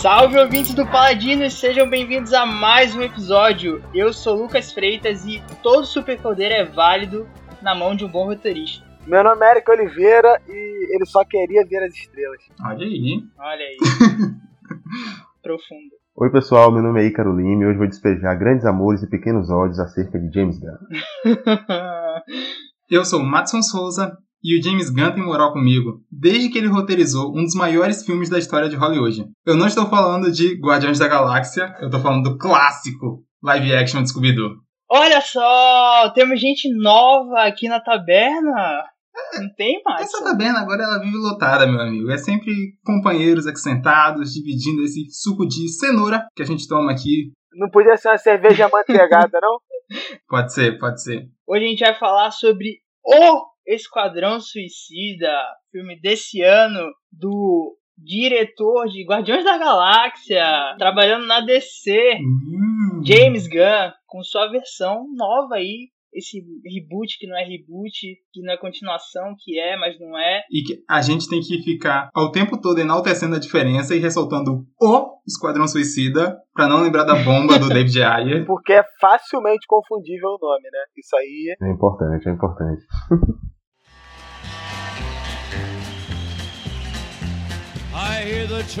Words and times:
Salve 0.00 0.38
ouvintes 0.38 0.74
do 0.74 0.86
Paladino 0.86 1.42
e 1.42 1.50
sejam 1.50 1.90
bem-vindos 1.90 2.32
a 2.32 2.46
mais 2.46 2.94
um 2.94 3.02
episódio. 3.02 3.82
Eu 3.92 4.12
sou 4.12 4.36
Lucas 4.36 4.72
Freitas 4.72 5.26
e 5.26 5.42
todo 5.60 5.84
superpoder 5.84 6.52
é 6.52 6.64
válido 6.64 7.28
na 7.60 7.74
mão 7.74 7.96
de 7.96 8.04
um 8.04 8.08
bom 8.08 8.26
roteirista. 8.26 8.86
Meu 9.04 9.24
nome 9.24 9.44
é 9.44 9.50
Eric 9.50 9.68
Oliveira 9.68 10.40
e 10.46 10.94
ele 10.94 11.04
só 11.04 11.24
queria 11.24 11.66
ver 11.66 11.82
as 11.82 11.92
estrelas. 11.94 12.40
Olha 12.64 12.86
aí. 12.86 13.24
Olha 13.40 13.64
aí. 13.64 13.76
Profundo. 15.42 15.90
Oi 16.14 16.30
pessoal, 16.30 16.70
meu 16.70 16.80
nome 16.80 17.02
é 17.02 17.06
Ícaro 17.06 17.36
Lima 17.36 17.64
e 17.64 17.66
hoje 17.66 17.78
vou 17.78 17.88
despejar 17.88 18.38
grandes 18.38 18.64
amores 18.64 19.02
e 19.02 19.10
pequenos 19.10 19.50
ódios 19.50 19.80
acerca 19.80 20.16
de 20.16 20.32
James 20.32 20.60
Gunn. 20.60 20.78
Eu 22.88 23.04
sou 23.04 23.18
o 23.18 23.26
Matson 23.26 23.62
Souza 23.62 24.16
e 24.42 24.58
o 24.58 24.62
James 24.62 24.90
Gunn 24.90 25.12
tem 25.12 25.24
moral 25.24 25.52
comigo 25.52 26.00
desde 26.10 26.48
que 26.48 26.58
ele 26.58 26.68
roteirizou 26.68 27.36
um 27.36 27.44
dos 27.44 27.54
maiores 27.54 28.04
filmes 28.04 28.28
da 28.28 28.38
história 28.38 28.68
de 28.68 28.76
Hollywood. 28.76 29.26
Eu 29.44 29.56
não 29.56 29.66
estou 29.66 29.86
falando 29.86 30.30
de 30.30 30.54
Guardiões 30.60 30.98
da 30.98 31.08
Galáxia, 31.08 31.74
eu 31.80 31.86
estou 31.86 32.00
falando 32.00 32.30
do 32.30 32.38
clássico 32.38 33.24
live 33.42 33.74
action 33.74 34.02
de 34.02 34.10
Scooby-Doo. 34.10 34.56
Olha 34.90 35.20
só, 35.20 36.10
temos 36.14 36.40
gente 36.40 36.72
nova 36.74 37.42
aqui 37.42 37.68
na 37.68 37.80
taberna. 37.80 38.84
Não 39.34 39.52
tem 39.54 39.82
mais. 39.84 40.02
Essa 40.02 40.22
taberna 40.22 40.60
agora 40.60 40.82
ela 40.82 41.00
vive 41.00 41.16
lotada, 41.16 41.66
meu 41.66 41.80
amigo. 41.80 42.10
É 42.10 42.16
sempre 42.16 42.52
companheiros 42.84 43.46
aqui 43.46 43.58
sentados, 43.58 44.32
dividindo 44.32 44.82
esse 44.82 45.04
suco 45.10 45.46
de 45.46 45.68
cenoura 45.68 46.26
que 46.34 46.42
a 46.42 46.46
gente 46.46 46.66
toma 46.66 46.92
aqui. 46.92 47.32
Não 47.52 47.68
podia 47.68 47.96
ser 47.96 48.08
uma 48.08 48.18
cerveja 48.18 48.68
manteigada, 48.72 49.38
não? 49.42 49.58
Pode 50.28 50.52
ser, 50.52 50.78
pode 50.78 51.02
ser. 51.02 51.28
Hoje 51.46 51.64
a 51.64 51.68
gente 51.68 51.80
vai 51.80 51.98
falar 51.98 52.30
sobre 52.30 52.78
o 53.04 53.44
Esquadrão 53.68 54.40
Suicida, 54.40 55.30
filme 55.70 56.00
desse 56.00 56.40
ano 56.42 56.90
do 57.12 57.76
diretor 57.98 58.86
de 58.88 59.04
Guardiões 59.04 59.44
da 59.44 59.58
Galáxia, 59.58 60.74
trabalhando 60.78 61.26
na 61.26 61.40
DC, 61.40 62.18
Hum. 62.20 63.02
James 63.04 63.46
Gunn, 63.46 63.92
com 64.06 64.22
sua 64.22 64.48
versão 64.48 65.04
nova 65.14 65.56
aí, 65.56 65.88
esse 66.12 66.42
reboot 66.64 67.18
que 67.18 67.26
não 67.26 67.36
é 67.36 67.44
reboot, 67.44 68.16
que 68.32 68.40
não 68.40 68.54
é 68.54 68.56
continuação, 68.56 69.34
que 69.38 69.58
é, 69.58 69.76
mas 69.76 69.98
não 70.00 70.18
é. 70.18 70.40
E 70.50 70.62
que 70.62 70.82
a 70.88 71.02
gente 71.02 71.28
tem 71.28 71.40
que 71.40 71.62
ficar 71.62 72.08
ao 72.14 72.32
tempo 72.32 72.58
todo 72.60 72.78
enaltecendo 72.80 73.36
a 73.36 73.38
diferença 73.38 73.94
e 73.94 73.98
ressaltando 73.98 74.64
o 74.80 75.18
Esquadrão 75.26 75.68
Suicida, 75.68 76.38
pra 76.54 76.66
não 76.66 76.82
lembrar 76.82 77.04
da 77.04 77.14
bomba 77.14 77.58
do 77.58 77.68
David 77.68 78.02
Ayer. 78.02 78.46
Porque 78.46 78.72
é 78.72 78.82
facilmente 79.00 79.66
confundível 79.68 80.30
o 80.30 80.38
nome, 80.40 80.64
né? 80.72 80.78
Isso 80.96 81.14
aí. 81.16 81.54
É 81.60 81.70
importante, 81.70 82.28
é 82.28 82.32
importante. 82.32 82.82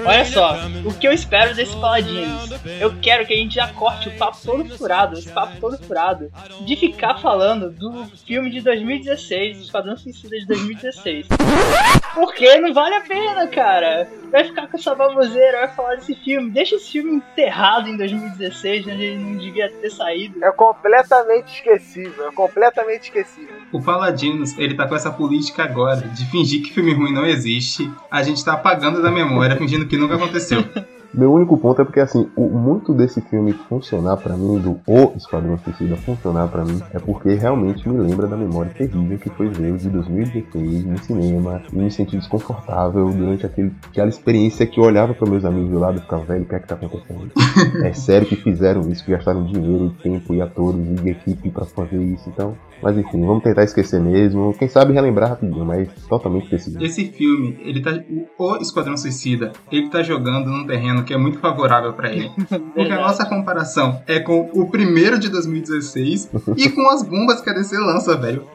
Olha 0.04 0.24
só, 0.24 0.56
o 0.84 0.94
que 0.94 1.06
eu 1.06 1.12
espero 1.12 1.54
desse 1.54 1.74
Paladinos? 1.76 2.50
Eu 2.80 2.94
quero 3.00 3.26
que 3.26 3.34
a 3.34 3.36
gente 3.36 3.54
já 3.54 3.68
corte 3.72 4.08
o 4.08 4.16
papo 4.16 4.38
todo 4.44 4.76
furado, 4.76 5.18
esse 5.18 5.30
papo 5.30 5.60
todo 5.60 5.78
furado, 5.78 6.30
de 6.60 6.76
ficar 6.76 7.18
falando 7.18 7.70
do 7.70 8.04
filme 8.26 8.50
de 8.50 8.60
2016, 8.60 9.58
Esquadrão 9.58 9.96
Suicida 9.96 10.38
de 10.38 10.46
2016. 10.46 11.26
Porque 12.14 12.58
não 12.58 12.72
vale 12.74 12.94
a 12.96 13.00
pena, 13.00 13.46
cara. 13.46 14.08
Vai 14.30 14.44
ficar 14.44 14.66
com 14.66 14.76
essa 14.76 14.94
baboseira, 14.94 15.60
vai 15.60 15.74
falar 15.74 15.94
desse 15.96 16.14
filme. 16.14 16.50
Deixa 16.50 16.76
esse 16.76 16.90
filme 16.90 17.12
enterrado 17.12 17.88
em 17.88 17.96
2016, 17.96 18.86
onde 18.86 19.02
ele 19.02 19.22
não 19.22 19.36
devia 19.36 19.70
ter 19.70 19.90
saído. 19.90 20.44
É 20.44 20.50
completamente 20.50 21.54
esquecível. 21.54 22.28
É 22.28 22.32
completamente 22.32 23.04
esquecível. 23.04 23.54
O 23.70 23.82
Paladinos, 23.82 24.56
ele 24.58 24.74
tá 24.74 24.86
com 24.86 24.94
essa 24.94 25.10
política 25.10 25.62
agora 25.62 26.08
de 26.08 26.24
fingir 26.30 26.62
que 26.62 26.72
filme 26.72 26.94
ruim 26.94 27.12
não 27.12 27.26
existe. 27.26 27.90
A 28.10 28.22
gente 28.22 28.44
tá 28.44 28.54
apagando 28.54 29.02
da 29.02 29.10
memória, 29.10 29.56
fingindo 29.56 29.86
que 29.86 29.96
nunca 29.96 30.14
aconteceu. 30.14 30.64
Meu 31.12 31.32
único 31.32 31.56
ponto 31.56 31.80
é 31.80 31.84
porque, 31.84 32.00
assim, 32.00 32.28
o, 32.36 32.48
muito 32.48 32.92
desse 32.92 33.20
filme 33.22 33.52
funcionar 33.52 34.16
pra 34.18 34.36
mim, 34.36 34.58
do 34.58 34.78
O 34.86 35.16
Esquadrão 35.16 35.58
Suicida 35.58 35.96
funcionar 35.96 36.48
pra 36.48 36.64
mim, 36.64 36.80
é 36.92 36.98
porque 36.98 37.34
realmente 37.34 37.88
me 37.88 37.98
lembra 37.98 38.26
da 38.26 38.36
memória 38.36 38.70
terrível 38.72 39.18
que 39.18 39.30
foi 39.30 39.48
ver 39.48 39.72
o 39.72 39.78
de 39.78 39.88
2016 39.88 40.84
no 40.84 40.98
cinema 40.98 41.62
e 41.72 41.76
me 41.76 41.90
senti 41.90 42.16
desconfortável 42.16 43.08
durante 43.10 43.46
aquele, 43.46 43.72
aquela 43.88 44.08
experiência 44.08 44.66
que 44.66 44.78
eu 44.78 44.84
olhava 44.84 45.14
para 45.14 45.28
meus 45.28 45.44
amigos 45.44 45.70
do 45.70 45.78
lado 45.78 45.98
e 45.98 46.02
ficava, 46.02 46.24
velho, 46.24 46.42
o 46.42 46.46
que 46.46 46.54
é 46.54 46.58
que 46.58 46.68
tá 46.68 46.74
acontecendo? 46.74 47.30
é 47.84 47.92
sério 47.92 48.26
que 48.26 48.36
fizeram 48.36 48.82
isso, 48.90 49.04
que 49.04 49.10
gastaram 49.10 49.44
dinheiro, 49.44 49.94
tempo 50.02 50.34
e 50.34 50.42
atores 50.42 51.00
e 51.02 51.08
equipe 51.08 51.50
pra 51.50 51.64
fazer 51.64 52.02
isso, 52.02 52.28
então. 52.28 52.54
Mas 52.82 52.96
enfim, 52.96 53.20
vamos 53.24 53.42
tentar 53.42 53.64
esquecer 53.64 54.00
mesmo. 54.00 54.54
Quem 54.56 54.68
sabe 54.68 54.92
relembrar 54.92 55.30
rapidinho, 55.30 55.64
mas 55.64 55.88
totalmente 56.08 56.44
esquecido. 56.44 56.84
Esse 56.84 57.06
filme, 57.06 57.58
ele 57.60 57.80
tá. 57.80 57.90
O 58.38 58.56
Esquadrão 58.56 58.96
Suicida, 58.96 59.52
ele 59.70 59.88
tá 59.88 60.02
jogando 60.02 60.46
num 60.46 60.66
terreno 60.66 60.97
que 61.04 61.14
é 61.14 61.16
muito 61.16 61.38
favorável 61.38 61.92
pra 61.92 62.12
ele. 62.12 62.30
Porque 62.74 62.92
a 62.92 63.00
nossa 63.00 63.24
comparação 63.26 64.02
é 64.06 64.20
com 64.20 64.50
o 64.52 64.68
primeiro 64.70 65.18
de 65.18 65.28
2016 65.28 66.30
e 66.56 66.68
com 66.70 66.88
as 66.88 67.02
bombas 67.02 67.40
que 67.40 67.50
a 67.50 67.52
DC 67.52 67.76
lança, 67.78 68.16
velho. 68.16 68.46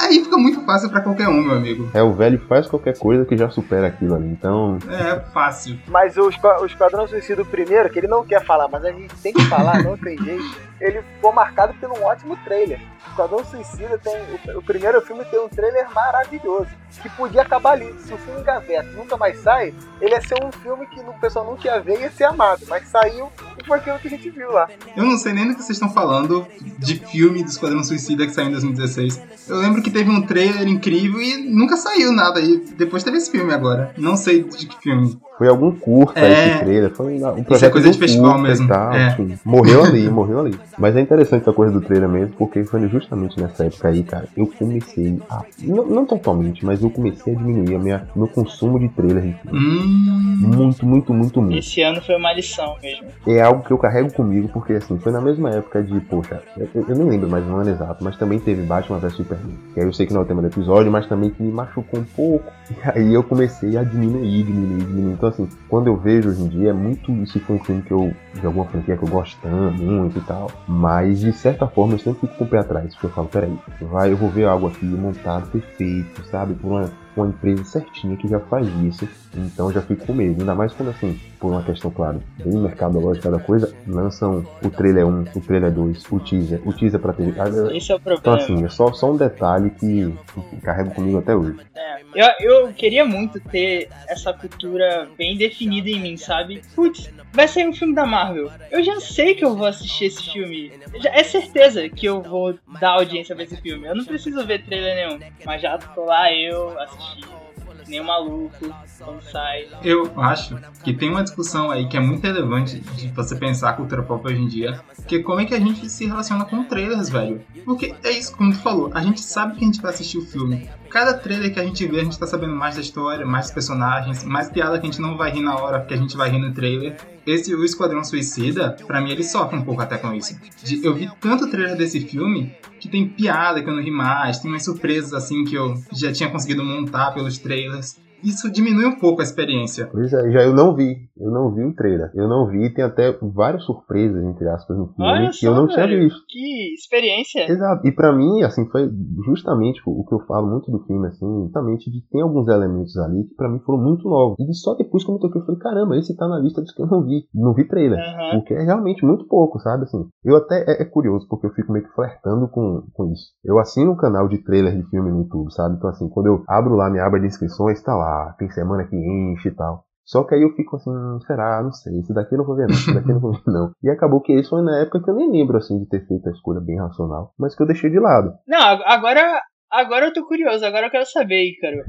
Aí 0.00 0.24
fica 0.24 0.38
muito 0.38 0.64
fácil 0.64 0.88
pra 0.88 1.00
qualquer 1.00 1.28
um, 1.28 1.42
meu 1.42 1.54
amigo. 1.54 1.90
É, 1.92 2.02
o 2.02 2.12
velho 2.12 2.40
faz 2.48 2.66
qualquer 2.66 2.98
coisa 2.98 3.24
que 3.24 3.36
já 3.36 3.50
supera 3.50 3.88
aquilo 3.88 4.14
ali, 4.14 4.28
então. 4.28 4.78
É 4.88 5.20
fácil. 5.32 5.78
Mas 5.86 6.16
o 6.16 6.30
Esquadrão 6.64 7.06
Suicida, 7.06 7.42
o 7.42 7.46
primeiro, 7.46 7.90
que 7.90 7.98
ele 7.98 8.08
não 8.08 8.24
quer 8.24 8.42
falar, 8.42 8.68
mas 8.68 8.84
a 8.84 8.90
gente 8.90 9.14
tem 9.16 9.32
que 9.32 9.44
falar, 9.44 9.82
não 9.82 9.96
tem 9.96 10.16
jeito. 10.16 10.66
Ele 10.80 11.02
ficou 11.02 11.32
marcado 11.32 11.74
por 11.74 11.90
um 11.90 12.04
ótimo 12.04 12.36
trailer. 12.44 12.80
Esquadrão 13.08 13.44
Suicida 13.44 13.98
tem. 13.98 14.14
O, 14.54 14.58
o 14.58 14.62
primeiro 14.62 15.00
filme 15.00 15.24
tem 15.24 15.40
um 15.40 15.48
trailer 15.48 15.90
maravilhoso. 15.92 16.68
Que 17.02 17.08
podia 17.10 17.42
acabar 17.42 17.72
ali. 17.72 17.94
Se 18.00 18.12
o 18.12 18.18
filme 18.18 18.40
engaveta 18.40 18.88
e 18.90 18.96
nunca 18.96 19.16
mais 19.16 19.38
sai, 19.40 19.74
ele 20.00 20.14
ia 20.14 20.20
ser 20.20 20.42
um 20.42 20.52
filme 20.52 20.86
que 20.86 21.00
o 21.00 21.12
pessoal 21.14 21.44
nunca 21.44 21.66
ia 21.66 21.80
ver 21.80 21.98
e 21.98 22.02
ia 22.02 22.10
ser 22.10 22.24
amado. 22.24 22.64
Mas 22.68 22.88
saiu 22.88 23.30
e 23.58 23.64
foi 23.64 23.78
aquilo 23.78 23.98
que 23.98 24.08
a 24.08 24.10
gente 24.10 24.30
viu 24.30 24.50
lá. 24.52 24.68
Eu 24.96 25.04
não 25.04 25.16
sei 25.16 25.32
nem 25.32 25.48
do 25.48 25.54
que 25.54 25.62
vocês 25.62 25.76
estão 25.76 25.90
falando 25.90 26.46
de 26.78 26.96
filme 27.06 27.42
do 27.42 27.48
Esquadrão 27.48 27.82
Suicida 27.82 28.26
que 28.26 28.32
saiu 28.32 28.48
em 28.48 28.52
2016. 28.52 29.22
Eu 29.48 29.56
lembro 29.56 29.82
que 29.82 29.90
teve 29.90 30.10
um 30.10 30.22
trailer 30.22 30.66
incrível 30.66 31.20
e 31.20 31.36
nunca 31.48 31.76
saiu 31.76 32.12
nada. 32.12 32.40
E 32.40 32.58
depois 32.58 33.02
teve 33.02 33.16
esse 33.16 33.30
filme 33.30 33.52
agora. 33.52 33.94
Não 33.96 34.16
sei 34.16 34.42
de 34.42 34.66
que 34.66 34.78
filme. 34.80 35.18
Foi 35.38 35.48
algum 35.48 35.70
curta 35.70 36.20
É. 36.20 36.48
esse 36.48 36.58
trailer, 36.60 36.90
foi 36.94 37.14
um 37.16 37.20
projeto 37.20 37.52
Isso 37.54 37.64
é 37.66 37.70
coisa 37.70 37.88
do 37.88 37.92
de 37.92 37.98
festival 37.98 38.32
curta 38.32 38.48
mesmo, 38.48 38.64
E 38.64 38.68
tal, 38.68 38.92
é. 38.92 39.08
enfim. 39.08 39.38
Morreu 39.44 39.84
ali, 39.84 40.08
morreu 40.08 40.40
ali. 40.40 40.58
Mas 40.78 40.96
é 40.96 41.00
interessante 41.00 41.42
essa 41.42 41.52
coisa 41.52 41.72
do 41.72 41.80
trailer 41.80 42.08
mesmo, 42.08 42.34
porque 42.38 42.64
foi 42.64 42.88
justamente 42.88 43.38
nessa 43.40 43.64
época 43.66 43.88
aí, 43.88 44.02
cara, 44.02 44.26
eu 44.36 44.46
comecei 44.46 45.18
a. 45.28 45.42
Não, 45.62 45.84
não 45.86 46.06
totalmente, 46.06 46.64
mas 46.64 46.82
eu 46.82 46.90
comecei 46.90 47.34
a 47.34 47.36
diminuir 47.36 47.74
a 47.74 47.78
minha, 47.78 48.08
meu 48.16 48.26
consumo 48.28 48.78
de 48.78 48.88
trailer 48.88 49.22
de 49.22 49.32
filme. 49.42 49.58
Hum. 49.58 50.36
Muito, 50.56 50.86
muito, 50.86 51.12
muito, 51.14 51.42
muito. 51.42 51.58
Esse 51.58 51.82
ano 51.82 52.00
foi 52.00 52.16
uma 52.16 52.32
lição 52.32 52.76
mesmo. 52.82 53.06
É 53.26 53.40
algo 53.42 53.62
que 53.62 53.72
eu 53.72 53.78
carrego 53.78 54.12
comigo, 54.12 54.48
porque 54.48 54.74
assim, 54.74 54.98
foi 54.98 55.12
na 55.12 55.20
mesma 55.20 55.50
época 55.50 55.82
de, 55.82 55.98
poxa, 56.00 56.40
eu, 56.56 56.68
eu 56.88 56.96
nem 56.96 57.08
lembro 57.08 57.28
mais 57.28 57.46
o 57.46 57.54
ano 57.54 57.70
exato, 57.70 58.02
mas 58.02 58.16
também 58.16 58.38
teve 58.38 58.62
Batman 58.62 58.98
vs 58.98 59.14
Superman. 59.14 59.54
Que 59.74 59.80
aí 59.80 59.86
eu 59.86 59.92
sei 59.92 60.06
que 60.06 60.12
não 60.14 60.20
é 60.22 60.24
o 60.24 60.26
tema 60.26 60.40
do 60.40 60.48
episódio, 60.48 60.90
mas 60.90 61.06
também 61.06 61.30
que 61.30 61.42
me 61.42 61.52
machucou 61.52 62.00
um 62.00 62.04
pouco. 62.04 62.52
E 62.96 62.98
aí 62.98 63.14
eu 63.14 63.22
comecei 63.22 63.76
a 63.76 63.82
diminuir, 63.84 64.42
diminuir, 64.44 64.84
diminuir. 64.84 65.12
Então 65.12 65.25
assim, 65.28 65.48
quando 65.68 65.88
eu 65.88 65.96
vejo 65.96 66.30
hoje 66.30 66.42
em 66.42 66.48
dia, 66.48 66.70
é 66.70 66.72
muito. 66.72 67.12
Isso 67.12 67.38
foi 67.40 67.56
um 67.56 67.64
filme 67.64 67.82
que 67.82 67.92
eu. 67.92 68.12
de 68.34 68.46
alguma 68.46 68.66
franquia 68.66 68.96
que 68.96 69.02
eu 69.02 69.08
gosto 69.08 69.38
tanto, 69.42 69.82
muito 69.82 70.18
e 70.18 70.22
tal. 70.22 70.50
Mas 70.66 71.20
de 71.20 71.32
certa 71.32 71.66
forma 71.66 71.94
eu 71.94 71.98
sempre 71.98 72.20
fico 72.20 72.38
com 72.38 72.44
o 72.44 72.48
pé 72.48 72.58
atrás, 72.58 72.94
porque 72.94 73.06
eu 73.06 73.10
falo, 73.10 73.28
peraí, 73.28 73.56
vai, 73.80 74.12
eu 74.12 74.16
vou 74.16 74.30
ver 74.30 74.46
algo 74.46 74.66
aqui 74.68 74.84
montado, 74.84 75.48
perfeito, 75.50 76.24
sabe? 76.26 76.54
Por 76.54 76.68
uma, 76.68 76.90
uma 77.16 77.28
empresa 77.28 77.64
certinha 77.64 78.16
que 78.16 78.28
já 78.28 78.40
faz 78.40 78.66
isso. 78.84 79.08
Então 79.40 79.72
já 79.72 79.80
fico 79.82 80.06
com 80.06 80.12
medo. 80.12 80.40
Ainda 80.40 80.54
mais 80.54 80.72
quando 80.72 80.90
assim, 80.90 81.18
por 81.38 81.50
uma 81.52 81.62
questão, 81.62 81.90
claro, 81.90 82.22
bem 82.42 82.54
mercadológica 82.58 83.30
da 83.30 83.38
coisa, 83.38 83.74
lançam 83.86 84.44
o 84.62 84.70
trailer 84.70 85.06
1, 85.06 85.24
o 85.34 85.40
trailer 85.40 85.72
2, 85.72 86.04
o 86.10 86.20
teaser, 86.20 86.60
o 86.66 86.72
teaser 86.72 87.00
pra 87.00 87.12
TV. 87.12 87.32
Esse 87.76 87.92
é 87.92 87.94
o 87.94 87.98
Então 87.98 88.20
problema. 88.20 88.36
assim, 88.36 88.64
é 88.64 88.68
só, 88.68 88.92
só 88.92 89.10
um 89.12 89.16
detalhe 89.16 89.70
que, 89.70 90.12
que 90.50 90.56
carrego 90.62 90.90
comigo 90.94 91.18
até 91.18 91.34
hoje. 91.34 91.56
É, 91.74 92.00
eu, 92.14 92.26
eu 92.66 92.72
queria 92.72 93.04
muito 93.04 93.38
ter 93.40 93.88
essa 94.08 94.32
cultura 94.32 95.08
bem 95.18 95.36
definida 95.36 95.88
em 95.88 96.00
mim, 96.00 96.16
sabe? 96.16 96.62
Putz, 96.74 97.10
vai 97.32 97.46
sair 97.46 97.68
um 97.68 97.74
filme 97.74 97.94
da 97.94 98.06
Marvel. 98.06 98.50
Eu 98.70 98.82
já 98.82 98.98
sei 99.00 99.34
que 99.34 99.44
eu 99.44 99.54
vou 99.56 99.66
assistir 99.66 100.06
esse 100.06 100.32
filme. 100.32 100.72
Já 101.02 101.10
é 101.10 101.22
certeza 101.22 101.88
que 101.88 102.06
eu 102.06 102.22
vou 102.22 102.54
dar 102.80 102.92
audiência 102.92 103.34
pra 103.34 103.44
esse 103.44 103.56
filme. 103.56 103.86
Eu 103.86 103.94
não 103.94 104.04
preciso 104.04 104.44
ver 104.46 104.64
trailer 104.64 104.94
nenhum. 105.08 105.20
Mas 105.44 105.60
já 105.60 105.76
tô 105.78 106.04
lá 106.04 106.32
eu 106.32 106.78
assistindo. 106.80 107.45
Que 107.86 107.90
Nem 107.90 108.00
um 108.00 108.04
maluco, 108.04 108.74
quando 108.98 109.22
sai. 109.22 109.68
Eu 109.82 110.12
acho 110.20 110.58
que 110.82 110.92
tem 110.92 111.08
uma 111.08 111.22
discussão 111.22 111.70
aí 111.70 111.88
que 111.88 111.96
é 111.96 112.00
muito 112.00 112.22
relevante 112.22 112.80
de 112.80 113.08
você 113.08 113.36
pensar 113.36 113.70
a 113.70 113.72
cultura 113.74 114.02
pop 114.02 114.26
hoje 114.26 114.42
em 114.42 114.48
dia. 114.48 114.80
Que 115.06 115.16
é 115.16 115.22
como 115.22 115.40
é 115.40 115.44
que 115.44 115.54
a 115.54 115.60
gente 115.60 115.88
se 115.88 116.04
relaciona 116.04 116.44
com 116.44 116.64
trailers, 116.64 117.08
velho. 117.08 117.40
Porque 117.64 117.94
é 118.02 118.10
isso, 118.10 118.36
como 118.36 118.52
tu 118.52 118.58
falou, 118.58 118.90
a 118.92 119.00
gente 119.00 119.20
sabe 119.20 119.56
que 119.56 119.64
a 119.64 119.66
gente 119.66 119.80
vai 119.80 119.92
assistir 119.92 120.18
o 120.18 120.26
filme. 120.26 120.68
Cada 120.90 121.14
trailer 121.14 121.52
que 121.52 121.60
a 121.60 121.64
gente 121.64 121.86
vê, 121.86 122.00
a 122.00 122.04
gente 122.04 122.18
tá 122.18 122.26
sabendo 122.26 122.54
mais 122.54 122.74
da 122.76 122.80
história, 122.80 123.26
mais 123.26 123.50
personagens, 123.50 124.24
mais 124.24 124.48
piada 124.48 124.78
que 124.78 124.86
a 124.86 124.90
gente 124.90 125.00
não 125.00 125.16
vai 125.16 125.30
rir 125.30 125.42
na 125.42 125.56
hora, 125.56 125.80
porque 125.80 125.94
a 125.94 125.96
gente 125.96 126.16
vai 126.16 126.30
rir 126.30 126.38
no 126.38 126.52
trailer. 126.52 126.96
Esse, 127.26 127.54
o 127.54 127.64
Esquadrão 127.64 128.02
Suicida, 128.04 128.76
pra 128.86 129.00
mim, 129.00 129.10
ele 129.10 129.24
sofre 129.24 129.56
um 129.58 129.62
pouco 129.62 129.82
até 129.82 129.98
com 129.98 130.12
isso. 130.14 130.38
De- 130.62 130.84
eu 130.84 130.94
vi 130.94 131.10
tanto 131.20 131.50
trailer 131.50 131.76
desse 131.76 132.00
filme 132.00 132.54
que 132.80 132.88
tem 132.88 133.06
piada 133.08 133.62
que 133.62 133.68
eu 133.68 133.74
não 133.74 133.82
ri 133.82 133.90
mais, 133.90 134.38
tem 134.38 134.50
umas 134.50 134.64
surpresas 134.64 135.12
assim 135.12 135.44
que 135.44 135.54
eu 135.54 135.74
já 135.92 136.12
tinha 136.12 136.30
conseguido 136.30 136.62
montar 136.64 137.10
pelos 137.12 137.36
trailers. 137.38 137.96
Isso 138.22 138.50
diminui 138.50 138.86
um 138.86 138.98
pouco 138.98 139.20
a 139.20 139.24
experiência. 139.24 139.88
Pois 139.90 140.12
é, 140.12 140.30
já 140.30 140.42
eu 140.42 140.54
não 140.54 140.74
vi. 140.74 140.96
Eu 141.18 141.30
não 141.30 141.54
vi 141.54 141.64
o 141.64 141.74
trailer. 141.74 142.10
Eu 142.14 142.28
não 142.28 142.46
vi, 142.46 142.72
tem 142.74 142.84
até 142.84 143.16
várias 143.22 143.64
surpresas, 143.64 144.22
entre 144.24 144.46
aspas, 144.48 144.76
no 144.76 144.88
filme 144.88 145.10
Olha 145.10 145.30
que 145.30 145.36
só, 145.36 145.46
eu 145.46 145.54
não 145.54 145.66
velho, 145.66 145.88
tinha 145.88 146.00
visto. 146.00 146.20
Que 146.28 146.74
experiência. 146.74 147.50
Exato. 147.50 147.86
E 147.86 147.92
pra 147.92 148.12
mim, 148.12 148.42
assim, 148.42 148.66
foi 148.66 148.90
justamente 149.24 149.80
o 149.86 150.04
que 150.04 150.14
eu 150.14 150.20
falo 150.26 150.46
muito 150.46 150.70
do 150.70 150.80
filme, 150.84 151.06
assim, 151.06 151.44
justamente 151.44 151.90
de 151.90 152.02
tem 152.10 152.20
alguns 152.20 152.48
elementos 152.48 152.96
ali 152.98 153.24
que 153.24 153.34
pra 153.34 153.48
mim 153.48 153.58
foram 153.60 153.82
muito 153.82 154.08
novos. 154.08 154.36
E 154.38 154.54
só 154.54 154.74
depois 154.74 155.04
que 155.04 155.10
eu 155.10 155.14
me 155.14 155.20
toquei, 155.20 155.40
eu 155.40 155.46
falei, 155.46 155.60
caramba, 155.60 155.96
esse 155.96 156.16
tá 156.16 156.28
na 156.28 156.38
lista 156.38 156.60
dos 156.60 156.72
que 156.72 156.82
eu 156.82 156.86
não 156.86 157.02
vi. 157.02 157.24
Não 157.34 157.54
vi 157.54 157.66
trailer. 157.66 157.98
Aham. 157.98 158.38
Porque 158.38 158.54
é 158.54 158.62
realmente 158.62 159.04
muito 159.04 159.26
pouco, 159.26 159.58
sabe? 159.60 159.84
Assim, 159.84 160.06
eu 160.24 160.36
até 160.36 160.64
é, 160.68 160.82
é 160.82 160.84
curioso, 160.84 161.26
porque 161.28 161.46
eu 161.46 161.52
fico 161.52 161.72
meio 161.72 161.86
que 161.86 161.94
flertando 161.94 162.48
com, 162.48 162.82
com 162.92 163.12
isso. 163.12 163.32
Eu 163.44 163.58
assino 163.58 163.92
um 163.92 163.96
canal 163.96 164.28
de 164.28 164.38
trailer 164.38 164.76
de 164.76 164.88
filme 164.90 165.10
no 165.10 165.20
YouTube, 165.20 165.52
sabe? 165.52 165.76
Então, 165.76 165.88
assim, 165.90 166.08
quando 166.08 166.26
eu 166.26 166.44
abro 166.46 166.74
lá 166.74 166.90
minha 166.90 167.04
aba 167.06 167.18
de 167.18 167.26
inscrições, 167.26 167.82
tá 167.82 167.94
lá, 167.94 168.15
tem 168.38 168.48
semana 168.50 168.84
que 168.86 168.96
enche 168.96 169.48
e 169.48 169.54
tal. 169.54 169.84
Só 170.04 170.22
que 170.22 170.34
aí 170.36 170.42
eu 170.42 170.54
fico 170.54 170.76
assim, 170.76 170.90
será? 171.26 171.60
Não 171.62 171.72
sei. 171.72 171.98
Esse 171.98 172.14
daqui 172.14 172.34
eu 172.34 172.38
não 172.38 172.44
vou 172.46 172.54
ver, 172.56 172.68
não. 172.68 172.74
Esse 172.74 172.94
daqui 172.94 173.08
eu 173.10 173.14
não 173.14 173.20
vou 173.20 173.32
ver, 173.32 173.42
não. 173.46 173.72
E 173.82 173.90
acabou 173.90 174.20
que 174.20 174.32
esse 174.32 174.48
foi 174.48 174.62
na 174.62 174.78
época 174.80 175.02
que 175.02 175.10
eu 175.10 175.14
nem 175.14 175.30
lembro, 175.30 175.56
assim, 175.56 175.78
de 175.80 175.88
ter 175.88 176.06
feito 176.06 176.28
a 176.28 176.32
escolha 176.32 176.60
bem 176.60 176.78
racional, 176.78 177.32
mas 177.38 177.56
que 177.56 177.62
eu 177.62 177.66
deixei 177.66 177.90
de 177.90 177.98
lado. 177.98 178.32
Não, 178.46 178.60
ag- 178.60 178.84
agora, 178.86 179.40
agora 179.70 180.06
eu 180.06 180.12
tô 180.12 180.24
curioso, 180.26 180.64
agora 180.64 180.86
eu 180.86 180.90
quero 180.90 181.06
saber, 181.06 181.42
Ícaro. 181.50 181.82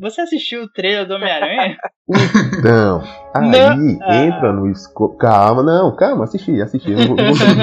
Você 0.00 0.20
assistiu 0.20 0.64
o 0.64 0.70
trailer 0.70 1.08
do 1.08 1.14
Homem-Aranha? 1.14 1.78
Então, 2.58 3.02
aí 3.40 3.50
Não. 3.98 3.98
Ah. 4.06 4.16
entra 4.16 4.52
no 4.52 4.68
esco... 4.70 5.08
Calma, 5.16 5.62
não, 5.62 5.94
calma, 5.96 6.24
assisti, 6.24 6.60
assisti. 6.60 6.90
Eu 6.92 6.98
não 6.98 7.06
vou- 7.08 7.16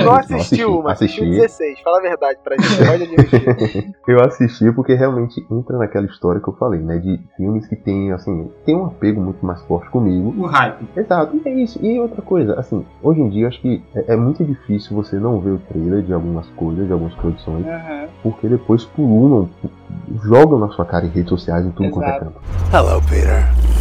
vou 0.04 0.14
assistiu 0.16 0.80
uma, 0.80 0.92
assistiu 0.92 1.24
assisti. 1.24 1.42
16. 1.42 1.80
Fala 1.82 1.98
a 2.00 2.02
verdade 2.02 2.40
pra 2.44 2.56
gente, 2.58 2.90
admitir. 2.90 3.94
Eu 4.08 4.22
assisti 4.24 4.72
porque 4.72 4.94
realmente 4.94 5.46
entra 5.52 5.78
naquela 5.78 6.06
história 6.06 6.42
que 6.42 6.48
eu 6.48 6.54
falei, 6.56 6.80
né? 6.82 6.98
De 6.98 7.20
filmes 7.38 7.66
que 7.68 7.76
tem, 7.76 8.12
assim, 8.12 8.50
tem 8.66 8.76
um 8.76 8.86
apego 8.86 9.22
muito 9.22 9.46
mais 9.46 9.62
forte 9.64 9.90
comigo. 9.90 10.34
O 10.38 10.46
hype. 10.48 10.86
Exato, 10.96 11.36
e 11.44 11.48
é 11.50 11.54
isso. 11.54 11.80
E 11.84 12.00
outra 12.00 12.22
coisa, 12.22 12.60
assim, 12.60 12.86
hoje 13.02 13.22
em 13.22 13.30
dia 13.30 13.44
eu 13.44 13.48
acho 13.48 13.62
que 13.62 13.82
é, 13.96 14.14
é 14.14 14.16
muito 14.16 14.44
difícil 14.44 14.96
você 14.96 15.18
não 15.18 15.40
ver 15.40 15.52
o 15.52 15.58
trailer 15.60 16.02
de 16.04 16.14
algumas 16.14 16.48
coisas, 16.52 16.86
de 16.86 16.94
algumas 16.94 17.14
produções, 17.16 17.66
Aham. 17.66 18.08
porque 18.22 18.48
depois 18.48 18.84
pululam, 18.86 19.50
jogam 20.24 20.60
na 20.60 20.70
sua 20.70 20.86
cara 20.86 21.06
em 21.06 21.10
redes 21.10 21.30
sociais, 21.30 21.66
em 21.66 21.72
tudo 21.72 21.90
quanto 21.90 22.06
é 22.06 22.10
Exato. 22.18 22.26
canto. 22.26 22.42
Hello, 22.74 23.02
Peter. 23.10 23.73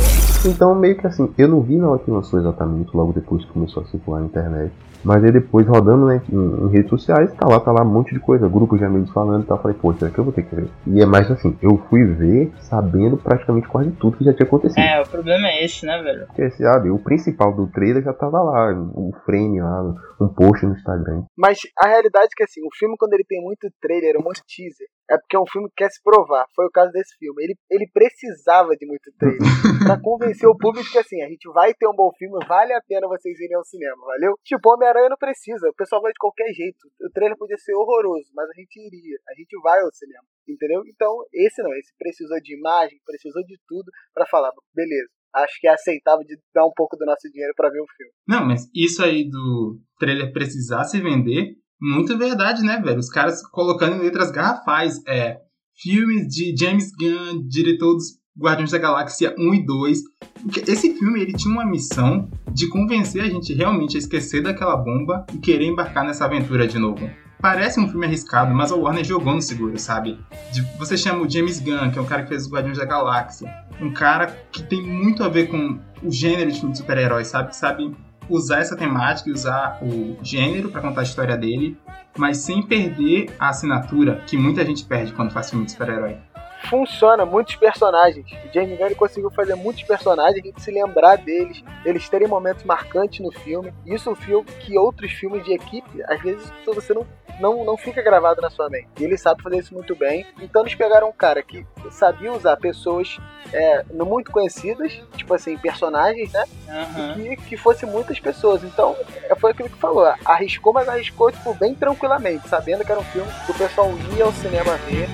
Então, 0.45 0.75
meio 0.75 0.99
que 0.99 1.07
assim, 1.07 1.33
eu 1.39 1.47
não 1.47 1.61
vi 1.61 1.77
na 1.77 1.89
hora 1.89 2.01
que 2.01 2.11
lançou 2.11 2.41
exatamente, 2.41 2.91
logo 2.97 3.13
depois 3.13 3.45
que 3.45 3.53
começou 3.53 3.83
a 3.83 3.87
circular 3.87 4.21
na 4.21 4.27
internet. 4.27 4.73
Mas 5.05 5.25
aí 5.25 5.33
depois, 5.33 5.67
rodando 5.67 6.07
né, 6.07 6.23
em, 6.31 6.67
em 6.67 6.69
redes 6.69 6.91
sociais, 6.91 7.33
tá 7.35 7.47
lá, 7.47 7.59
tá 7.59 7.73
lá 7.73 7.83
um 7.83 7.91
monte 7.91 8.15
de 8.15 8.21
coisa, 8.21 8.49
grupos 8.49 8.79
de 8.79 8.85
amigos 8.85 9.11
falando 9.11 9.43
e 9.43 9.47
tal. 9.47 9.61
Falei, 9.61 9.77
pô, 9.81 9.93
será 9.95 10.11
que 10.11 10.19
eu 10.19 10.25
vou 10.25 10.33
ter 10.33 10.43
que 10.43 10.55
ver? 10.55 10.69
E 10.87 11.01
é 11.01 11.07
mais 11.07 11.31
assim, 11.31 11.57
eu 11.61 11.77
fui 11.89 12.05
ver 12.05 12.53
sabendo 12.61 13.17
praticamente 13.17 13.67
quase 13.69 13.91
tudo 13.93 14.17
que 14.17 14.25
já 14.25 14.33
tinha 14.33 14.47
acontecido. 14.47 14.83
É, 14.83 15.01
o 15.01 15.09
problema 15.09 15.47
é 15.49 15.65
esse, 15.65 15.85
né, 15.85 16.01
velho? 16.03 16.27
Porque, 16.27 16.51
sabe, 16.51 16.91
o 16.91 16.99
principal 16.99 17.53
do 17.53 17.67
trailer 17.69 18.03
já 18.03 18.13
tava 18.13 18.43
lá, 18.43 18.73
o 18.95 19.13
frame 19.25 19.61
lá, 19.61 19.95
um 20.21 20.29
post 20.29 20.65
no 20.67 20.75
Instagram. 20.75 21.25
Mas 21.37 21.59
a 21.79 21.87
realidade 21.87 22.27
é 22.27 22.37
que 22.37 22.45
assim, 22.45 22.61
o 22.65 22.71
filme 22.73 22.97
quando 22.99 23.15
ele 23.15 23.25
tem 23.29 23.43
muito 23.43 23.69
trailer, 23.81 24.15
muito 24.23 24.43
teaser, 24.47 24.87
é 25.13 25.19
porque 25.19 25.37
é 25.37 25.41
um 25.41 25.47
filme 25.47 25.69
que 25.69 25.85
quer 25.85 25.91
se 25.91 26.01
provar. 26.03 26.47
Foi 26.57 26.65
o 26.65 26.71
caso 26.71 26.91
desse 26.91 27.15
filme. 27.19 27.45
Ele, 27.45 27.55
ele 27.71 27.87
precisava 27.93 28.73
de 28.73 28.87
muito 28.87 29.13
trailer 29.19 29.39
pra 29.85 30.01
convencer 30.01 30.49
o 30.49 30.57
público 30.57 30.91
que 30.91 30.99
assim, 30.99 31.21
a 31.23 31.29
gente 31.29 31.45
vai 31.53 31.75
ter 31.75 31.87
um 31.87 31.95
bom 31.95 32.11
filme, 32.17 32.41
vale 32.49 32.73
a 32.73 32.81
pena 32.81 33.07
vocês 33.07 33.39
irem 33.39 33.57
ao 33.57 33.65
cinema, 33.65 34.01
valeu? 34.07 34.35
Tipo, 34.43 34.73
Homem-Aranha 34.73 35.11
não 35.11 35.21
precisa, 35.21 35.69
o 35.69 35.75
pessoal 35.75 36.01
vai 36.01 36.13
de 36.13 36.19
qualquer 36.19 36.51
jeito. 36.55 36.89
O 37.03 37.11
trailer 37.13 37.37
podia 37.37 37.59
ser 37.59 37.75
horroroso, 37.75 38.33
mas 38.35 38.49
a 38.49 38.55
gente 38.57 38.81
iria, 38.81 39.19
a 39.29 39.35
gente 39.37 39.53
vai 39.63 39.81
ao 39.81 39.93
cinema, 39.93 40.25
entendeu? 40.49 40.83
Então, 40.87 41.13
esse 41.33 41.63
não, 41.63 41.73
esse 41.75 41.93
precisou 41.99 42.41
de 42.41 42.57
imagem, 42.57 42.99
precisou 43.05 43.45
de 43.45 43.59
tudo 43.69 43.91
pra 44.15 44.27
falar, 44.27 44.51
beleza. 44.75 45.11
Acho 45.35 45.59
que 45.61 45.67
é 45.67 45.73
aceitável 45.73 46.25
de 46.27 46.39
dar 46.55 46.67
um 46.67 46.73
pouco 46.77 46.95
do 46.97 47.07
nosso 47.07 47.31
dinheiro 47.31 47.55
pra 47.57 47.71
ver 47.71 47.81
o 47.81 47.87
filme. 47.97 48.13
Não, 48.29 48.47
mas 48.47 48.69
isso 48.75 49.03
aí 49.03 49.29
do 49.29 49.81
trailer 49.99 50.31
precisar 50.31 50.85
se 50.85 51.01
vender, 51.01 51.57
muito 51.83 52.17
verdade, 52.17 52.63
né, 52.63 52.81
velho? 52.81 52.99
Os 52.99 53.09
caras 53.11 53.43
colocando 53.51 53.97
em 53.97 54.01
letras 54.01 54.31
garrafais. 54.31 55.01
É, 55.07 55.39
filmes 55.75 56.27
de 56.29 56.55
James 56.57 56.91
Gunn, 56.99 57.47
diretor 57.49 57.95
dos 57.95 58.21
Guardiões 58.39 58.71
da 58.71 58.79
Galáxia 58.79 59.35
1 59.39 59.55
e 59.55 59.67
2. 59.67 59.99
Porque 60.43 60.71
Esse 60.71 60.95
filme 60.99 61.21
ele 61.21 61.33
tinha 61.33 61.53
uma 61.53 61.67
missão 61.67 62.31
de 62.53 62.69
convencer 62.69 63.23
a 63.23 63.29
gente 63.29 63.53
realmente 63.53 63.97
a 63.97 63.99
esquecer 63.99 64.43
daquela 64.43 64.77
bomba 64.77 65.27
e 65.35 65.39
querer 65.39 65.67
embarcar 65.67 66.05
nessa 66.05 66.25
aventura 66.25 66.67
de 66.67 66.79
novo. 66.79 67.11
Parece 67.41 67.81
um 67.81 67.89
filme 67.89 68.07
arriscado, 68.07 68.55
mas 68.55 68.71
a 68.71 68.77
Warner 68.77 69.05
jogou 69.05 69.35
no 69.35 69.43
seguro, 69.43 69.77
sabe? 69.77 70.17
De- 70.53 70.63
você 70.79 70.97
chama 70.97 71.23
o 71.25 71.29
James 71.29 71.59
Gunn, 71.59 71.91
que 71.91 71.99
é 71.99 72.03
um 72.03 72.07
cara 72.07 72.23
que 72.23 72.29
fez 72.29 72.43
os 72.47 72.53
Guardiões 72.53 72.79
da 72.79 72.85
Galáxia, 72.85 73.53
um 73.81 73.93
cara 73.93 74.27
que 74.53 74.63
tem 74.63 74.81
muito 74.81 75.25
a 75.25 75.29
ver 75.29 75.49
com 75.49 75.81
o 76.05 76.11
gênero 76.11 76.53
de 76.53 76.59
filme 76.61 76.71
de 76.73 76.79
super-heróis, 76.79 77.27
sabe? 77.27 77.57
Sabe 77.57 77.97
usar 78.29 78.61
essa 78.61 78.77
temática 78.77 79.29
e 79.29 79.33
usar 79.33 79.79
o 79.83 80.17
gênero 80.23 80.71
pra 80.71 80.81
contar 80.81 81.01
a 81.01 81.05
história 81.05 81.37
dele, 81.37 81.77
mas 82.17 82.39
sem 82.39 82.63
perder 82.63 83.35
a 83.39 83.49
assinatura 83.49 84.23
que 84.27 84.37
muita 84.37 84.65
gente 84.65 84.85
perde 84.85 85.13
quando 85.13 85.31
faz 85.31 85.51
filme 85.51 85.65
de 85.65 85.73
super-herói. 85.73 86.17
funciona 86.69 87.27
muitos 87.27 87.57
personagens. 87.57 88.25
O 88.45 88.55
James 88.55 88.79
Gunn 88.79 88.95
conseguiu 88.95 89.31
fazer 89.31 89.55
muitos 89.55 89.83
personagens, 89.83 90.41
a 90.43 90.47
gente 90.47 90.63
se 90.63 90.71
lembrar 90.71 91.17
deles, 91.17 91.63
eles 91.85 92.09
terem 92.09 92.29
momentos 92.29 92.65
marcantes 92.65 93.21
no 93.21 93.33
filme. 93.33 93.73
Isso 93.85 94.09
é 94.09 94.13
um 94.13 94.17
filme 94.17 94.47
que 94.61 94.79
outros 94.79 95.11
filmes 95.13 95.45
de 95.45 95.53
equipe, 95.53 96.03
às 96.05 96.23
vezes 96.23 96.53
você 96.65 96.95
não, 96.95 97.07
não, 97.41 97.65
não 97.65 97.77
fica 97.77 98.03
gravado 98.03 98.41
na 98.41 98.51
sua 98.51 98.69
mente. 98.69 98.89
E 98.99 99.05
ele 99.05 99.17
sabe 99.17 99.43
fazer 99.43 99.59
isso 99.59 99.75
muito 99.75 99.95
bem. 99.95 100.27
Então 100.41 100.63
eles 100.63 100.75
pegaram 100.75 101.09
um 101.09 101.13
cara 101.13 101.43
que 101.43 101.67
sabia 101.91 102.33
usar 102.33 102.57
pessoas 102.57 103.19
é, 103.53 103.85
não 103.93 104.07
muito 104.07 104.31
conhecidas, 104.31 105.01
tipo 105.17 105.35
assim, 105.35 105.57
personagens, 105.59 106.33
né? 106.33 106.45
Aham. 106.69 107.15
que, 107.15 107.37
que 107.37 107.57
fosse 107.57 107.85
muitas 107.85 108.19
pessoas. 108.19 108.65
Então, 108.65 108.97
é, 109.25 109.35
foi 109.35 109.51
aquilo 109.51 109.69
que 109.69 109.79
falou. 109.79 110.05
Arriscou, 110.25 110.73
mas 110.73 110.89
arriscou 110.89 111.31
tipo, 111.31 111.55
bem 111.55 111.75
tranquilamente, 111.75 112.49
sabendo 112.49 112.85
que 112.85 112.91
era 112.91 113.01
um 113.01 113.05
filme 113.05 113.31
que 113.47 113.53
o 113.53 113.55
pessoal 113.55 113.91
ia 114.17 114.25
ao 114.25 114.33
cinema 114.33 114.77
ver. 114.89 115.09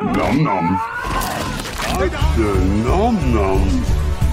Nom 0.00 0.32
nom. 0.34 1.31
Nom 2.02 3.12
nom. 3.12 3.58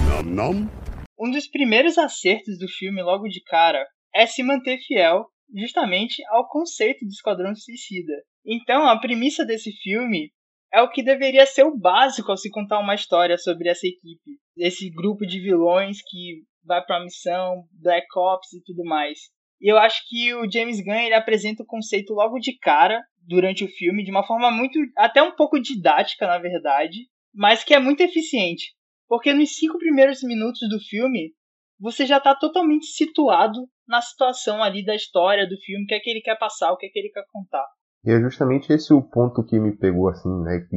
Nom 0.08 0.22
nom. 0.24 0.68
Um 1.16 1.30
dos 1.30 1.46
primeiros 1.46 1.98
acertos 1.98 2.58
do 2.58 2.66
filme 2.66 3.00
logo 3.00 3.28
de 3.28 3.40
cara 3.44 3.86
é 4.12 4.26
se 4.26 4.42
manter 4.42 4.78
fiel 4.78 5.26
justamente 5.54 6.20
ao 6.30 6.48
conceito 6.48 7.04
do 7.04 7.10
Esquadrão 7.12 7.54
Suicida. 7.54 8.12
Então, 8.44 8.88
a 8.88 8.98
premissa 8.98 9.44
desse 9.44 9.70
filme 9.70 10.32
é 10.74 10.82
o 10.82 10.90
que 10.90 11.00
deveria 11.00 11.46
ser 11.46 11.62
o 11.62 11.78
básico 11.78 12.32
ao 12.32 12.36
se 12.36 12.50
contar 12.50 12.80
uma 12.80 12.96
história 12.96 13.38
sobre 13.38 13.68
essa 13.68 13.86
equipe, 13.86 14.40
esse 14.56 14.90
grupo 14.90 15.24
de 15.24 15.38
vilões 15.38 15.98
que 16.04 16.42
vai 16.64 16.84
para 16.84 16.96
a 16.96 17.04
missão, 17.04 17.62
Black 17.80 18.06
Ops 18.16 18.52
e 18.52 18.62
tudo 18.64 18.82
mais. 18.84 19.30
E 19.60 19.70
eu 19.70 19.78
acho 19.78 20.02
que 20.08 20.34
o 20.34 20.50
James 20.50 20.80
Gunn 20.84 21.04
ele 21.04 21.14
apresenta 21.14 21.62
o 21.62 21.66
conceito 21.66 22.14
logo 22.14 22.40
de 22.40 22.58
cara 22.58 23.00
durante 23.24 23.62
o 23.62 23.68
filme 23.68 24.02
de 24.02 24.10
uma 24.10 24.26
forma 24.26 24.50
muito 24.50 24.76
até 24.96 25.22
um 25.22 25.36
pouco 25.36 25.60
didática, 25.60 26.26
na 26.26 26.38
verdade, 26.38 27.06
mas 27.34 27.64
que 27.64 27.74
é 27.74 27.78
muito 27.78 28.00
eficiente. 28.00 28.74
Porque 29.08 29.32
nos 29.32 29.56
cinco 29.56 29.78
primeiros 29.78 30.22
minutos 30.22 30.60
do 30.68 30.78
filme, 30.78 31.32
você 31.80 32.06
já 32.06 32.18
está 32.18 32.34
totalmente 32.34 32.86
situado 32.86 33.58
na 33.88 34.00
situação 34.00 34.62
ali 34.62 34.84
da 34.84 34.94
história 34.94 35.48
do 35.48 35.56
filme, 35.56 35.84
o 35.84 35.86
que 35.86 35.94
é 35.94 36.00
que 36.00 36.10
ele 36.10 36.20
quer 36.20 36.38
passar, 36.38 36.72
o 36.72 36.76
que 36.76 36.86
é 36.86 36.88
que 36.88 36.98
ele 36.98 37.10
quer 37.10 37.24
contar. 37.32 37.66
E 38.04 38.10
é 38.10 38.20
justamente 38.20 38.72
esse 38.72 38.94
o 38.94 39.02
ponto 39.02 39.44
que 39.44 39.58
me 39.58 39.76
pegou 39.76 40.08
assim, 40.08 40.30
né? 40.42 40.60
Que 40.70 40.76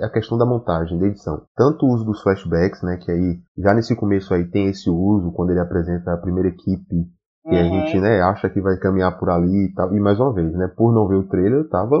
é 0.00 0.04
a 0.04 0.10
questão 0.10 0.36
da 0.36 0.44
montagem, 0.44 0.98
da 0.98 1.06
edição. 1.06 1.46
Tanto 1.54 1.86
o 1.86 1.90
uso 1.94 2.04
dos 2.04 2.22
flashbacks, 2.22 2.82
né? 2.82 2.96
Que 2.96 3.10
aí, 3.10 3.38
já 3.58 3.72
nesse 3.72 3.94
começo 3.94 4.34
aí 4.34 4.50
tem 4.50 4.66
esse 4.68 4.90
uso, 4.90 5.32
quando 5.32 5.50
ele 5.50 5.60
apresenta 5.60 6.12
a 6.12 6.16
primeira 6.20 6.48
equipe, 6.48 7.06
a 7.46 7.54
Uhum. 7.54 7.70
gente, 7.70 8.00
né, 8.00 8.20
acha 8.20 8.48
que 8.50 8.60
vai 8.60 8.78
caminhar 8.78 9.18
por 9.18 9.30
ali 9.30 9.66
e 9.66 9.74
tal. 9.74 9.94
E 9.94 10.00
mais 10.00 10.18
uma 10.18 10.32
vez, 10.32 10.52
né? 10.54 10.68
Por 10.76 10.92
não 10.92 11.06
ver 11.06 11.16
o 11.16 11.28
trailer, 11.28 11.60
eu 11.60 11.68
tava 11.68 11.96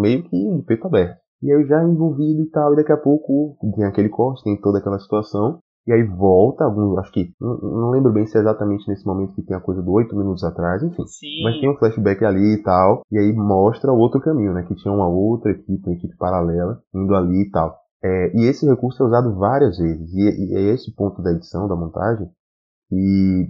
meio 0.00 0.22
que 0.24 0.36
de 0.56 0.62
peito 0.66 0.86
aberto. 0.86 1.18
E 1.42 1.52
aí 1.52 1.60
eu 1.60 1.66
já 1.66 1.82
envolvido 1.84 2.42
e 2.42 2.50
tal, 2.50 2.72
e 2.72 2.76
daqui 2.76 2.92
a 2.92 2.96
pouco 2.96 3.56
tem 3.74 3.84
aquele 3.84 4.08
corte, 4.08 4.42
tem 4.44 4.60
toda 4.60 4.78
aquela 4.78 4.98
situação. 4.98 5.58
E 5.86 5.92
aí 5.92 6.02
volta, 6.02 6.64
algum, 6.64 6.98
acho 6.98 7.12
que, 7.12 7.32
não, 7.40 7.58
não 7.58 7.90
lembro 7.90 8.12
bem 8.12 8.26
se 8.26 8.36
é 8.36 8.40
exatamente 8.40 8.88
nesse 8.88 9.06
momento 9.06 9.34
que 9.34 9.42
tem 9.42 9.56
a 9.56 9.60
coisa 9.60 9.80
do 9.80 9.92
oito 9.92 10.16
minutos 10.16 10.42
atrás, 10.42 10.82
enfim. 10.82 11.06
Sim. 11.06 11.44
Mas 11.44 11.60
tem 11.60 11.70
um 11.70 11.76
flashback 11.76 12.24
ali 12.24 12.54
e 12.54 12.62
tal, 12.62 13.02
e 13.12 13.16
aí 13.16 13.32
mostra 13.32 13.92
o 13.92 13.96
outro 13.98 14.20
caminho, 14.20 14.52
né? 14.52 14.64
Que 14.64 14.74
tinha 14.74 14.92
uma 14.92 15.06
outra 15.06 15.52
equipe, 15.52 15.86
uma 15.88 15.94
equipe 15.94 16.16
paralela, 16.16 16.80
indo 16.92 17.14
ali 17.14 17.42
e 17.42 17.50
tal. 17.52 17.76
É, 18.02 18.36
e 18.36 18.46
esse 18.46 18.66
recurso 18.66 19.00
é 19.02 19.06
usado 19.06 19.36
várias 19.36 19.78
vezes, 19.78 20.12
e, 20.12 20.22
e 20.22 20.54
é 20.56 20.74
esse 20.74 20.92
ponto 20.92 21.22
da 21.22 21.30
edição, 21.30 21.68
da 21.68 21.76
montagem, 21.76 22.28
e 22.90 23.48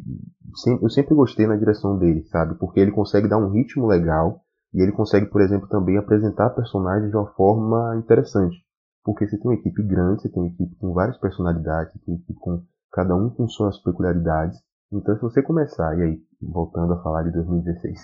sem- 0.57 0.79
eu 0.83 0.91
sempre 0.91 1.15
gostei 1.15 1.47
na 1.47 1.57
direção 1.57 1.99
dele, 1.99 2.23
sabe? 2.27 2.55
Porque 2.59 2.81
ele 2.81 2.93
consegue 2.93 3.29
dar 3.29 3.39
um 3.39 3.51
ritmo 3.51 3.87
legal, 3.87 4.41
e 4.77 4.83
ele 4.83 4.93
consegue, 4.93 5.27
por 5.27 5.41
exemplo, 5.41 5.67
também 5.69 5.97
apresentar 5.97 6.51
personagens 6.51 7.11
de 7.11 7.17
uma 7.17 7.27
forma 7.33 7.97
interessante. 7.97 8.57
Porque 9.03 9.27
você 9.27 9.39
tem 9.39 9.51
uma 9.51 9.55
equipe 9.59 9.83
grande, 9.83 10.21
você 10.23 10.29
tem 10.29 10.43
uma 10.43 10.49
equipe 10.49 10.77
com 10.77 10.93
várias 10.93 11.17
personalidades, 11.19 11.93
você 11.95 11.99
tem 12.05 12.15
uma 12.15 12.21
equipe 12.21 12.39
com 12.39 12.63
cada 12.93 13.15
um 13.17 13.31
com 13.31 13.49
suas 13.49 13.83
peculiaridades. 13.83 14.59
Então, 14.93 15.15
se 15.17 15.23
você 15.23 15.43
começar 15.43 15.97
e 15.99 16.03
aí 16.03 16.19
voltando 16.43 16.93
a 16.93 17.03
falar 17.03 17.23
de 17.23 17.33
2016. 17.33 17.99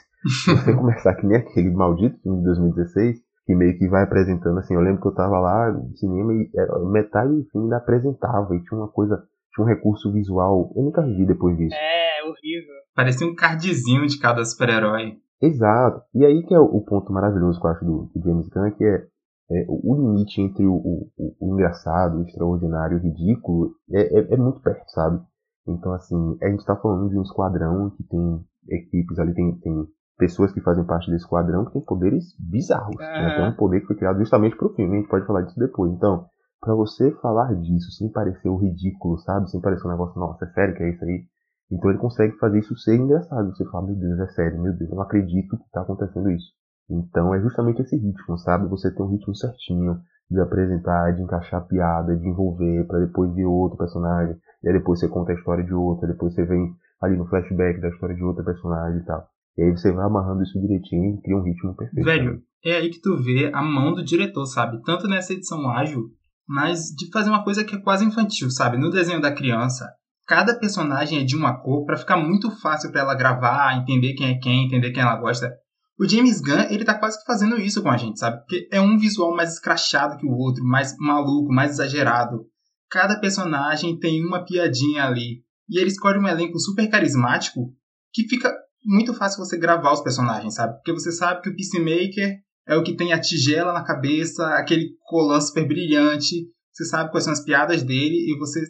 Se 0.44 0.56
você 0.56 0.72
começar 0.74 1.14
que 1.14 1.26
nem 1.26 1.38
aquele 1.38 1.70
maldito 1.70 2.18
filme 2.22 2.38
de 2.38 2.44
2016, 2.44 3.18
que 3.44 3.54
meio 3.54 3.76
que 3.76 3.88
vai 3.88 4.04
apresentando 4.04 4.58
assim, 4.58 4.74
eu 4.74 4.80
lembro 4.80 5.00
que 5.02 5.08
eu 5.08 5.14
tava 5.14 5.38
lá 5.38 5.70
no 5.72 5.94
cinema 5.96 6.32
e 6.32 6.50
era- 6.56 6.78
metade 6.86 7.32
do 7.34 7.44
filme 7.50 7.66
ainda 7.66 7.76
apresentava 7.78 8.54
e 8.56 8.62
tinha 8.62 8.78
uma 8.80 8.88
coisa, 8.88 9.22
tinha 9.54 9.64
um 9.64 9.68
recurso 9.68 10.12
visual, 10.12 10.72
eu 10.76 10.82
nunca 10.84 11.02
vi 11.02 11.26
depois 11.26 11.56
disso. 11.56 11.74
É, 11.74 12.22
horrível. 12.24 12.74
Parecia 12.94 13.26
um 13.26 13.34
cardzinho 13.34 14.06
de 14.06 14.18
cada 14.18 14.44
super-herói. 14.44 15.16
Exato. 15.42 16.02
E 16.14 16.24
aí 16.24 16.42
que 16.44 16.54
é 16.54 16.58
o, 16.60 16.80
ponto 16.80 17.12
maravilhoso 17.12 17.60
que 17.60 17.66
eu 17.66 17.70
acho 17.70 17.84
do, 17.84 18.10
do 18.14 18.22
James 18.22 18.48
Gunn, 18.48 18.70
que 18.70 18.84
é, 18.84 19.06
é 19.50 19.66
o 19.68 19.94
limite 19.96 20.40
entre 20.40 20.64
o, 20.66 20.74
o, 20.74 21.10
o- 21.18 21.54
engraçado, 21.54 22.18
o 22.18 22.22
extraordinário 22.22 22.96
e 22.96 23.00
o 23.00 23.02
ridículo 23.02 23.72
é, 23.90 24.20
é, 24.20 24.34
é 24.34 24.36
muito 24.36 24.60
perto, 24.60 24.88
sabe? 24.90 25.20
Então, 25.66 25.92
assim, 25.92 26.36
a 26.42 26.48
gente 26.48 26.64
tá 26.64 26.76
falando 26.76 27.10
de 27.10 27.18
um 27.18 27.22
esquadrão 27.22 27.90
que 27.90 28.02
tem 28.04 28.44
equipes 28.68 29.18
ali, 29.18 29.34
tem, 29.34 29.52
tem 29.58 29.86
pessoas 30.18 30.52
que 30.52 30.60
fazem 30.60 30.84
parte 30.84 31.10
desse 31.10 31.24
esquadrão 31.24 31.64
que 31.64 31.72
tem 31.72 31.82
poderes 31.82 32.24
bizarros. 32.38 32.96
Né? 32.96 33.04
Aham. 33.26 33.34
Tem 33.34 33.44
um 33.48 33.56
poder 33.56 33.80
que 33.80 33.86
foi 33.86 33.96
criado 33.96 34.18
justamente 34.18 34.56
pro 34.56 34.72
filme, 34.74 34.96
a 34.96 35.00
gente 35.00 35.08
pode 35.10 35.26
falar 35.26 35.42
disso 35.42 35.58
depois. 35.58 35.92
Então, 35.92 36.26
pra 36.60 36.74
você 36.74 37.10
falar 37.20 37.52
disso 37.56 37.90
sem 37.92 38.10
parecer 38.10 38.48
o 38.48 38.56
ridículo, 38.56 39.18
sabe? 39.18 39.50
Sem 39.50 39.60
parecer 39.60 39.86
um 39.86 39.90
negócio, 39.90 40.18
nossa, 40.18 40.44
é 40.44 40.48
sério 40.52 40.74
que 40.76 40.82
é 40.84 40.90
isso 40.90 41.04
aí? 41.04 41.24
Então 41.72 41.90
ele 41.90 41.98
consegue 41.98 42.36
fazer 42.36 42.58
isso 42.58 42.76
ser 42.76 42.96
engraçado. 42.96 43.48
Você 43.48 43.64
fala, 43.70 43.86
meu 43.86 43.96
Deus, 43.96 44.18
é 44.20 44.26
sério, 44.28 44.60
meu 44.60 44.76
Deus, 44.76 44.90
eu 44.90 44.96
não 44.96 45.02
acredito 45.02 45.56
que 45.56 45.70
tá 45.72 45.80
acontecendo 45.80 46.30
isso. 46.30 46.52
Então 46.90 47.34
é 47.34 47.40
justamente 47.40 47.80
esse 47.80 47.96
ritmo, 47.96 48.36
sabe? 48.36 48.68
Você 48.68 48.94
tem 48.94 49.04
um 49.04 49.08
ritmo 49.08 49.34
certinho 49.34 49.98
de 50.30 50.40
apresentar, 50.40 51.12
de 51.12 51.22
encaixar 51.22 51.60
a 51.60 51.64
piada, 51.64 52.16
de 52.16 52.28
envolver, 52.28 52.86
pra 52.86 52.98
depois 52.98 53.32
vir 53.34 53.44
outro 53.44 53.78
personagem, 53.78 54.36
e 54.62 54.68
aí 54.68 54.74
depois 54.74 55.00
você 55.00 55.08
conta 55.08 55.32
a 55.32 55.34
história 55.34 55.64
de 55.64 55.74
outro, 55.74 56.06
depois 56.06 56.34
você 56.34 56.44
vem 56.44 56.74
ali 57.00 57.16
no 57.16 57.26
flashback 57.26 57.80
da 57.80 57.88
história 57.88 58.14
de 58.14 58.22
outro 58.22 58.44
personagem 58.44 59.00
e 59.00 59.04
tal. 59.04 59.26
E 59.58 59.62
aí 59.62 59.70
você 59.70 59.92
vai 59.92 60.04
amarrando 60.06 60.42
isso 60.42 60.60
direitinho 60.60 61.14
e 61.14 61.22
cria 61.22 61.36
um 61.36 61.42
ritmo 61.42 61.74
perfeito. 61.74 62.04
Velho, 62.04 62.42
é 62.64 62.76
aí 62.76 62.90
que 62.90 63.00
tu 63.00 63.16
vê 63.16 63.50
a 63.52 63.62
mão 63.62 63.94
do 63.94 64.04
diretor, 64.04 64.46
sabe? 64.46 64.80
Tanto 64.82 65.08
nessa 65.08 65.32
edição 65.32 65.68
ágil, 65.68 66.10
mas 66.46 66.86
de 66.96 67.10
fazer 67.10 67.28
uma 67.28 67.44
coisa 67.44 67.64
que 67.64 67.74
é 67.74 67.80
quase 67.80 68.04
infantil, 68.04 68.50
sabe? 68.50 68.78
No 68.78 68.90
desenho 68.90 69.20
da 69.20 69.34
criança, 69.34 69.92
cada 70.26 70.58
personagem 70.58 71.20
é 71.20 71.24
de 71.24 71.36
uma 71.36 71.60
cor 71.60 71.84
pra 71.84 71.96
ficar 71.96 72.16
muito 72.16 72.50
fácil 72.60 72.90
pra 72.90 73.02
ela 73.02 73.14
gravar, 73.14 73.76
entender 73.76 74.14
quem 74.14 74.30
é 74.30 74.38
quem, 74.38 74.66
entender 74.66 74.92
quem 74.92 75.02
ela 75.02 75.16
gosta. 75.16 75.52
O 75.98 76.08
James 76.08 76.40
Gunn, 76.40 76.66
ele 76.70 76.84
tá 76.84 76.98
quase 76.98 77.18
que 77.18 77.24
fazendo 77.24 77.58
isso 77.58 77.82
com 77.82 77.90
a 77.90 77.96
gente, 77.96 78.18
sabe? 78.18 78.38
Porque 78.38 78.68
é 78.72 78.80
um 78.80 78.98
visual 78.98 79.36
mais 79.36 79.52
escrachado 79.52 80.16
que 80.16 80.26
o 80.26 80.32
outro, 80.32 80.64
mais 80.64 80.96
maluco, 80.98 81.52
mais 81.52 81.72
exagerado. 81.72 82.46
Cada 82.90 83.20
personagem 83.20 83.98
tem 83.98 84.24
uma 84.24 84.44
piadinha 84.44 85.04
ali. 85.04 85.42
E 85.68 85.78
ele 85.78 85.88
escolhe 85.88 86.18
um 86.18 86.26
elenco 86.26 86.58
super 86.58 86.88
carismático 86.88 87.72
que 88.12 88.28
fica 88.28 88.52
muito 88.84 89.14
fácil 89.14 89.38
você 89.38 89.56
gravar 89.56 89.92
os 89.92 90.02
personagens, 90.02 90.54
sabe? 90.54 90.74
Porque 90.74 90.92
você 90.92 91.12
sabe 91.12 91.40
que 91.40 91.50
o 91.50 91.56
Peacemaker 91.56 92.36
é 92.66 92.76
o 92.76 92.82
que 92.82 92.96
tem 92.96 93.12
a 93.12 93.20
tigela 93.20 93.72
na 93.72 93.84
cabeça, 93.84 94.46
aquele 94.54 94.90
colã 95.04 95.40
super 95.40 95.66
brilhante. 95.66 96.48
Você 96.72 96.84
sabe 96.84 97.10
quais 97.10 97.24
são 97.24 97.32
as 97.32 97.44
piadas 97.44 97.82
dele 97.82 98.32
e 98.32 98.38
você 98.38 98.60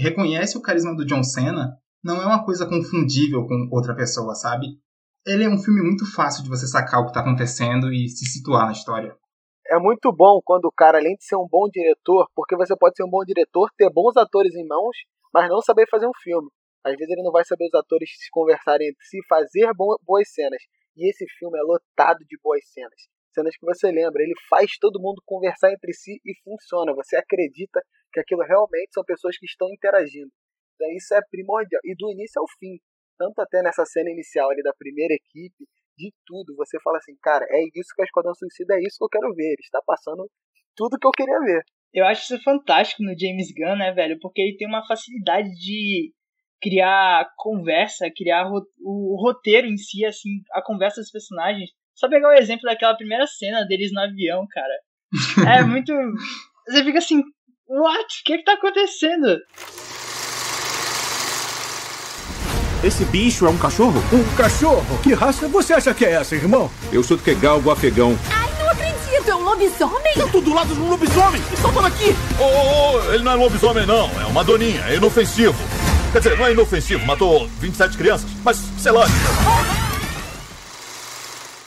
reconhece 0.00 0.56
o 0.56 0.62
carisma 0.62 0.94
do 0.94 1.04
John 1.04 1.22
Cena. 1.22 1.76
Não 2.02 2.20
é 2.20 2.26
uma 2.26 2.44
coisa 2.44 2.66
confundível 2.66 3.46
com 3.46 3.68
outra 3.70 3.94
pessoa, 3.94 4.34
sabe? 4.34 4.66
Ele 5.26 5.44
é 5.44 5.48
um 5.48 5.58
filme 5.58 5.82
muito 5.82 6.04
fácil 6.10 6.42
de 6.42 6.48
você 6.48 6.66
sacar 6.66 7.00
o 7.00 7.06
que 7.06 7.12
tá 7.12 7.20
acontecendo 7.20 7.92
e 7.92 8.08
se 8.08 8.24
situar 8.26 8.66
na 8.66 8.72
história. 8.72 9.16
É 9.68 9.78
muito 9.78 10.12
bom 10.12 10.40
quando 10.44 10.64
o 10.64 10.72
cara, 10.72 10.98
além 10.98 11.14
de 11.14 11.24
ser 11.24 11.36
um 11.36 11.46
bom 11.48 11.68
diretor, 11.70 12.26
porque 12.34 12.56
você 12.56 12.76
pode 12.76 12.96
ser 12.96 13.04
um 13.04 13.10
bom 13.10 13.24
diretor, 13.24 13.70
ter 13.76 13.88
bons 13.90 14.16
atores 14.16 14.54
em 14.54 14.66
mãos, 14.66 14.96
mas 15.32 15.48
não 15.48 15.62
saber 15.62 15.86
fazer 15.88 16.06
um 16.06 16.18
filme. 16.22 16.48
Às 16.84 16.96
vezes 16.96 17.10
ele 17.12 17.22
não 17.22 17.30
vai 17.30 17.44
saber 17.44 17.66
os 17.66 17.74
atores 17.74 18.10
se 18.18 18.28
conversarem 18.30 18.88
entre 18.88 19.04
si, 19.04 19.18
fazer 19.28 19.72
bo- 19.74 19.98
boas 20.04 20.28
cenas. 20.32 20.60
E 20.96 21.08
esse 21.08 21.24
filme 21.38 21.56
é 21.56 21.62
lotado 21.62 22.18
de 22.28 22.36
boas 22.42 22.66
cenas. 22.68 23.08
Cenas 23.32 23.56
que 23.56 23.64
você 23.64 23.86
lembra, 23.90 24.22
ele 24.22 24.34
faz 24.50 24.76
todo 24.78 25.00
mundo 25.00 25.22
conversar 25.24 25.72
entre 25.72 25.92
si 25.94 26.20
e 26.26 26.34
funciona. 26.44 26.92
Você 26.94 27.16
acredita 27.16 27.80
que 28.12 28.20
aquilo 28.20 28.42
realmente 28.42 28.92
são 28.92 29.04
pessoas 29.04 29.36
que 29.38 29.46
estão 29.46 29.68
interagindo. 29.72 30.30
Então 30.74 30.88
isso 30.96 31.14
é 31.14 31.20
primordial. 31.30 31.80
E 31.84 31.94
do 31.96 32.10
início 32.10 32.40
ao 32.40 32.46
fim. 32.58 32.78
Tanto 33.18 33.40
até 33.40 33.62
nessa 33.62 33.84
cena 33.84 34.10
inicial 34.10 34.50
ali 34.50 34.62
da 34.62 34.72
primeira 34.76 35.14
equipe, 35.14 35.64
de 35.96 36.12
tudo. 36.26 36.54
Você 36.56 36.78
fala 36.82 36.98
assim, 36.98 37.16
cara, 37.22 37.44
é 37.48 37.62
isso 37.74 37.94
que 37.94 38.02
a 38.02 38.04
Esquadrão 38.04 38.34
Suicida, 38.34 38.74
é 38.74 38.80
isso 38.80 38.96
que 38.98 39.04
eu 39.04 39.08
quero 39.08 39.34
ver. 39.34 39.52
Ele 39.52 39.62
está 39.62 39.80
passando 39.86 40.28
tudo 40.76 40.98
que 40.98 41.06
eu 41.06 41.12
queria 41.12 41.38
ver. 41.40 41.62
Eu 41.92 42.06
acho 42.06 42.22
isso 42.22 42.42
fantástico 42.42 43.02
no 43.02 43.14
James 43.18 43.52
Gunn, 43.54 43.76
né, 43.76 43.92
velho? 43.92 44.18
Porque 44.20 44.40
ele 44.40 44.56
tem 44.56 44.66
uma 44.66 44.86
facilidade 44.86 45.50
de 45.50 46.12
criar 46.60 47.28
conversa, 47.36 48.10
criar 48.16 48.48
o 48.48 49.16
roteiro 49.20 49.66
em 49.66 49.76
si, 49.76 50.04
assim, 50.04 50.40
a 50.52 50.62
conversa 50.62 51.00
dos 51.00 51.10
personagens. 51.10 51.70
Só 51.94 52.08
pegar 52.08 52.28
o 52.28 52.38
exemplo 52.38 52.62
daquela 52.64 52.96
primeira 52.96 53.26
cena 53.26 53.64
deles 53.66 53.92
no 53.92 54.00
avião, 54.00 54.46
cara. 54.50 54.74
É 55.60 55.62
muito. 55.62 55.92
Você 56.66 56.82
fica 56.84 56.98
assim, 56.98 57.22
what? 57.72 58.04
O 58.04 58.24
que 58.24 58.38
que 58.38 58.44
tá 58.44 58.52
acontecendo? 58.52 59.38
Esse 62.84 63.04
bicho 63.06 63.46
é 63.46 63.50
um 63.50 63.56
cachorro? 63.56 64.02
Um 64.12 64.36
cachorro? 64.36 64.98
Que 65.02 65.14
raça 65.14 65.48
você 65.48 65.72
acha 65.72 65.94
que 65.94 66.04
é 66.04 66.12
essa, 66.12 66.34
irmão? 66.34 66.70
Eu 66.92 67.02
sou 67.02 67.16
do 67.16 67.22
que 67.22 67.34
galgo 67.34 67.70
afegão. 67.70 68.18
Não 68.58 68.68
acredito, 68.70 69.30
é 69.30 69.34
um 69.34 69.44
lobisomem? 69.44 70.12
Eu 70.16 70.30
tô 70.30 70.40
do 70.40 70.52
lado 70.52 70.74
de 70.74 70.80
um 70.80 70.88
lobisomem! 70.88 71.40
Solta 71.60 71.86
aqui! 71.86 72.14
Ô, 72.38 72.44
ô, 72.44 72.96
ô, 72.96 73.12
ele 73.14 73.22
não 73.22 73.32
é 73.32 73.34
lobisomem, 73.36 73.86
não. 73.86 74.10
É 74.20 74.26
uma 74.26 74.42
doninha. 74.42 74.82
É 74.88 74.96
inofensivo. 74.96 75.54
Quer 76.12 76.18
dizer, 76.18 76.36
não 76.36 76.46
é 76.46 76.52
inofensivo. 76.52 77.06
Matou 77.06 77.46
27 77.60 77.96
crianças. 77.96 78.28
Mas, 78.44 78.56
sei 78.78 78.92
lá. 78.92 79.06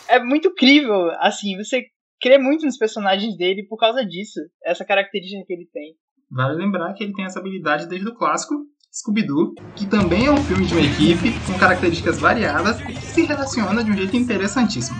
É 0.07 0.19
muito 0.19 0.49
incrível, 0.49 1.09
assim, 1.19 1.57
você 1.57 1.85
crê 2.19 2.37
muito 2.37 2.65
nos 2.65 2.77
personagens 2.77 3.35
dele 3.37 3.63
por 3.67 3.77
causa 3.77 4.05
disso. 4.05 4.39
Essa 4.63 4.85
característica 4.85 5.43
que 5.45 5.53
ele 5.53 5.67
tem. 5.71 5.93
Vale 6.31 6.55
lembrar 6.55 6.93
que 6.93 7.03
ele 7.03 7.13
tem 7.13 7.25
essa 7.25 7.39
habilidade 7.39 7.87
desde 7.87 8.07
o 8.07 8.15
clássico 8.15 8.55
Scooby-Doo, 8.91 9.53
que 9.75 9.85
também 9.87 10.25
é 10.25 10.31
um 10.31 10.37
filme 10.37 10.65
de 10.65 10.73
uma 10.73 10.83
equipe 10.85 11.33
com 11.45 11.57
características 11.59 12.19
variadas 12.19 12.79
e 12.81 12.85
que 12.93 13.05
se 13.05 13.25
relaciona 13.25 13.83
de 13.83 13.91
um 13.91 13.95
jeito 13.97 14.15
interessantíssimo. 14.15 14.97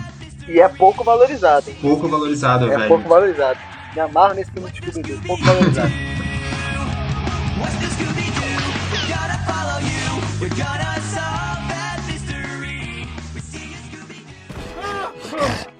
E 0.48 0.60
é 0.60 0.68
pouco 0.68 1.02
valorizado. 1.02 1.68
hein? 1.68 1.76
Pouco 1.80 2.06
valorizado, 2.08 2.66
É 2.70 2.76
velho. 2.76 2.88
pouco 2.88 3.08
valorizado. 3.08 3.58
Me 3.94 4.00
amarro 4.00 4.34
nesse 4.34 4.50
filme 4.52 4.70
de 4.70 4.78
Scooby-Doo. 4.92 5.20
Pouco 5.26 5.42
valorizado. 5.44 5.92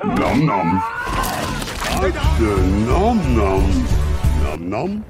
Nom 0.05 0.37
nom. 0.37 0.65
Nom 2.87 3.15
nom. 3.15 3.63
Nom 4.43 4.57
nom. 4.59 5.03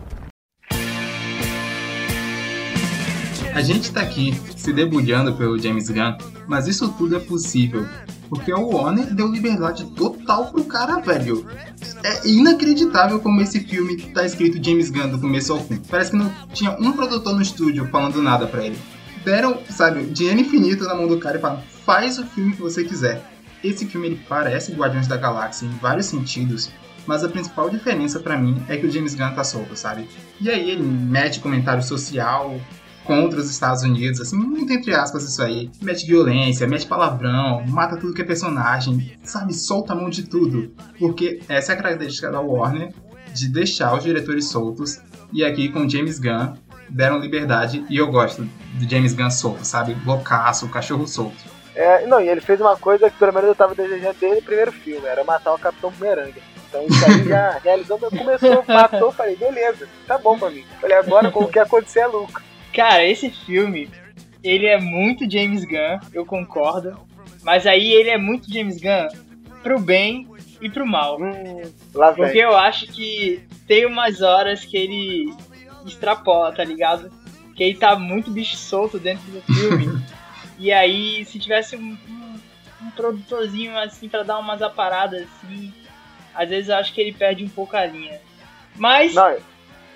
A 3.55 3.61
gente 3.63 3.93
tá 3.93 4.03
aqui 4.03 4.39
se 4.57 4.73
debulhando 4.73 5.35
pelo 5.35 5.59
James 5.59 5.89
Gunn, 5.89 6.17
mas 6.47 6.69
isso 6.69 6.89
tudo 6.91 7.17
é 7.17 7.21
possível 7.21 7.87
porque 8.29 8.53
o 8.53 8.69
Warner 8.69 9.15
deu 9.15 9.29
liberdade 9.29 9.85
total 9.95 10.47
pro 10.47 10.65
cara, 10.65 11.01
velho. 11.01 11.47
É 12.05 12.29
inacreditável 12.29 13.21
como 13.21 13.41
esse 13.41 13.61
filme 13.61 13.97
tá 14.13 14.25
escrito 14.25 14.63
James 14.65 14.91
Gunn 14.91 15.11
do 15.11 15.21
começo 15.21 15.53
ao 15.53 15.61
fim. 15.61 15.81
Parece 15.89 16.11
que 16.11 16.17
não 16.17 16.33
tinha 16.53 16.73
um 16.73 16.93
produtor 16.93 17.35
no 17.35 17.43
estúdio 17.43 17.89
falando 17.89 18.23
nada 18.23 18.47
pra 18.47 18.65
ele. 18.65 18.79
Deram, 19.25 19.59
sabe, 19.71 20.05
dinheiro 20.07 20.41
infinito 20.41 20.85
na 20.85 20.95
mão 20.95 21.09
do 21.09 21.19
cara 21.19 21.39
e 21.39 21.41
falaram: 21.41 21.63
faz 21.85 22.19
o 22.19 22.27
filme 22.27 22.53
que 22.55 22.63
você 22.63 22.85
quiser. 22.85 23.36
Esse 23.67 23.85
filme 23.85 24.07
ele 24.07 24.21
parece 24.29 24.73
Guardiões 24.73 25.09
da 25.09 25.17
Galáxia 25.17 25.67
em 25.67 25.71
vários 25.79 26.07
sentidos, 26.07 26.71
mas 27.05 27.25
a 27.25 27.29
principal 27.29 27.69
diferença 27.69 28.21
pra 28.21 28.39
mim 28.39 28.63
é 28.69 28.77
que 28.77 28.87
o 28.87 28.91
James 28.91 29.15
Gunn 29.17 29.35
tá 29.35 29.43
solto, 29.43 29.75
sabe? 29.75 30.09
E 30.41 30.49
aí 30.49 30.71
ele 30.71 30.85
mete 30.85 31.41
comentário 31.41 31.83
social 31.83 32.61
contra 33.03 33.41
os 33.41 33.51
Estados 33.51 33.83
Unidos, 33.83 34.21
assim, 34.21 34.37
muito 34.37 34.73
entre 34.73 34.95
aspas 34.95 35.25
isso 35.25 35.43
aí. 35.43 35.69
Mete 35.83 36.07
violência, 36.07 36.67
mete 36.67 36.87
palavrão, 36.87 37.65
mata 37.67 37.97
tudo 37.97 38.15
que 38.15 38.23
é 38.23 38.25
personagem, 38.25 39.13
sabe? 39.25 39.53
Solta 39.53 39.95
a 39.95 39.97
mão 39.97 40.11
de 40.11 40.23
tudo. 40.23 40.73
Porque 40.97 41.41
essa 41.49 41.73
é 41.73 41.75
a 41.75 41.83
característica 41.83 42.31
da 42.31 42.41
Warner 42.41 42.93
de 43.35 43.49
deixar 43.49 43.97
os 43.97 44.05
diretores 44.05 44.49
soltos. 44.49 45.01
E 45.33 45.45
aqui 45.45 45.69
com 45.69 45.89
James 45.89 46.21
Gunn 46.21 46.55
deram 46.89 47.19
liberdade 47.19 47.85
e 47.91 47.97
eu 47.97 48.07
gosto 48.13 48.43
do 48.75 48.89
James 48.89 49.13
Gunn 49.13 49.31
solto, 49.31 49.65
sabe? 49.65 49.97
Loucaço, 50.05 50.69
cachorro 50.69 51.07
solto. 51.09 51.56
É, 51.77 52.07
não, 52.07 52.21
e 52.21 52.29
ele 52.29 52.41
fez 52.41 52.59
uma 52.59 52.75
coisa 52.75 53.11
que 53.11 53.19
pelo 53.19 53.35
menos 53.35 53.49
eu 53.51 53.55
tava 53.55 53.75
desejando 53.75 54.17
desde 54.19 54.39
o 54.39 54.43
primeiro 54.43 54.73
filme, 54.73 55.07
era 55.07 55.23
matar 55.23 55.53
o 55.53 55.59
Capitão 55.59 55.91
Bumerangue. 55.91 56.43
Então 56.69 56.87
isso 56.87 57.05
aí 57.05 57.29
já 57.29 57.51
realizou, 57.63 57.99
começou, 57.99 58.65
matou, 58.67 59.13
falei, 59.13 59.37
beleza, 59.37 59.87
tá 60.07 60.17
bom 60.17 60.39
pra 60.39 60.49
mim. 60.49 60.65
Falei, 60.81 60.97
agora 60.97 61.31
o 61.35 61.49
que 61.49 61.59
acontecer 61.59 62.01
é 62.01 62.07
lucro. 62.07 62.43
Cara, 62.73 63.05
esse 63.05 63.29
filme, 63.29 63.91
ele 64.43 64.67
é 64.67 64.81
muito 64.81 65.31
James 65.31 65.65
Gunn, 65.65 66.01
eu 66.15 66.25
concordo. 66.25 66.99
Mas 67.43 67.67
aí 67.67 67.93
ele 67.93 68.09
é 68.09 68.17
muito 68.17 68.53
James 68.53 68.81
Gunn 68.81 69.09
pro 69.63 69.79
bem 69.79 70.27
e 70.61 70.71
pro 70.71 70.87
mal. 70.87 71.21
Hum, 71.21 71.63
lá 71.95 72.11
vem. 72.11 72.25
Porque 72.25 72.39
eu 72.39 72.57
acho 72.57 72.87
que 72.87 73.47
tem 73.67 73.85
umas 73.85 74.23
horas 74.23 74.65
que 74.65 74.77
ele 74.77 75.35
extrapola, 75.85 76.53
tá 76.53 76.65
ligado? 76.65 77.11
Que 77.55 77.65
ele 77.65 77.79
tá 77.79 77.97
muito 77.97 78.31
bicho 78.31 78.57
solto 78.57 78.99
dentro 78.99 79.31
do 79.31 79.43
filme. 79.43 80.03
E 80.59 80.73
aí, 80.73 81.25
se 81.25 81.39
tivesse 81.39 81.77
um, 81.77 81.99
um, 82.09 82.41
um 82.83 82.91
produtorzinho 82.91 83.77
assim 83.79 84.09
pra 84.09 84.23
dar 84.23 84.39
umas 84.39 84.63
aparadas 84.63 85.23
assim, 85.23 85.73
às 86.35 86.49
vezes 86.49 86.69
eu 86.69 86.77
acho 86.77 86.93
que 86.93 87.01
ele 87.01 87.13
perde 87.13 87.45
um 87.45 87.49
pouco 87.49 87.77
a 87.77 87.87
linha. 87.87 88.21
Mas. 88.77 89.15
Não, 89.15 89.37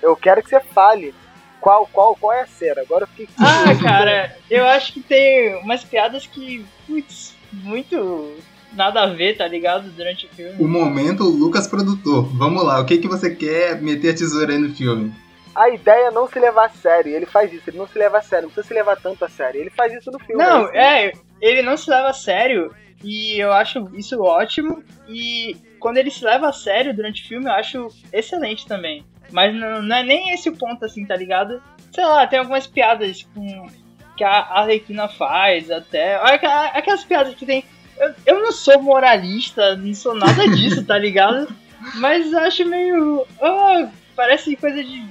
eu 0.03 0.17
quero 0.17 0.43
que 0.43 0.51
você 0.51 0.61
fale 0.61 1.15
qual, 1.61 1.87
qual, 1.87 2.17
qual 2.17 2.33
é 2.33 2.43
a 2.43 2.47
cena. 2.47 2.81
Agora 2.81 3.05
eu 3.05 3.09
fiquei. 3.09 3.29
Ah, 3.39 3.75
cara, 3.83 4.37
eu 4.51 4.67
acho 4.67 4.93
que 4.93 5.01
tem 5.01 5.57
umas 5.63 5.85
piadas 5.85 6.27
que. 6.27 6.65
Putz, 6.87 7.35
muito 7.53 8.37
nada 8.73 9.03
a 9.03 9.07
ver, 9.07 9.37
tá 9.37 9.47
ligado? 9.47 9.91
Durante 9.91 10.27
o 10.27 10.29
filme. 10.31 10.55
O 10.59 10.69
momento 10.69 11.25
Lucas 11.25 11.67
produtor. 11.67 12.25
Vamos 12.35 12.65
lá, 12.65 12.81
o 12.81 12.85
que, 12.85 12.99
que 12.99 13.09
você 13.09 13.35
quer 13.35 13.81
meter 13.81 14.11
a 14.11 14.15
tesoura 14.15 14.53
aí 14.53 14.59
no 14.59 14.75
filme? 14.75 15.13
A 15.55 15.69
ideia 15.69 16.09
é 16.09 16.11
não 16.11 16.29
se 16.29 16.39
levar 16.39 16.67
a 16.67 16.71
sério. 16.71 17.15
Ele 17.15 17.27
faz 17.27 17.53
isso, 17.53 17.69
ele 17.69 17.79
não 17.79 17.87
se 17.87 17.99
leva 17.99 18.19
a 18.19 18.23
sério, 18.23 18.45
não 18.45 18.51
precisa 18.51 18.69
se 18.69 18.75
levar 18.75 18.97
tanto 18.97 19.25
a 19.25 19.29
sério. 19.29 19.61
Ele 19.61 19.71
faz 19.71 19.93
isso 19.93 20.11
no 20.11 20.19
filme. 20.19 20.43
Não, 20.43 20.65
assim. 20.65 20.79
é, 20.79 21.13
ele 21.41 21.63
não 21.63 21.77
se 21.77 21.91
leva 21.91 22.09
a 22.09 22.15
sério 22.15 22.75
e 23.03 23.39
eu 23.39 23.53
acho 23.53 23.91
isso 23.95 24.21
ótimo. 24.23 24.83
E 25.09 25.57
quando 25.79 25.97
ele 25.97 26.11
se 26.11 26.25
leva 26.25 26.49
a 26.49 26.53
sério 26.53 26.95
durante 26.95 27.25
o 27.25 27.29
filme, 27.29 27.47
eu 27.47 27.53
acho 27.53 27.89
excelente 28.13 28.67
também. 28.67 29.05
Mas 29.33 29.55
não, 29.55 29.83
não 29.83 29.97
é 29.97 30.03
nem 30.03 30.33
esse 30.33 30.49
o 30.49 30.57
ponto, 30.57 30.85
assim, 30.85 31.07
tá 31.07 31.17
ligado? 31.17 31.63
Sei 31.93 32.05
lá, 32.05 32.27
tem 32.27 32.39
algumas 32.39 32.67
piadas 32.67 33.27
com, 33.35 33.69
que 34.17 34.25
a 34.25 34.41
Arlequina 34.51 35.09
faz 35.09 35.71
até. 35.71 36.17
Aquelas 36.75 37.05
piadas 37.05 37.35
que 37.35 37.47
tem. 37.47 37.65
Eu, 37.99 38.15
eu 38.27 38.41
não 38.43 38.53
sou 38.53 38.81
moralista, 38.83 39.77
não 39.77 39.95
sou 39.95 40.15
nada 40.15 40.49
disso, 40.49 40.85
tá 40.85 40.99
ligado? 40.99 41.49
Mas 41.97 42.33
acho 42.35 42.65
meio. 42.67 43.27
ah, 43.41 43.89
parece 44.15 44.55
coisa 44.57 44.83
de 44.83 45.05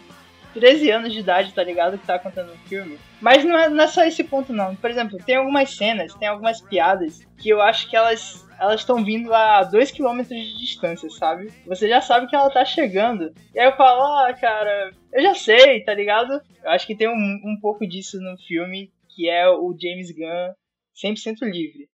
13 0.60 0.92
anos 0.92 1.14
de 1.14 1.20
idade, 1.20 1.54
tá 1.54 1.64
ligado? 1.64 1.98
Que 1.98 2.06
tá 2.06 2.16
acontecendo 2.16 2.52
no 2.52 2.58
filme. 2.68 3.00
Mas 3.22 3.46
não 3.46 3.58
é, 3.58 3.70
não 3.70 3.84
é 3.84 3.88
só 3.88 4.04
esse 4.04 4.24
ponto, 4.24 4.52
não. 4.52 4.76
Por 4.76 4.90
exemplo, 4.90 5.18
tem 5.26 5.36
algumas 5.36 5.76
cenas, 5.76 6.14
tem 6.16 6.28
algumas 6.28 6.60
piadas 6.62 7.26
que 7.38 7.50
eu 7.50 7.62
acho 7.62 7.90
que 7.90 7.96
elas 7.96 8.48
elas 8.60 8.82
estão 8.82 9.06
vindo 9.06 9.34
a 9.34 9.62
2km 9.72 10.28
de 10.28 10.58
distância, 10.58 11.10
sabe? 11.10 11.50
Você 11.66 11.88
já 11.88 12.02
sabe 12.02 12.28
que 12.28 12.36
ela 12.36 12.50
tá 12.50 12.66
chegando. 12.66 13.34
E 13.56 13.60
aí 13.60 13.68
eu 13.68 13.78
falo, 13.78 14.02
ah, 14.02 14.34
cara, 14.34 14.92
eu 15.14 15.24
já 15.24 15.34
sei, 15.34 15.82
tá 15.82 15.94
ligado? 15.94 16.34
Eu 16.62 16.72
acho 16.72 16.86
que 16.86 16.94
tem 16.94 17.08
um, 17.08 17.40
um 17.46 17.58
pouco 17.62 17.88
disso 17.88 18.20
no 18.20 18.38
filme, 18.38 18.92
que 19.16 19.30
é 19.30 19.48
o 19.48 19.74
James 19.80 20.12
Gunn 20.12 20.54
100% 21.02 21.50
livre. 21.50 21.88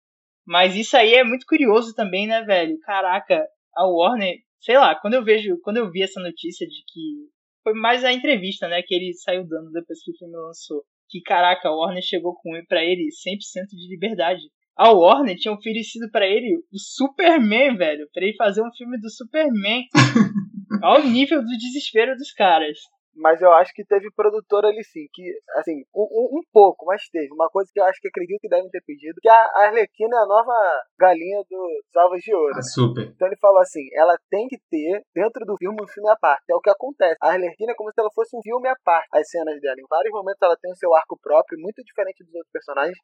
Mas 0.47 0.75
isso 0.75 0.97
aí 0.97 1.13
é 1.13 1.23
muito 1.23 1.45
curioso 1.45 1.95
também, 1.95 2.27
né, 2.27 2.43
velho? 2.43 2.79
Caraca, 2.81 3.47
a 3.77 3.87
Warner, 3.87 4.39
sei 4.59 4.79
lá, 4.79 4.95
quando 4.95 5.15
eu 5.15 5.23
vejo, 5.23 5.61
quando 5.63 5.77
eu 5.77 5.91
vi 5.91 6.03
essa 6.03 6.21
notícia 6.21 6.67
de 6.67 6.83
que 6.87 7.29
foi 7.65 7.73
mais 7.73 8.05
a 8.05 8.13
entrevista, 8.13 8.69
né, 8.69 8.81
que 8.83 8.95
ele 8.95 9.13
saiu 9.15 9.45
dando 9.49 9.73
depois 9.73 10.01
que 10.05 10.13
o 10.13 10.17
filme 10.17 10.37
lançou, 10.37 10.85
que 11.09 11.21
caraca, 11.23 11.69
a 11.69 11.75
Warner 11.75 12.03
chegou 12.03 12.35
com 12.37 12.51
para 12.69 12.85
ele 12.85 13.09
100% 13.09 13.67
de 13.71 13.89
liberdade. 13.89 14.43
A 14.77 14.91
Warner 14.91 15.37
tinha 15.37 15.55
oferecido 15.55 16.11
pra 16.11 16.27
ele 16.27 16.57
o 16.73 16.79
Superman, 16.79 17.77
velho, 17.77 18.09
pra 18.13 18.25
ele 18.25 18.37
fazer 18.37 18.63
um 18.63 18.73
filme 18.77 19.01
do 19.01 19.11
Superman. 19.11 19.85
ao 20.83 21.03
nível 21.03 21.41
do 21.41 21.57
desespero 21.57 22.15
dos 22.17 22.33
caras. 22.33 22.79
Mas 23.17 23.41
eu 23.41 23.53
acho 23.53 23.73
que 23.73 23.85
teve 23.85 24.11
produtor 24.15 24.65
ali 24.65 24.83
sim, 24.83 25.07
que, 25.13 25.23
assim, 25.57 25.85
um, 25.95 26.39
um- 26.39 26.45
pouco, 26.53 26.85
mas 26.87 27.09
teve. 27.09 27.33
Uma 27.33 27.49
coisa 27.49 27.71
que 27.73 27.81
eu 27.81 27.85
acho 27.85 28.01
que 28.01 28.09
acredito 28.09 28.41
que 28.41 28.49
devem 28.49 28.69
ter 28.71 28.83
pedido, 28.87 29.19
que 29.21 29.29
a 29.29 29.51
Arlequina 29.67 30.17
é 30.17 30.21
a 30.21 30.27
nova 30.27 30.53
galinha 30.99 31.43
dos 31.49 31.97
ovos 31.97 32.21
de 32.21 32.35
ouro. 32.35 32.55
Ah, 32.57 32.63
super. 32.63 33.05
Então 33.07 33.27
ele 33.29 33.37
falou 33.37 33.59
assim, 33.61 33.83
ela 33.95 34.17
tem 34.31 34.47
que 34.49 34.59
ter, 34.71 35.03
dentro 35.15 35.45
do 35.47 35.57
filme, 35.57 35.77
um 35.83 35.87
filme 35.89 36.11
à 36.11 36.17
parte. 36.17 36.45
É 36.51 36.55
o 36.55 36.61
que 36.61 36.71
acontece. 36.71 37.17
A 37.21 37.31
Arlequina 37.31 37.73
é 37.73 37.75
como 37.75 37.91
se 37.93 38.01
ela 38.01 38.11
fosse 38.15 38.37
um 38.37 38.43
filme 38.43 38.69
à 38.69 38.75
parte. 38.85 39.09
As 39.13 39.29
cenas 39.29 39.61
dela, 39.61 39.77
em 39.79 39.87
vários 39.89 40.13
momentos, 40.13 40.43
ela 40.43 40.57
tem 40.61 40.71
o 40.73 40.77
seu 40.77 40.95
arco 40.95 41.19
próprio, 41.21 41.59
muito 41.61 41.83
diferente 41.85 42.23
dos 42.25 42.35
outros 42.35 42.53
personagens, 42.53 42.99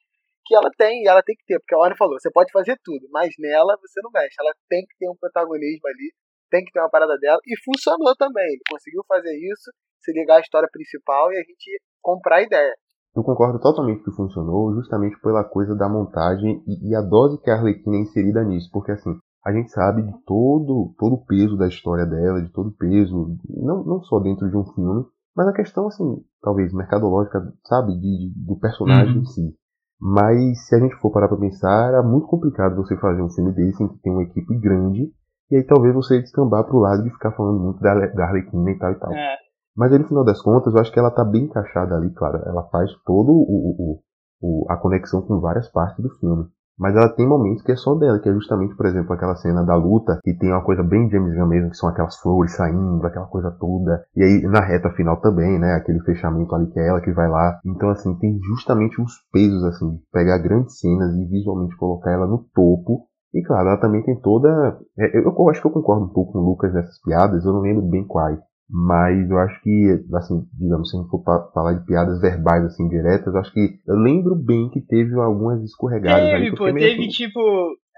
que 0.44 0.54
ela 0.54 0.70
tem, 0.76 1.02
e 1.02 1.08
ela 1.08 1.22
tem 1.22 1.37
que 1.37 1.44
ter, 1.46 1.58
porque 1.61 1.74
a 1.74 1.78
Warner 1.78 1.96
falou, 1.96 2.18
você 2.18 2.30
pode 2.30 2.50
fazer 2.52 2.76
tudo, 2.82 3.06
mas 3.11 3.30
nela 3.38 3.76
você 3.80 4.00
não 4.02 4.11
mexe. 4.12 4.34
Ela 4.40 4.52
tem 4.68 4.82
que 4.84 4.96
ter 4.98 5.08
um 5.08 5.16
protagonismo 5.16 5.87
ali, 5.87 6.12
tem 6.50 6.64
que 6.64 6.72
ter 6.72 6.80
uma 6.80 6.90
parada 6.90 7.16
dela, 7.18 7.38
e 7.46 7.54
funcionou 7.62 8.14
também. 8.16 8.46
Ele 8.46 8.62
conseguiu 8.68 9.02
fazer 9.06 9.37
isso, 9.37 9.70
se 10.00 10.12
ligar 10.12 10.36
à 10.36 10.40
história 10.40 10.68
principal 10.70 11.32
e 11.32 11.36
a 11.36 11.40
gente 11.40 11.80
comprar 12.02 12.36
a 12.36 12.42
ideia. 12.42 12.74
Eu 13.14 13.24
concordo 13.24 13.58
totalmente 13.58 14.04
que 14.04 14.12
funcionou, 14.12 14.72
justamente 14.74 15.20
pela 15.20 15.42
coisa 15.44 15.74
da 15.74 15.88
montagem 15.88 16.62
e, 16.66 16.90
e 16.90 16.94
a 16.94 17.00
dose 17.02 17.40
que 17.42 17.50
a 17.50 17.54
Arlequina 17.56 17.96
é 17.96 18.00
inserida 18.00 18.44
nisso, 18.44 18.70
porque 18.72 18.92
assim, 18.92 19.18
a 19.44 19.52
gente 19.52 19.70
sabe 19.72 20.02
de 20.02 20.12
todo, 20.24 20.94
todo 20.96 21.14
o 21.14 21.24
peso 21.26 21.56
da 21.56 21.66
história 21.66 22.06
dela, 22.06 22.40
de 22.40 22.52
todo 22.52 22.68
o 22.68 22.76
peso, 22.76 23.36
não, 23.48 23.82
não 23.84 24.02
só 24.02 24.20
dentro 24.20 24.48
de 24.48 24.56
um 24.56 24.64
filme, 24.74 25.04
mas 25.36 25.48
a 25.48 25.52
questão, 25.52 25.88
assim, 25.88 26.22
talvez 26.40 26.72
mercadológica, 26.72 27.40
sabe, 27.66 27.94
de, 27.94 28.00
de- 28.00 28.46
do 28.46 28.56
personagem 28.58 29.16
Uhum. 29.16 29.22
em 29.22 29.24
si. 29.26 29.54
Mas 30.00 30.66
se 30.68 30.74
a 30.74 30.78
gente 30.78 30.94
for 30.96 31.10
parar 31.10 31.28
pra 31.28 31.36
pensar, 31.36 31.88
era 31.88 32.02
muito 32.02 32.26
complicado 32.26 32.76
você 32.76 32.96
fazer 32.96 33.22
um 33.22 33.30
filme 33.30 33.52
desse 33.52 33.82
em 33.82 33.88
que 33.88 33.98
tem 33.98 34.12
uma 34.12 34.22
equipe 34.22 34.56
grande, 34.58 35.12
e 35.50 35.56
aí 35.56 35.64
talvez 35.64 35.94
você 35.94 36.20
descambar 36.20 36.64
pro 36.64 36.78
lado 36.78 37.02
de 37.02 37.10
ficar 37.10 37.32
falando 37.32 37.58
muito 37.60 37.80
da, 37.80 37.94
da 38.06 38.24
Arlequina 38.24 38.70
e 38.70 38.78
tal 38.78 38.92
e 38.92 38.98
tal. 38.98 39.12
É. 39.12 39.36
Mas 39.76 39.92
aí, 39.92 39.98
no 39.98 40.09
final 40.09 40.24
das 40.24 40.40
contas, 40.42 40.74
eu 40.74 40.80
acho 40.80 40.92
que 40.92 40.98
ela 40.98 41.11
tá 41.11 41.24
bem 41.24 41.44
encaixada 41.44 41.94
ali, 41.96 42.11
claro. 42.12 42.38
Ela 42.46 42.62
faz 42.70 42.90
todo 43.04 43.30
o, 43.30 43.42
o- 43.42 44.00
o- 44.42 44.62
o- 44.64 44.66
a 44.70 44.76
conexão 44.76 45.22
com 45.22 45.40
várias 45.40 45.68
partes 45.70 46.02
do 46.02 46.11
filme. 46.18 46.46
Mas 46.78 46.96
ela 46.96 47.11
tem 47.11 47.28
momentos 47.28 47.62
que 47.62 47.72
é 47.72 47.76
só 47.76 47.94
dela, 47.94 48.18
que 48.18 48.28
é 48.28 48.33
justamente, 48.33 48.74
por 48.74 48.87
exemplo, 48.87 49.12
aquela 49.12 49.37
cena 49.37 49.62
da 49.62 49.74
luta, 49.76 50.18
que 50.24 50.33
tem 50.33 50.50
uma 50.50 50.64
coisa 50.64 50.83
bem 50.83 51.11
James 51.11 51.35
Gunn 51.37 51.46
mesmo, 51.46 51.70
que 51.70 51.76
são 51.76 51.90
aquelas 51.90 52.16
flores 52.16 52.56
saindo, 52.56 53.06
aquela 53.06 53.26
coisa 53.26 53.50
toda. 53.50 54.02
E 54.16 54.22
aí, 54.22 54.42
na 54.42 54.61
reta 54.61 54.88
final 54.90 55.20
também, 55.20 55.59
né, 55.59 55.74
aquele 55.74 56.00
fechamento 56.00 56.54
ali 56.54 56.68
que 56.70 56.80
é 56.80 56.88
ela 56.88 57.02
que 57.02 57.12
vai 57.12 57.28
lá. 57.28 57.61
Então, 57.66 57.90
assim, 57.90 58.14
tem 58.18 58.38
justamente 58.48 59.00
os 59.00 59.12
pesos, 59.30 59.62
assim, 59.64 59.90
de 59.96 60.02
pegar 60.11 60.38
grandes 60.38 60.78
cenas 60.78 61.14
e 61.16 61.24
visualmente 61.26 61.76
colocar 61.76 62.11
ela 62.12 62.26
no 62.26 62.38
topo. 62.54 63.06
E 63.35 63.42
claro, 63.42 63.68
ela 63.68 63.80
também 63.80 64.02
tem 64.02 64.18
toda. 64.20 64.48
é, 64.98 65.18
Eu, 65.18 65.24
eu 65.38 65.48
acho 65.50 65.61
que 65.61 65.66
eu 65.66 65.72
concordo 65.72 66.06
um 66.06 66.12
pouco 66.12 66.33
com 66.33 66.38
o 66.38 66.44
Lucas 66.46 66.72
nessas 66.72 66.98
piadas, 67.02 67.44
eu 67.44 67.52
não 67.52 67.61
lembro 67.61 67.83
bem 67.83 68.06
quais. 68.06 68.38
Mas 68.72 69.28
eu 69.28 69.38
acho 69.38 69.61
que, 69.62 70.04
assim, 70.14 70.46
digamos, 70.52 70.90
se 70.90 70.96
a 70.96 71.00
gente 71.00 71.11
for 71.11 71.22
falar 71.52 71.72
de 71.74 71.85
piadas 71.85 72.20
verbais, 72.20 72.64
assim, 72.64 72.88
diretas, 72.88 73.35
eu 73.35 73.40
acho 73.40 73.52
que 73.52 73.80
eu 73.87 73.96
lembro 73.96 74.37
bem 74.37 74.70
que 74.70 74.80
teve 74.80 75.12
algumas 75.18 75.61
escorregadas 75.64 76.22
aí. 76.22 76.30
Teve, 76.30 76.48
eu 76.48 76.54
pô, 76.54 76.64
meio 76.72 76.78
teve 76.78 77.09
tipo. 77.09 77.40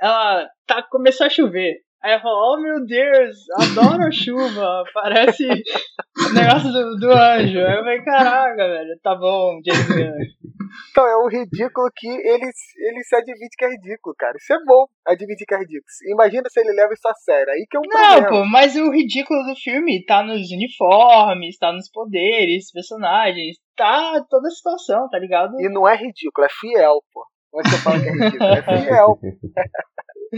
Ela 0.01 0.49
tá, 0.67 0.83
começou 0.91 1.27
a 1.27 1.31
chover. 1.31 1.75
Aí 2.03 2.13
ela 2.13 2.21
falou, 2.21 2.55
oh 2.55 2.61
meu 2.61 2.85
Deus, 2.85 3.37
adoro 3.61 4.03
a 4.03 4.11
chuva, 4.11 4.83
parece 4.93 5.47
o 5.47 6.33
negócio 6.35 6.73
do, 6.73 6.97
do 6.97 7.13
anjo. 7.13 7.59
Aí 7.59 7.77
eu 7.77 7.85
falei, 7.85 8.03
caraca, 8.03 8.57
velho, 8.69 8.99
tá 9.03 9.15
bom, 9.15 9.61
James 9.65 9.87
Gunn. 9.87 10.43
Então 10.91 11.07
é 11.07 11.17
um 11.19 11.29
ridículo 11.29 11.89
que 11.95 12.09
ele, 12.09 12.51
ele 12.79 13.05
se 13.05 13.15
admite 13.15 13.57
que 13.57 13.65
é 13.65 13.69
ridículo, 13.71 14.15
cara. 14.19 14.35
Isso 14.37 14.53
é 14.53 14.65
bom, 14.65 14.87
admitir 15.07 15.47
que 15.47 15.55
é 15.55 15.59
ridículo. 15.59 15.85
Imagina 16.11 16.43
se 16.49 16.61
ele 16.61 16.73
leva 16.73 16.93
isso 16.93 17.07
a 17.07 17.15
sério. 17.15 17.53
Aí 17.53 17.67
que 17.71 17.77
é 17.77 17.81
um 17.81 17.83
Não, 17.83 17.91
problema. 18.23 18.29
pô, 18.29 18.45
mas 18.51 18.75
o 18.75 18.91
ridículo 18.91 19.43
do 19.45 19.55
filme 19.55 20.05
tá 20.05 20.23
nos 20.23 20.51
uniformes, 20.51 21.59
tá 21.59 21.73
nos 21.73 21.89
poderes, 21.91 22.73
personagens, 22.73 23.59
tá 23.77 24.25
toda 24.29 24.49
a 24.49 24.51
situação, 24.51 25.09
tá 25.09 25.19
ligado? 25.19 25.61
E 25.61 25.69
não 25.69 25.87
é 25.87 25.95
ridículo, 25.95 26.47
é 26.47 26.51
fiel, 26.51 27.01
pô. 27.13 27.25
Onde 27.55 27.69
você 27.71 27.77
fala 27.79 28.01
que 28.01 28.09
é 28.09 28.13
ridículo? 28.13 28.51
É 28.51 28.63
fiel. 28.83 29.19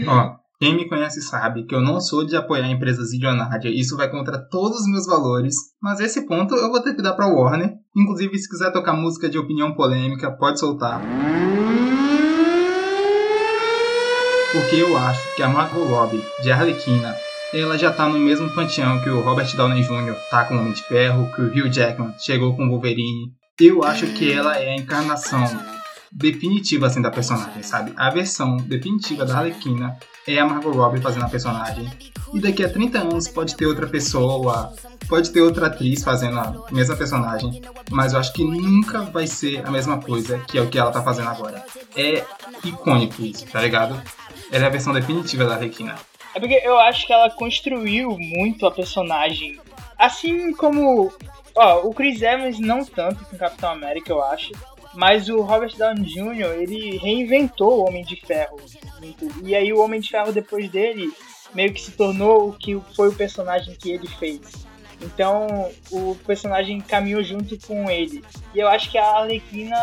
Ó, 0.07 0.44
quem 0.57 0.73
me 0.73 0.87
conhece 0.87 1.21
sabe 1.21 1.65
que 1.65 1.75
eu 1.75 1.81
não 1.81 1.99
sou 1.99 2.25
de 2.25 2.35
apoiar 2.35 2.69
empresas 2.69 3.11
bilionárias, 3.11 3.73
isso 3.75 3.97
vai 3.97 4.09
contra 4.09 4.37
todos 4.37 4.81
os 4.81 4.87
meus 4.87 5.05
valores, 5.05 5.53
mas 5.81 5.99
esse 5.99 6.25
ponto 6.25 6.55
eu 6.55 6.71
vou 6.71 6.81
ter 6.81 6.95
que 6.95 7.01
dar 7.01 7.13
pra 7.13 7.27
Warner. 7.27 7.73
Inclusive, 7.95 8.37
se 8.37 8.49
quiser 8.49 8.71
tocar 8.71 8.93
música 8.93 9.27
de 9.27 9.37
opinião 9.37 9.73
polêmica, 9.73 10.31
pode 10.31 10.59
soltar. 10.59 11.01
Porque 14.53 14.77
eu 14.77 14.95
acho 14.97 15.35
que 15.35 15.43
a 15.43 15.49
Margot 15.49 15.83
Robbie, 15.83 16.23
de 16.41 16.49
Arlequina, 16.49 17.13
ela 17.53 17.77
já 17.77 17.91
tá 17.91 18.07
no 18.07 18.17
mesmo 18.17 18.49
panteão 18.55 19.01
que 19.01 19.09
o 19.09 19.21
Robert 19.21 19.53
Downey 19.57 19.83
Jr. 19.83 20.15
tá 20.31 20.45
com 20.45 20.55
o 20.55 20.59
Homem 20.59 20.71
de 20.71 20.83
Ferro, 20.83 21.29
que 21.33 21.41
o 21.41 21.47
Hugh 21.47 21.69
Jackman 21.69 22.13
chegou 22.17 22.55
com 22.55 22.65
o 22.65 22.69
Wolverine. 22.69 23.33
Eu 23.59 23.83
acho 23.83 24.07
que 24.07 24.31
ela 24.31 24.57
é 24.57 24.71
a 24.71 24.77
encarnação 24.77 25.43
definitiva 26.11 26.87
assim 26.87 27.01
da 27.01 27.11
personagem, 27.11 27.61
sabe? 27.61 27.91
A 27.97 28.09
versão 28.09 28.55
definitiva 28.55 29.25
da 29.25 29.39
Arlequina 29.39 29.97
é 30.27 30.39
a 30.39 30.45
Margot 30.45 30.71
Robbie 30.71 31.01
fazendo 31.01 31.25
a 31.25 31.29
personagem. 31.29 31.89
E 32.33 32.39
daqui 32.39 32.63
a 32.63 32.69
30 32.69 32.99
anos 32.99 33.27
pode 33.27 33.55
ter 33.55 33.65
outra 33.65 33.87
pessoa, 33.87 34.73
pode 35.07 35.31
ter 35.31 35.41
outra 35.41 35.67
atriz 35.67 36.03
fazendo 36.03 36.39
a 36.39 36.65
mesma 36.71 36.95
personagem, 36.95 37.61
mas 37.91 38.13
eu 38.13 38.19
acho 38.19 38.33
que 38.33 38.43
nunca 38.43 39.01
vai 39.03 39.27
ser 39.27 39.65
a 39.65 39.71
mesma 39.71 40.01
coisa 40.01 40.39
que 40.39 40.57
é 40.57 40.61
o 40.61 40.67
que 40.67 40.77
ela 40.77 40.91
tá 40.91 41.01
fazendo 41.01 41.29
agora. 41.29 41.63
É 41.95 42.23
icônico 42.63 43.21
isso, 43.21 43.45
tá 43.45 43.61
ligado? 43.61 44.01
Ela 44.51 44.65
é 44.65 44.67
a 44.67 44.71
versão 44.71 44.93
definitiva 44.93 45.45
da 45.45 45.55
Arlequina. 45.55 45.95
É 46.33 46.39
porque 46.39 46.61
eu 46.63 46.77
acho 46.77 47.07
que 47.07 47.13
ela 47.13 47.29
construiu 47.29 48.17
muito 48.19 48.65
a 48.65 48.71
personagem. 48.71 49.59
Assim 49.97 50.51
como. 50.53 51.13
Ó, 51.55 51.87
o 51.87 51.93
Chris 51.93 52.21
Evans 52.21 52.59
não 52.59 52.83
tanto 52.83 53.23
com 53.23 53.37
Capitão 53.37 53.71
América, 53.71 54.11
eu 54.11 54.21
acho. 54.21 54.51
Mas 54.95 55.29
o 55.29 55.41
Robert 55.41 55.75
Downey 55.77 56.05
Jr., 56.05 56.61
ele 56.61 56.97
reinventou 56.97 57.79
o 57.79 57.87
Homem 57.87 58.03
de 58.03 58.15
Ferro. 58.15 58.57
E 59.43 59.55
aí 59.55 59.71
o 59.73 59.79
Homem 59.79 59.99
de 59.99 60.09
Ferro, 60.09 60.31
depois 60.31 60.69
dele, 60.69 61.11
meio 61.53 61.73
que 61.73 61.81
se 61.81 61.91
tornou 61.91 62.49
o 62.49 62.53
que 62.53 62.79
foi 62.95 63.09
o 63.09 63.15
personagem 63.15 63.75
que 63.75 63.91
ele 63.91 64.07
fez. 64.07 64.65
Então 65.01 65.71
o 65.91 66.15
personagem 66.25 66.79
caminhou 66.81 67.21
junto 67.23 67.57
com 67.67 67.89
ele. 67.89 68.23
E 68.53 68.59
eu 68.59 68.67
acho 68.67 68.89
que 68.89 68.97
a 68.97 69.05
Arlequina 69.05 69.75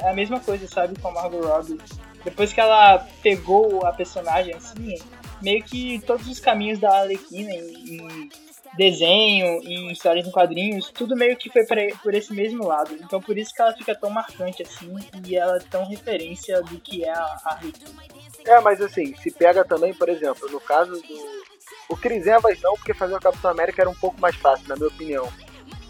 é 0.00 0.10
a 0.10 0.14
mesma 0.14 0.38
coisa, 0.40 0.66
sabe, 0.68 0.98
com 0.98 1.08
a 1.08 1.12
Margot 1.12 1.40
Robbie. 1.40 1.78
Depois 2.24 2.52
que 2.52 2.60
ela 2.60 2.98
pegou 3.22 3.84
a 3.86 3.92
personagem, 3.92 4.54
assim, 4.54 4.96
meio 5.42 5.62
que 5.62 6.00
todos 6.06 6.28
os 6.28 6.38
caminhos 6.38 6.78
da 6.78 7.00
Arlequina 7.00 7.50
em, 7.50 7.96
em 7.96 8.30
desenho, 8.76 9.60
em 9.62 9.90
histórias 9.90 10.26
em 10.26 10.30
quadrinhos, 10.30 10.90
tudo 10.90 11.16
meio 11.16 11.36
que 11.36 11.50
foi 11.50 11.64
por 12.02 12.14
esse 12.14 12.32
mesmo 12.32 12.66
lado. 12.66 12.94
Então 13.00 13.20
por 13.20 13.36
isso 13.36 13.52
que 13.54 13.60
ela 13.60 13.72
fica 13.72 13.94
tão 13.94 14.10
marcante 14.10 14.62
assim 14.62 14.94
e 15.26 15.36
ela 15.36 15.56
é 15.56 15.60
tão 15.70 15.84
referência 15.86 16.62
do 16.62 16.78
que 16.80 17.04
é 17.04 17.10
a 17.10 17.40
Arlequina. 17.44 18.02
É, 18.46 18.60
mas 18.60 18.80
assim, 18.80 19.14
se 19.16 19.30
pega 19.30 19.64
também, 19.64 19.92
por 19.92 20.08
exemplo, 20.08 20.48
no 20.50 20.60
caso 20.60 20.92
do. 20.92 21.40
O 21.88 21.96
Chris 21.96 22.26
Evans 22.26 22.60
não, 22.62 22.74
porque 22.74 22.94
fazer 22.94 23.14
o 23.14 23.20
Capitão 23.20 23.50
América 23.50 23.82
era 23.82 23.90
um 23.90 23.94
pouco 23.94 24.20
mais 24.20 24.36
fácil, 24.36 24.68
na 24.68 24.76
minha 24.76 24.88
opinião. 24.88 25.28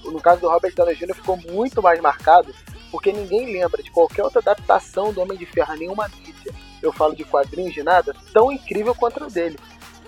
No 0.05 0.21
caso 0.21 0.41
do 0.41 0.49
Robert 0.49 0.75
Downey 0.75 0.97
Jr. 0.97 1.15
ficou 1.15 1.37
muito 1.37 1.83
mais 1.83 2.01
marcado, 2.01 2.55
porque 2.91 3.13
ninguém 3.13 3.53
lembra 3.53 3.83
de 3.83 3.91
qualquer 3.91 4.25
outra 4.25 4.41
adaptação 4.41 5.13
do 5.13 5.21
Homem 5.21 5.37
de 5.37 5.45
Ferro, 5.45 5.77
nenhuma 5.77 6.09
mídia. 6.09 6.53
Eu 6.83 6.93
falo 6.93 7.15
de 7.15 7.25
quadrinhos 7.25 7.75
de 7.75 7.83
nada, 7.83 8.15
tão 8.33 8.51
incrível 8.51 8.95
quanto 8.95 9.23
o 9.23 9.31
dele. 9.31 9.59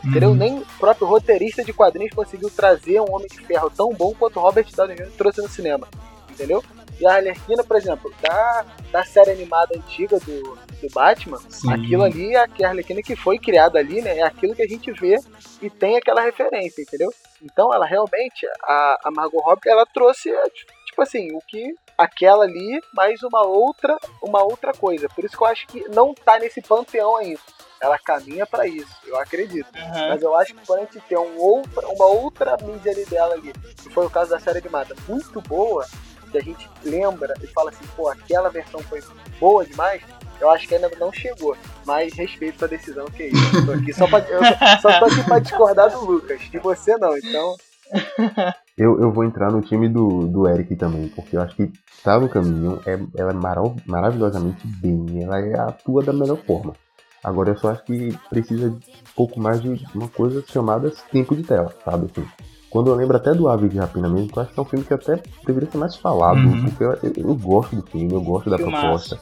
Entendeu? 0.05 0.31
Uhum. 0.31 0.37
Nem 0.37 0.59
o 0.59 0.67
próprio 0.79 1.07
roteirista 1.07 1.65
de 1.65 1.73
quadrinhos 1.73 2.15
conseguiu 2.15 2.51
trazer 2.51 3.01
um 3.01 3.15
Homem 3.15 3.29
de 3.29 3.41
Ferro 3.41 3.71
tão 3.71 3.93
bom 3.93 4.13
quanto 4.15 4.41
Robert 4.41 4.67
Downey 4.75 4.97
Jr. 4.97 5.11
trouxe 5.17 5.41
no 5.41 5.49
cinema. 5.49 5.87
Entendeu? 6.31 6.63
E 7.01 7.07
a 7.07 7.15
Arlequina, 7.15 7.65
por 7.65 7.77
exemplo, 7.77 8.13
da, 8.21 8.65
da 8.91 9.05
série 9.05 9.31
animada 9.31 9.77
antiga 9.77 10.19
do, 10.21 10.43
do 10.81 10.89
Batman, 10.93 11.39
Sim. 11.49 11.73
aquilo 11.73 12.05
ali, 12.05 12.37
a, 12.37 12.47
que 12.47 12.65
a 12.65 12.69
Arlequina 12.69 13.03
que 13.03 13.17
foi 13.17 13.39
criada 13.39 13.79
ali, 13.79 14.01
né? 14.01 14.19
É 14.19 14.23
aquilo 14.23 14.55
que 14.55 14.63
a 14.63 14.69
gente 14.69 14.91
vê 14.93 15.19
e 15.61 15.69
tem 15.69 15.97
aquela 15.97 16.23
referência, 16.23 16.83
entendeu? 16.83 17.13
Então 17.43 17.73
ela 17.73 17.87
realmente, 17.87 18.47
a, 18.63 18.99
a 19.05 19.11
Margot 19.11 19.41
Robbie, 19.41 19.69
ela 19.69 19.85
trouxe, 19.87 20.31
é, 20.31 20.45
tipo 20.87 21.03
assim, 21.03 21.33
o 21.35 21.41
que 21.41 21.75
aquela 21.97 22.45
ali, 22.45 22.81
mais 22.95 23.23
uma 23.23 23.43
outra, 23.47 23.97
uma 24.23 24.43
outra 24.43 24.73
coisa. 24.73 25.09
Por 25.09 25.25
isso 25.25 25.37
que 25.37 25.43
eu 25.43 25.49
acho 25.49 25.67
que 25.67 25.89
não 25.89 26.15
tá 26.15 26.39
nesse 26.39 26.61
panteão 26.63 27.17
ainda. 27.17 27.41
Ela 27.83 27.99
caminha 27.99 28.47
pra 28.47 28.67
isso, 28.67 28.95
eu 29.05 29.19
acredito. 29.19 29.67
Uhum. 29.75 30.09
Mas 30.09 30.23
eu 30.23 30.37
acho 30.37 30.55
que 30.55 30.65
quando 30.65 30.79
a 30.79 30.83
gente 30.85 31.01
tem 31.01 31.19
um 31.19 31.37
outra, 31.37 31.89
uma 31.89 32.07
outra 32.07 32.57
mídia 32.63 32.93
ali 32.93 33.05
dela 33.07 33.35
ali, 33.35 33.53
que 33.53 33.91
foi 33.91 34.07
o 34.07 34.11
caso 34.11 34.31
da 34.31 34.39
série 34.39 34.59
animada, 34.59 34.95
muito 35.09 35.41
boa, 35.41 35.85
que 36.31 36.39
a 36.39 36.43
gente 36.43 36.71
lembra 36.85 37.35
e 37.43 37.47
fala 37.49 37.71
assim, 37.71 37.85
pô, 37.97 38.09
aquela 38.09 38.49
versão 38.51 38.81
foi 38.85 39.03
boa 39.41 39.67
demais, 39.67 40.01
eu 40.41 40.49
acho 40.51 40.69
que 40.69 40.77
ainda 40.77 40.91
não 40.99 41.13
chegou. 41.13 41.57
Mas 41.85 42.15
respeito 42.15 42.61
sua 42.61 42.69
decisão, 42.69 43.05
que 43.07 43.25
é 43.25 43.27
isso. 43.29 43.57
Eu 43.57 43.67
tô 43.67 43.73
aqui 43.73 43.93
só, 43.93 44.07
pra, 44.07 44.21
eu 44.21 44.41
só 44.81 44.99
tô 45.01 45.05
aqui 45.07 45.25
pra 45.25 45.39
discordar 45.41 45.91
do 45.91 46.05
Lucas. 46.05 46.41
De 46.41 46.59
você 46.59 46.97
não, 46.97 47.17
então. 47.17 47.57
Eu, 48.77 48.99
eu 48.99 49.13
vou 49.13 49.23
entrar 49.23 49.53
no 49.53 49.61
time 49.61 49.87
do, 49.87 50.27
do 50.27 50.49
Eric 50.49 50.75
também, 50.77 51.07
porque 51.09 51.37
eu 51.37 51.43
acho 51.43 51.55
que 51.55 51.71
tá 52.03 52.19
no 52.19 52.27
caminho, 52.27 52.81
é, 52.87 52.99
ela 53.21 53.31
é 53.31 53.35
marav 53.35 53.77
maravilhosamente 53.85 54.67
bem, 54.67 55.23
ela 55.23 55.39
é, 55.39 55.59
atua 55.59 56.03
da 56.03 56.11
melhor 56.11 56.39
forma. 56.39 56.73
Agora 57.23 57.51
eu 57.51 57.59
só 57.59 57.71
acho 57.71 57.85
que 57.85 58.17
precisa 58.29 58.71
de 58.71 58.77
um 58.77 58.81
pouco 59.17 59.39
mais 59.41 59.63
de 59.63 59.69
uma 59.95 60.09
coisa 60.09 60.43
chamada 60.49 60.91
tempo 61.11 61.37
de 61.37 61.43
tela, 61.45 61.73
sabe? 61.85 62.07
Assim, 62.11 62.27
quando 62.71 62.89
eu 62.91 62.95
lembro 62.95 63.17
até 63.17 63.33
do 63.35 63.49
Ave 63.49 63.69
de 63.69 63.79
Rapina 63.79 64.09
mesmo, 64.09 64.31
eu 64.35 64.43
acho 64.43 64.53
que 64.53 64.59
é 64.59 64.63
um 64.63 64.67
filme 64.67 64.85
que 64.85 64.95
até 64.95 65.23
deveria 65.47 65.71
ser 65.71 65.79
mais 65.79 65.95
falado, 65.97 66.39
Uhum. 66.39 66.63
porque 66.63 66.83
eu, 66.85 66.93
eu- 67.03 67.13
eu 67.29 67.35
gosto 67.37 67.77
do 67.77 67.83
filme, 67.83 68.13
eu 68.13 68.21
gosto 68.23 68.51
da 68.51 68.57
Filmaço. 68.57 68.81
proposta. 68.81 69.21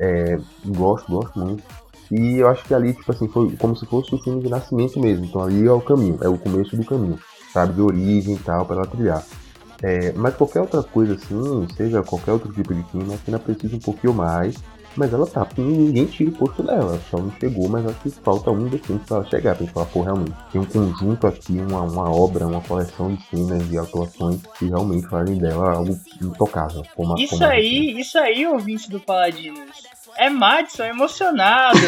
É, 0.00 0.38
gosto, 0.66 1.10
gosto 1.10 1.38
muito. 1.38 1.62
E 2.10 2.36
eu 2.38 2.48
acho 2.48 2.64
que 2.64 2.74
ali, 2.74 2.92
tipo 2.94 3.10
assim, 3.12 3.28
foi 3.28 3.54
como 3.56 3.76
se 3.76 3.84
fosse 3.86 4.14
o 4.14 4.18
filme 4.18 4.42
de 4.42 4.48
nascimento 4.48 4.98
mesmo. 5.00 5.24
Então 5.26 5.42
ali 5.42 5.66
é 5.66 5.72
o 5.72 5.80
caminho, 5.80 6.18
é 6.22 6.28
o 6.28 6.38
começo 6.38 6.76
do 6.76 6.84
caminho, 6.84 7.18
sabe? 7.52 7.74
De 7.74 7.80
origem 7.82 8.34
e 8.34 8.38
tal, 8.38 8.64
pra 8.66 8.76
ela 8.76 8.86
trilhar. 8.86 9.22
É, 9.82 10.12
mas 10.12 10.34
qualquer 10.34 10.60
outra 10.60 10.82
coisa 10.82 11.14
assim, 11.14 11.66
seja 11.76 12.02
qualquer 12.02 12.32
outro 12.32 12.52
tipo 12.52 12.74
de 12.74 12.82
filme, 12.84 13.16
que 13.18 13.30
ainda 13.30 13.38
precisa 13.38 13.76
um 13.76 13.80
pouquinho 13.80 14.12
mais. 14.14 14.56
Mas 14.98 15.12
ela 15.12 15.26
tá, 15.28 15.44
porque 15.44 15.60
ninguém 15.60 16.06
tira 16.06 16.30
o 16.30 16.32
posto 16.32 16.60
dela, 16.60 17.00
só 17.08 17.18
não 17.18 17.30
chegou, 17.38 17.68
mas 17.68 17.86
acho 17.86 18.00
que 18.00 18.10
falta 18.10 18.50
um 18.50 18.64
defeito 18.66 19.06
pra 19.06 19.18
ela 19.18 19.26
chegar, 19.26 19.54
pra 19.54 19.64
gente 19.64 19.72
falar, 19.72 19.86
pô, 19.86 20.02
realmente, 20.02 20.34
tem 20.50 20.60
um 20.60 20.64
conjunto 20.64 21.24
aqui, 21.28 21.52
uma, 21.60 21.82
uma 21.82 22.10
obra, 22.10 22.48
uma 22.48 22.60
coleção 22.60 23.14
de 23.14 23.22
cenas 23.26 23.70
e 23.70 23.78
atuações 23.78 24.40
que 24.58 24.66
realmente 24.66 25.06
fazem 25.06 25.38
dela 25.38 25.70
algo 25.70 25.96
intocável. 26.20 26.82
Como, 26.96 27.16
Isso 27.16 27.38
como 27.38 27.44
aí, 27.48 28.00
isso 28.00 28.18
aí, 28.18 28.44
ouvinte 28.44 28.90
do 28.90 28.98
Paladinos. 28.98 29.86
É 30.16 30.28
Madison 30.28 30.82
emocionado. 30.84 31.78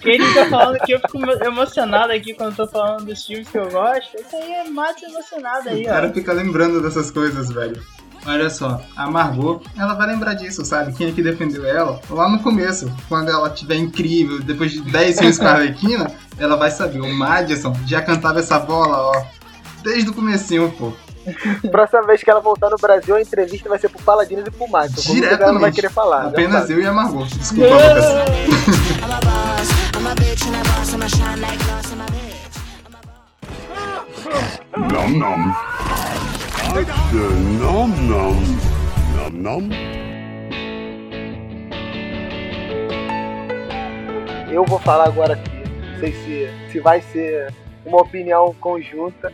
que 0.00 0.08
ele 0.08 0.32
tá 0.32 0.46
falando 0.48 0.78
que 0.84 0.92
eu 0.92 1.00
fico 1.00 1.18
emocionado 1.44 2.12
aqui 2.12 2.32
quando 2.32 2.50
eu 2.50 2.64
tô 2.64 2.68
falando 2.68 3.06
dos 3.06 3.26
filmes 3.26 3.48
que 3.48 3.58
eu 3.58 3.68
gosto. 3.68 4.16
Isso 4.16 4.36
aí 4.36 4.52
é 4.52 4.70
Madison 4.70 5.06
emocionado 5.08 5.68
aí, 5.68 5.82
O 5.82 5.86
cara 5.86 6.08
ó. 6.08 6.12
fica 6.12 6.32
lembrando 6.32 6.80
dessas 6.80 7.10
coisas, 7.10 7.50
velho. 7.50 7.82
Olha 8.26 8.50
só, 8.50 8.80
a 8.96 9.08
Margot, 9.08 9.62
ela 9.78 9.94
vai 9.94 10.08
lembrar 10.08 10.34
disso, 10.34 10.64
sabe? 10.64 10.92
Quem 10.92 11.08
é 11.08 11.12
que 11.12 11.22
defendeu 11.22 11.64
ela? 11.64 12.00
Lá 12.10 12.28
no 12.28 12.40
começo, 12.42 12.90
quando 13.08 13.30
ela 13.30 13.48
tiver 13.50 13.76
incrível, 13.76 14.40
depois 14.42 14.72
de 14.72 14.80
10 14.80 15.18
filmes 15.18 15.38
com 15.38 15.46
a 15.46 15.50
Arlequina, 15.52 16.10
ela 16.38 16.56
vai 16.56 16.70
saber. 16.70 17.00
O 17.00 17.14
Madison 17.14 17.72
já 17.86 18.02
cantava 18.02 18.40
essa 18.40 18.58
bola, 18.58 18.98
ó, 18.98 19.22
desde 19.82 20.10
o 20.10 20.14
comecinho, 20.14 20.70
pô. 20.72 20.92
Próxima 21.70 22.02
vez 22.02 22.22
que 22.22 22.30
ela 22.30 22.40
voltar 22.40 22.70
no 22.70 22.76
Brasil, 22.76 23.14
a 23.16 23.20
entrevista 23.20 23.68
vai 23.68 23.78
ser 23.78 23.88
pro 23.88 24.02
Paladinos 24.02 24.46
e 24.46 24.50
pro 24.50 24.68
Madison. 24.68 25.08
Como 25.12 25.24
ela 25.24 25.30
não 25.30 25.38
vai 25.60 25.70
Diretamente. 25.70 25.74
querer 25.76 25.90
falar. 25.90 26.22
né, 26.24 26.28
Apenas 26.30 26.60
sabe? 26.62 26.72
eu 26.74 26.80
e 26.80 26.86
a 26.86 26.92
Margot. 26.92 27.24
Desculpa, 27.26 27.74
Lucas. 27.74 29.16
Nom 34.76 35.08
nom. 35.18 36.15
Nom 36.76 37.86
nom. 37.86 38.34
Nom 39.16 39.30
nom. 39.30 39.68
Eu 44.52 44.62
vou 44.66 44.78
falar 44.80 45.06
agora 45.06 45.32
aqui. 45.32 45.50
Não 45.56 46.00
sei 46.00 46.12
se, 46.12 46.50
se 46.70 46.80
vai 46.80 47.00
ser 47.00 47.50
uma 47.86 48.02
opinião 48.02 48.54
conjunta, 48.60 49.32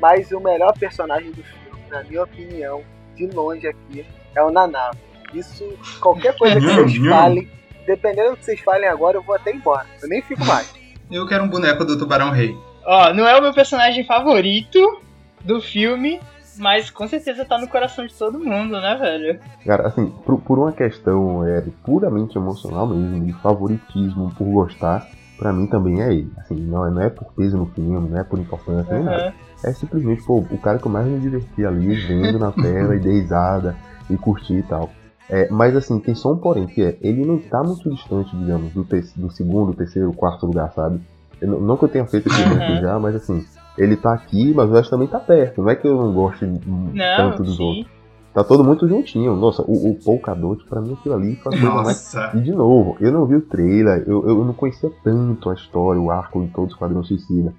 mas 0.00 0.30
o 0.30 0.38
melhor 0.38 0.78
personagem 0.78 1.32
do 1.32 1.42
filme, 1.42 1.80
na 1.90 2.04
minha 2.04 2.22
opinião, 2.22 2.84
de 3.16 3.26
longe 3.26 3.66
aqui, 3.66 4.06
é 4.36 4.42
o 4.44 4.52
Nanato. 4.52 4.98
Isso, 5.34 5.64
qualquer 5.98 6.36
coisa 6.38 6.60
que 6.60 6.66
vocês 6.66 7.08
falem, 7.08 7.50
dependendo 7.84 8.30
do 8.30 8.36
que 8.36 8.44
vocês 8.44 8.60
falem 8.60 8.88
agora, 8.88 9.16
eu 9.16 9.22
vou 9.22 9.34
até 9.34 9.50
embora. 9.50 9.86
Eu 10.00 10.08
nem 10.08 10.22
fico 10.22 10.44
mais. 10.44 10.72
Eu 11.10 11.26
quero 11.26 11.42
um 11.42 11.48
boneco 11.48 11.84
do 11.84 11.98
Tubarão 11.98 12.30
Rei. 12.30 12.56
Ó, 12.84 13.12
não 13.12 13.26
é 13.26 13.36
o 13.36 13.42
meu 13.42 13.52
personagem 13.52 14.04
favorito 14.04 15.02
do 15.44 15.60
filme, 15.60 16.20
mas 16.58 16.90
com 16.90 17.06
certeza 17.08 17.44
tá 17.44 17.58
no 17.58 17.68
coração 17.68 18.06
de 18.06 18.14
todo 18.14 18.38
mundo, 18.38 18.80
né, 18.80 18.96
velho? 18.96 19.40
Cara, 19.64 19.88
assim, 19.88 20.06
por, 20.24 20.40
por 20.40 20.58
uma 20.58 20.72
questão 20.72 21.44
é, 21.44 21.60
puramente 21.84 22.36
emocional 22.36 22.86
mesmo, 22.86 23.24
de 23.26 23.32
favoritismo, 23.40 24.32
por 24.36 24.44
gostar, 24.44 25.10
pra 25.36 25.52
mim 25.52 25.66
também 25.66 26.00
é 26.02 26.12
ele. 26.12 26.32
Assim, 26.38 26.54
não 26.54 26.86
é, 26.86 26.90
não 26.90 27.02
é 27.02 27.10
por 27.10 27.32
peso 27.34 27.56
no 27.56 27.66
filme, 27.66 28.08
não 28.08 28.18
é 28.18 28.24
por 28.24 28.38
importância, 28.38 28.94
nem 28.94 29.04
nada. 29.04 29.34
É 29.64 29.72
simplesmente, 29.72 30.22
pô, 30.24 30.38
o 30.38 30.58
cara 30.58 30.78
que 30.78 30.86
eu 30.86 30.92
mais 30.92 31.06
me 31.06 31.18
diverti 31.18 31.64
ali, 31.64 31.94
vendo 31.94 32.38
na 32.38 32.52
tela 32.52 32.94
e 32.94 33.00
dei 33.00 33.20
risada 33.20 33.76
e 34.10 34.16
curti 34.16 34.54
e 34.54 34.62
tal. 34.62 34.90
É, 35.28 35.48
mas 35.50 35.74
assim, 35.74 35.98
tem 35.98 36.14
só 36.14 36.32
um 36.32 36.36
porém, 36.38 36.66
que 36.68 36.80
é, 36.82 36.96
ele 37.00 37.24
não 37.24 37.38
tá 37.38 37.62
muito 37.62 37.90
distante, 37.90 38.36
digamos, 38.36 38.72
do, 38.72 38.84
do 38.84 39.30
segundo, 39.30 39.74
terceiro, 39.74 40.12
quarto 40.12 40.46
lugar, 40.46 40.70
sabe? 40.72 41.00
Eu 41.40 41.60
não- 41.60 41.76
que 41.76 41.84
eu 41.84 41.88
tenha 41.88 42.06
feito 42.06 42.28
esse 42.28 42.40
Uhum. 42.40 42.76
já, 42.80 42.98
mas 42.98 43.14
assim, 43.16 43.44
ele 43.78 43.96
tá 43.96 44.12
aqui, 44.12 44.52
mas 44.54 44.70
o 44.70 44.72
resto 44.72 44.90
também 44.90 45.08
tá 45.08 45.20
perto. 45.20 45.62
Não 45.62 45.70
é 45.70 45.76
que 45.76 45.86
eu 45.86 45.96
não 45.96 46.14
goste 46.14 46.44
Não, 46.46 47.16
tanto 47.16 47.42
dos 47.42 47.56
sim. 47.56 47.62
outros. 47.62 47.96
Tá 48.36 48.44
todo 48.44 48.62
muito 48.62 48.86
juntinho. 48.86 49.34
Nossa, 49.34 49.62
o, 49.62 49.90
o 49.90 49.98
Polkadot, 49.98 50.62
pra 50.68 50.80
mim, 50.80 50.92
aquilo 50.92 51.14
ali 51.14 51.36
foi 51.36 51.54
a 51.54 51.58
coisa 51.58 51.74
mais 51.74 51.86
Nossa. 51.86 52.36
e 52.36 52.42
de 52.42 52.52
novo, 52.52 52.96
eu 53.00 53.10
não 53.10 53.24
vi 53.24 53.36
o 53.36 53.48
trailer, 53.48 54.04
eu, 54.06 54.28
eu 54.28 54.44
não 54.44 54.52
conhecia 54.52 54.90
tanto 55.02 55.48
a 55.48 55.54
história, 55.54 56.00
o 56.00 56.10
arco 56.10 56.44
de 56.44 56.52
todo 56.52 56.64
o 56.64 56.68
Esquadrão 56.68 57.02
Suicida. 57.02 57.54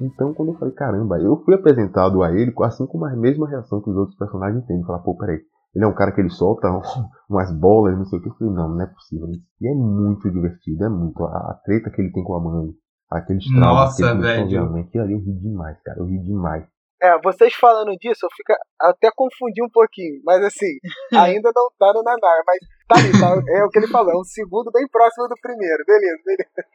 Então, 0.00 0.32
quando 0.32 0.52
eu 0.52 0.58
falei, 0.58 0.72
caramba, 0.74 1.18
eu 1.18 1.36
fui 1.44 1.54
apresentado 1.54 2.22
a 2.22 2.32
ele 2.32 2.52
assim 2.62 2.86
com 2.86 3.04
a 3.04 3.14
mesma 3.14 3.46
reação 3.46 3.82
que 3.82 3.90
os 3.90 3.96
outros 3.96 4.16
personagens 4.16 4.64
têm. 4.64 4.80
De 4.80 4.86
falar, 4.86 5.00
pô, 5.00 5.14
peraí, 5.14 5.38
ele 5.74 5.84
é 5.84 5.88
um 5.88 5.94
cara 5.94 6.12
que 6.12 6.20
ele 6.20 6.30
solta 6.30 6.66
umas 7.28 7.52
bolas, 7.52 7.96
não 7.96 8.06
sei 8.06 8.18
o 8.18 8.22
que. 8.22 8.28
Eu 8.30 8.34
falei, 8.34 8.54
não, 8.54 8.70
não 8.70 8.80
é 8.80 8.86
possível. 8.86 9.28
E 9.60 9.68
é 9.68 9.74
muito 9.74 10.30
divertido, 10.30 10.84
é 10.84 10.88
muito. 10.88 11.22
A, 11.24 11.28
a 11.28 11.60
treta 11.64 11.90
que 11.90 12.00
ele 12.00 12.10
tem 12.10 12.24
com 12.24 12.34
a 12.34 12.40
mãe, 12.40 12.70
aqueles 13.18 13.44
traumas 13.46 13.98
Nossa, 13.98 14.14
que 14.14 14.20
velho. 14.20 14.70
mãe, 14.70 14.82
aquilo 14.82 15.04
ali 15.04 15.12
eu 15.12 15.18
ri 15.18 15.32
demais, 15.32 15.76
cara, 15.82 15.98
eu 15.98 16.06
ri 16.06 16.18
demais. 16.18 16.64
É, 17.02 17.20
vocês 17.20 17.52
falando 17.54 17.96
disso, 17.98 18.24
eu 18.24 18.30
fico 18.36 18.52
até 18.80 19.10
confundi 19.14 19.60
um 19.62 19.68
pouquinho, 19.68 20.20
mas 20.24 20.42
assim, 20.44 20.78
ainda 21.12 21.50
não 21.54 21.68
tá 21.78 21.92
no 21.92 22.02
Nanar, 22.02 22.42
mas 22.46 22.58
tá 22.86 22.96
ali, 22.96 23.12
tá, 23.12 23.52
é 23.52 23.64
o 23.64 23.68
que 23.68 23.78
ele 23.80 23.88
falou, 23.88 24.12
é 24.12 24.16
um 24.16 24.24
segundo 24.24 24.70
bem 24.70 24.86
próximo 24.86 25.26
do 25.26 25.34
primeiro, 25.42 25.82
beleza, 25.84 26.22
beleza. 26.24 26.68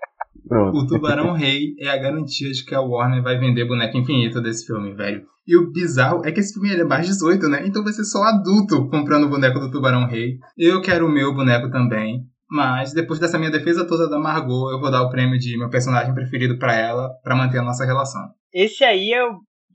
Pronto. 0.47 0.78
O 0.78 0.88
Tubarão 0.88 1.34
Rei 1.34 1.76
é 1.80 1.89
a 1.89 1.97
garantia 1.97 2.52
de 2.52 2.63
que 2.63 2.73
a 2.73 2.82
Warner 2.82 3.21
vai 3.21 3.38
vender 3.38 3.65
boneco 3.65 3.97
infinito 3.97 4.41
desse 4.41 4.65
filme, 4.65 4.93
velho. 4.93 5.26
E 5.45 5.58
o 5.58 5.71
bizarro 5.71 6.26
é 6.26 6.32
que 6.32 6.39
esse 6.39 6.54
filme 6.54 6.73
é 6.73 6.84
mais 6.84 7.06
18, 7.06 7.47
né? 7.47 7.65
Então 7.65 7.84
vai 7.84 7.93
ser 7.93 8.04
só 8.04 8.21
adulto 8.23 8.89
comprando 8.89 9.26
o 9.26 9.30
boneco 9.30 9.60
do 9.60 9.71
Tubarão 9.71 10.08
Rei. 10.08 10.39
Eu 10.58 10.82
quero 10.82 11.06
o 11.06 11.12
meu 11.12 11.34
boneco 11.34 11.69
também. 11.69 12.26
Mas 12.49 12.93
depois 12.93 13.19
dessa 13.19 13.38
minha 13.38 13.51
defesa 13.51 13.86
toda 13.88 14.10
da 14.10 14.17
Margot, 14.17 14.71
eu 14.71 14.79
vou 14.79 14.89
dar 14.91 15.03
o 15.03 15.10
prêmio 15.10 15.38
de 15.38 15.57
meu 15.57 15.69
personagem 15.69 16.13
preferido 16.13 16.57
pra 16.57 16.73
ela, 16.75 17.10
pra 17.23 17.36
manter 17.36 17.60
a 17.60 17.63
nossa 17.63 17.86
relação. 17.86 18.21
Esse 18.53 18.83
aí 18.83 19.13
é 19.13 19.21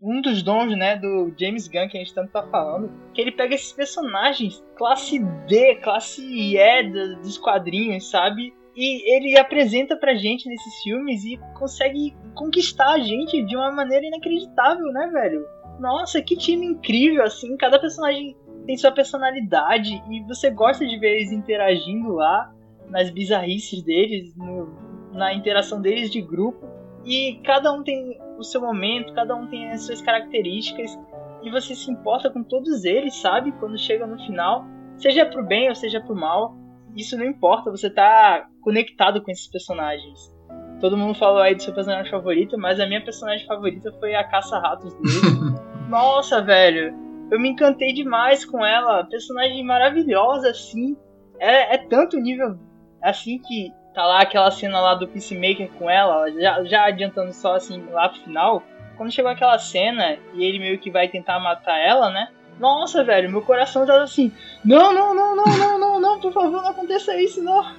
um 0.04 0.20
dos 0.20 0.42
dons, 0.42 0.76
né, 0.76 0.96
do 0.96 1.32
James 1.38 1.68
Gunn 1.68 1.87
que 1.88 1.96
a 1.96 2.00
gente 2.00 2.14
tanto 2.14 2.32
tá 2.32 2.42
falando, 2.50 2.90
que 3.14 3.20
ele 3.20 3.30
pega 3.30 3.54
esses 3.54 3.72
personagens 3.72 4.61
classe 4.76 5.18
D, 5.46 5.76
classe 5.76 6.22
E 6.56 6.82
do- 6.90 7.20
dos 7.20 7.38
quadrinhos, 7.38 8.11
sabe? 8.11 8.52
E 8.74 9.14
ele 9.14 9.38
apresenta 9.38 9.94
pra 9.96 10.14
gente 10.14 10.48
nesses 10.48 10.82
filmes 10.82 11.22
e 11.24 11.38
consegue 11.58 12.16
conquistar 12.35 12.94
a 12.94 12.98
gente 12.98 13.44
de 13.44 13.54
uma 13.54 13.70
maneira 13.70 14.06
inacreditável, 14.06 14.87
né, 14.87 15.08
velho? 15.12 15.44
Nossa, 15.78 16.22
que 16.22 16.35
time 16.37 16.66
incrível, 16.66 17.22
assim, 17.22 17.56
cada 17.56 17.78
personagem 17.78 18.35
tem 18.66 18.76
sua 18.76 18.90
personalidade 18.92 20.02
e 20.11 20.22
você 20.26 20.50
gosta 20.50 20.87
de 20.87 20.98
ver 20.98 21.16
eles 21.16 21.32
interagindo 21.32 22.12
lá, 22.14 22.50
nas 22.92 23.11
bizarrices 23.11 23.83
deles, 23.83 24.37
no- 24.37 24.68
na 25.12 25.35
interação 25.35 25.81
deles 25.81 26.11
de 26.11 26.20
grupo. 26.20 26.64
E 27.05 27.40
cada 27.44 27.72
um 27.72 27.83
tem 27.83 28.20
o 28.38 28.44
seu 28.44 28.61
momento, 28.61 29.12
cada 29.12 29.35
um 29.35 29.48
tem 29.48 29.70
as 29.70 29.83
suas 29.85 30.00
características 30.00 30.96
e 31.42 31.50
você 31.50 31.74
se 31.74 31.90
importa 31.90 32.31
com 32.31 32.44
todos 32.44 32.85
eles, 32.85 33.16
sabe? 33.16 33.50
Quando 33.52 33.76
chega 33.76 34.07
no 34.07 34.16
final, 34.24 34.64
seja 34.96 35.26
pro 35.26 35.44
bem 35.44 35.68
ou 35.68 35.74
seja 35.74 36.00
pro 36.00 36.14
mal, 36.14 36.55
isso 36.94 37.16
não 37.18 37.24
importa, 37.24 37.70
você 37.70 37.90
tá 37.90 38.46
conectado 38.61 39.20
com 39.22 39.31
esses 39.31 39.48
personagens. 39.48 40.33
Todo 40.81 40.96
mundo 40.96 41.14
falou 41.18 41.40
aí 41.40 41.55
do 41.55 41.62
seu 41.62 41.72
personagem 41.74 42.11
favorito, 42.11 42.57
mas 42.59 42.78
a 42.78 42.87
minha 42.87 43.02
personagem 43.02 43.46
favorita 43.46 43.90
foi 43.98 44.14
a 44.14 44.22
Caça-Ratos 44.24 44.92
dele. 44.94 45.57
Nossa, 45.88 46.40
velho, 46.42 46.94
eu 47.31 47.40
me 47.40 47.48
encantei 47.48 47.92
demais 47.92 48.44
com 48.44 48.64
ela, 48.64 49.05
personagem 49.05 49.64
maravilhosa, 49.64 50.50
assim. 50.50 50.96
É, 51.38 51.74
é 51.74 51.78
tanto 51.78 52.18
nível 52.18 52.57
assim 53.02 53.38
que 53.38 53.72
tá 53.92 54.06
lá 54.06 54.20
aquela 54.20 54.50
cena 54.50 54.80
lá 54.80 54.94
do 54.94 55.08
Peacemaker 55.08 55.70
com 55.72 55.90
ela, 55.90 56.30
já, 56.32 56.64
já 56.64 56.84
adiantando 56.84 57.32
só 57.32 57.56
assim 57.56 57.84
lá 57.90 58.08
pro 58.08 58.20
final. 58.20 58.62
Quando 58.96 59.12
chegou 59.12 59.30
aquela 59.30 59.58
cena 59.58 60.16
e 60.34 60.44
ele 60.44 60.58
meio 60.58 60.78
que 60.78 60.90
vai 60.90 61.08
tentar 61.08 61.40
matar 61.40 61.78
ela, 61.78 62.10
né? 62.10 62.28
Nossa, 62.58 63.02
velho, 63.02 63.30
meu 63.30 63.42
coração 63.42 63.86
tava 63.86 64.04
assim: 64.04 64.32
não, 64.64 64.92
não, 64.92 65.14
não, 65.14 65.34
não, 65.34 65.58
não, 65.58 65.78
não, 65.78 66.00
não, 66.00 66.20
por 66.20 66.32
favor, 66.32 66.62
não 66.62 66.68
aconteça 66.68 67.18
isso, 67.20 67.42
não. 67.42 67.74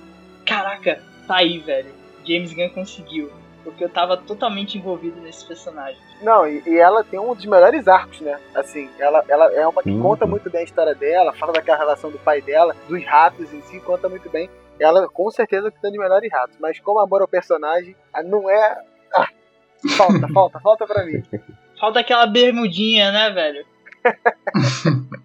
Caraca, 0.46 1.02
tá 1.28 1.38
aí, 1.38 1.60
velho. 1.60 1.94
James 2.26 2.54
Gunn 2.54 2.70
conseguiu. 2.70 3.32
Porque 3.64 3.82
eu 3.82 3.90
tava 3.90 4.18
totalmente 4.18 4.78
envolvido 4.78 5.22
nesse 5.22 5.46
personagem. 5.46 5.98
Não, 6.22 6.46
e, 6.46 6.62
e 6.68 6.78
ela 6.78 7.02
tem 7.02 7.18
um 7.18 7.34
dos 7.34 7.46
melhores 7.46 7.88
arcos, 7.88 8.20
né? 8.20 8.38
Assim, 8.54 8.90
ela, 9.00 9.24
ela 9.30 9.54
é 9.54 9.66
uma 9.66 9.82
que 9.82 9.90
Sim, 9.90 10.02
conta 10.02 10.26
muito 10.26 10.50
bem 10.50 10.62
a 10.62 10.66
história 10.66 10.94
dela, 10.94 11.32
fala 11.32 11.54
daquela 11.54 11.78
relação 11.78 12.12
do 12.12 12.20
pai 12.20 12.42
dela, 12.42 12.76
dos 12.90 13.02
ratos 13.06 13.54
em 13.54 13.62
si, 13.62 13.80
conta 13.80 14.10
muito 14.10 14.30
bem. 14.30 14.50
Ela, 14.80 15.08
com 15.08 15.30
certeza, 15.30 15.72
que 15.72 15.82
tem 15.82 15.92
de 15.92 16.00
melhores 16.00 16.32
ratos. 16.32 16.58
Mas 16.60 16.80
como 16.80 17.00
amor 17.00 17.22
ao 17.22 17.28
personagem, 17.28 17.96
não 18.26 18.50
é. 18.50 18.84
Ah, 19.16 19.28
falta, 19.98 20.28
falta, 20.34 20.60
falta 20.60 20.88
pra 20.88 21.06
mim. 21.06 21.22
Falta 21.80 22.00
aquela 22.00 22.26
bermudinha, 22.26 23.12
né, 23.12 23.30
velho? 23.32 23.66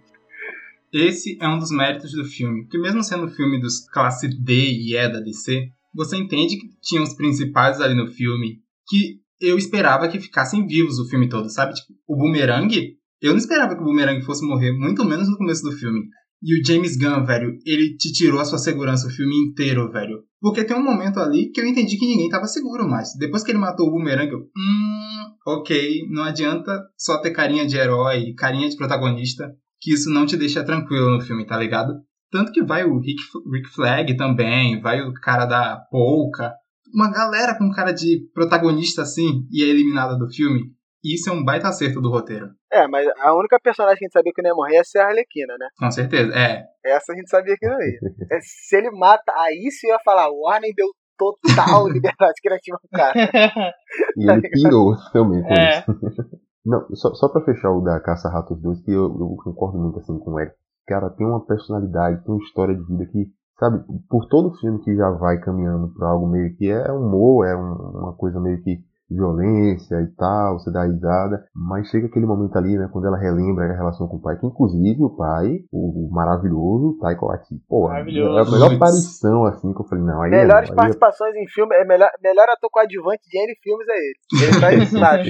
Esse 0.93 1.39
é 1.41 1.47
um 1.47 1.59
dos 1.59 1.71
méritos 1.71 2.11
do 2.13 2.25
filme, 2.25 2.67
que 2.67 2.79
mesmo 2.79 3.05
sendo 3.05 3.27
um 3.27 3.31
filme 3.31 3.61
dos 3.61 3.87
classe 3.91 4.29
D 4.29 4.55
e 4.55 4.97
E 4.97 5.09
da 5.09 5.21
DC, 5.21 5.69
você 5.95 6.17
entende 6.17 6.57
que 6.57 6.69
tinha 6.81 7.03
os 7.03 7.15
principais 7.15 7.81
ali 7.81 7.95
no 7.95 8.09
filme 8.09 8.61
que 8.89 9.21
eu 9.41 9.57
esperava 9.57 10.09
que 10.09 10.19
ficassem 10.19 10.67
vivos 10.67 10.99
o 10.99 11.09
filme 11.09 11.29
todo, 11.29 11.49
sabe? 11.51 11.75
Tipo, 11.75 11.93
o 12.09 12.17
Boomerang, 12.17 12.97
eu 13.21 13.31
não 13.31 13.39
esperava 13.39 13.77
que 13.77 13.83
o 13.83 13.85
Boomerang 13.85 14.21
fosse 14.23 14.45
morrer, 14.45 14.73
muito 14.73 15.05
menos 15.05 15.29
no 15.29 15.37
começo 15.37 15.63
do 15.63 15.73
filme. 15.73 16.09
E 16.43 16.61
o 16.61 16.65
James 16.65 16.97
Gunn, 16.97 17.25
velho, 17.25 17.59
ele 17.67 17.97
te 17.97 18.13
tirou 18.13 18.41
a 18.41 18.45
sua 18.45 18.59
segurança 18.59 19.09
o 19.09 19.11
filme 19.11 19.35
inteiro, 19.37 19.91
velho. 19.91 20.23
Porque 20.41 20.65
tem 20.65 20.77
um 20.77 20.85
momento 20.85 21.19
ali 21.19 21.51
que 21.51 21.61
eu 21.61 21.67
entendi 21.67 21.99
que 21.99 22.07
ninguém 22.07 22.29
tava 22.29 22.47
seguro 22.47 22.89
mais. 22.89 23.11
Depois 23.19 23.43
que 23.43 23.51
ele 23.51 23.59
matou 23.59 23.89
o 23.89 23.91
Boomerang, 23.91 24.31
eu, 24.31 24.39
hum, 24.39 25.35
ok, 25.47 26.07
não 26.11 26.23
adianta 26.23 26.81
só 26.97 27.21
ter 27.21 27.33
carinha 27.33 27.67
de 27.67 27.77
herói, 27.77 28.35
carinha 28.35 28.69
de 28.69 28.77
protagonista, 28.77 29.53
que 29.81 29.93
isso 29.93 30.11
não 30.11 30.27
te 30.27 30.37
deixa 30.37 30.63
tranquilo 30.63 31.11
no 31.11 31.21
filme, 31.21 31.45
tá 31.45 31.57
ligado? 31.57 31.95
Tanto 32.31 32.53
que 32.53 32.63
vai 32.63 32.85
o 32.85 33.01
Rick, 33.01 33.21
Rick 33.53 33.69
Flag 33.71 34.17
também, 34.17 34.81
vai 34.81 35.01
o 35.01 35.13
cara 35.15 35.45
da 35.45 35.77
Polka, 35.91 36.53
uma 36.95 37.11
galera 37.11 37.57
com 37.57 37.71
cara 37.71 37.93
de 37.93 38.29
protagonista 38.33 39.03
assim 39.03 39.47
e 39.51 39.63
é 39.63 39.67
eliminada 39.67 40.17
do 40.17 40.29
filme. 40.29 40.73
Isso 41.05 41.31
é 41.31 41.33
um 41.33 41.45
baita 41.45 41.69
acerto 41.69 42.01
do 42.01 42.11
roteiro. 42.11 42.49
É, 42.73 42.87
mas 42.89 43.07
a 43.21 43.35
única 43.35 43.59
personagem 43.63 43.99
que 43.99 44.05
a 44.05 44.07
gente 44.07 44.13
sabia 44.13 44.33
que 44.35 44.43
não 44.43 44.51
ia 44.51 44.55
morrer 44.55 44.75
ia 44.75 44.85
ser 44.85 44.99
a 44.99 45.07
Arlequina, 45.07 45.55
né? 45.59 45.69
Com 45.79 45.91
certeza, 45.91 46.33
é. 46.35 46.65
Essa 46.85 47.13
a 47.13 47.17
gente 47.17 47.31
sabia 47.31 47.55
que 47.59 47.67
não 47.69 47.81
ia. 47.81 47.99
É, 48.33 48.39
Se 48.41 48.77
ele 48.77 48.91
mata, 48.91 49.33
aí 49.37 49.71
sim 49.71 49.87
eu 49.89 49.93
ia 49.95 50.01
falar, 50.05 50.29
o 50.31 50.41
Warner 50.43 50.73
deu 50.77 50.89
total 51.17 51.87
liberdade 51.89 52.35
criativa 52.43 52.79
pro 52.81 52.91
cara. 52.99 53.75
E 54.17 54.31
ele 54.31 54.49
pirou 54.51 54.95
também 55.13 55.43
com 55.43 55.55
É. 55.55 55.79
isso. 55.81 55.85
Não, 56.67 56.87
só, 56.95 57.15
só 57.15 57.29
pra 57.31 57.41
fechar 57.45 57.71
o 57.71 57.81
da 57.81 57.99
Caça-Ratos 58.01 58.61
2, 58.61 58.83
que 58.83 58.91
eu, 58.93 59.05
eu 59.05 59.37
concordo 59.43 59.79
muito 59.79 60.01
assim 60.01 60.19
com 60.19 60.33
o 60.33 60.41
Eric. 60.41 60.55
Cara, 60.87 61.09
tem 61.11 61.27
uma 61.27 61.45
personalidade, 61.47 62.23
tem 62.25 62.35
uma 62.35 62.43
história 62.45 62.75
de 62.75 62.83
vida 62.85 63.07
que, 63.07 63.27
sabe, 63.59 63.83
por 64.11 64.27
todo 64.29 64.55
filme 64.59 64.79
que 64.83 64.95
já 64.95 65.09
vai 65.13 65.39
caminhando 65.41 65.95
pra 65.95 66.09
algo 66.09 66.27
meio 66.29 66.55
que 66.57 66.69
é 66.71 66.93
humor, 66.93 67.47
é 67.47 67.57
um- 67.57 68.01
uma 68.03 68.15
coisa 68.17 68.39
meio 68.39 68.63
que 68.63 68.79
violência 69.11 70.01
e 70.03 70.07
tal, 70.17 70.59
você 70.59 70.71
dá 70.71 70.85
risada, 70.85 71.43
mas 71.55 71.89
chega 71.89 72.07
aquele 72.07 72.27
momento 72.27 72.57
ali, 72.57 72.77
né, 72.77 72.89
quando 72.93 73.07
ela 73.07 73.17
relembra 73.17 73.65
a 73.65 73.77
relação 73.77 74.07
com 74.07 74.17
o 74.17 74.21
pai, 74.21 74.39
que 74.39 74.47
inclusive 74.47 75.03
o 75.03 75.17
pai, 75.17 75.61
o, 75.73 76.07
o 76.07 76.11
maravilhoso 76.13 76.99
Taika 77.01 77.25
Waititi, 77.25 77.63
pô, 77.69 77.91
é 77.91 78.01
a 78.01 78.05
melhor 78.05 78.75
aparição, 78.75 79.45
assim, 79.47 79.73
que 79.73 79.81
eu 79.81 79.87
falei, 79.87 80.05
não, 80.05 80.23
aí 80.23 80.33
é- 80.33 80.43
Melhores 80.43 80.71
é 80.71 80.75
participações 80.75 81.35
em 81.37 81.47
filme, 81.49 81.75
é 81.75 81.85
melhor, 81.85 82.11
melhor 82.23 82.49
ator 82.51 82.71
coadjuvante 82.71 83.23
de 83.29 83.39
N 83.39 83.55
filmes 83.63 83.87
é 83.89 83.97
ele. 83.97 84.45
Ele 84.45 84.61
faz 84.61 84.93
nada. 84.93 85.23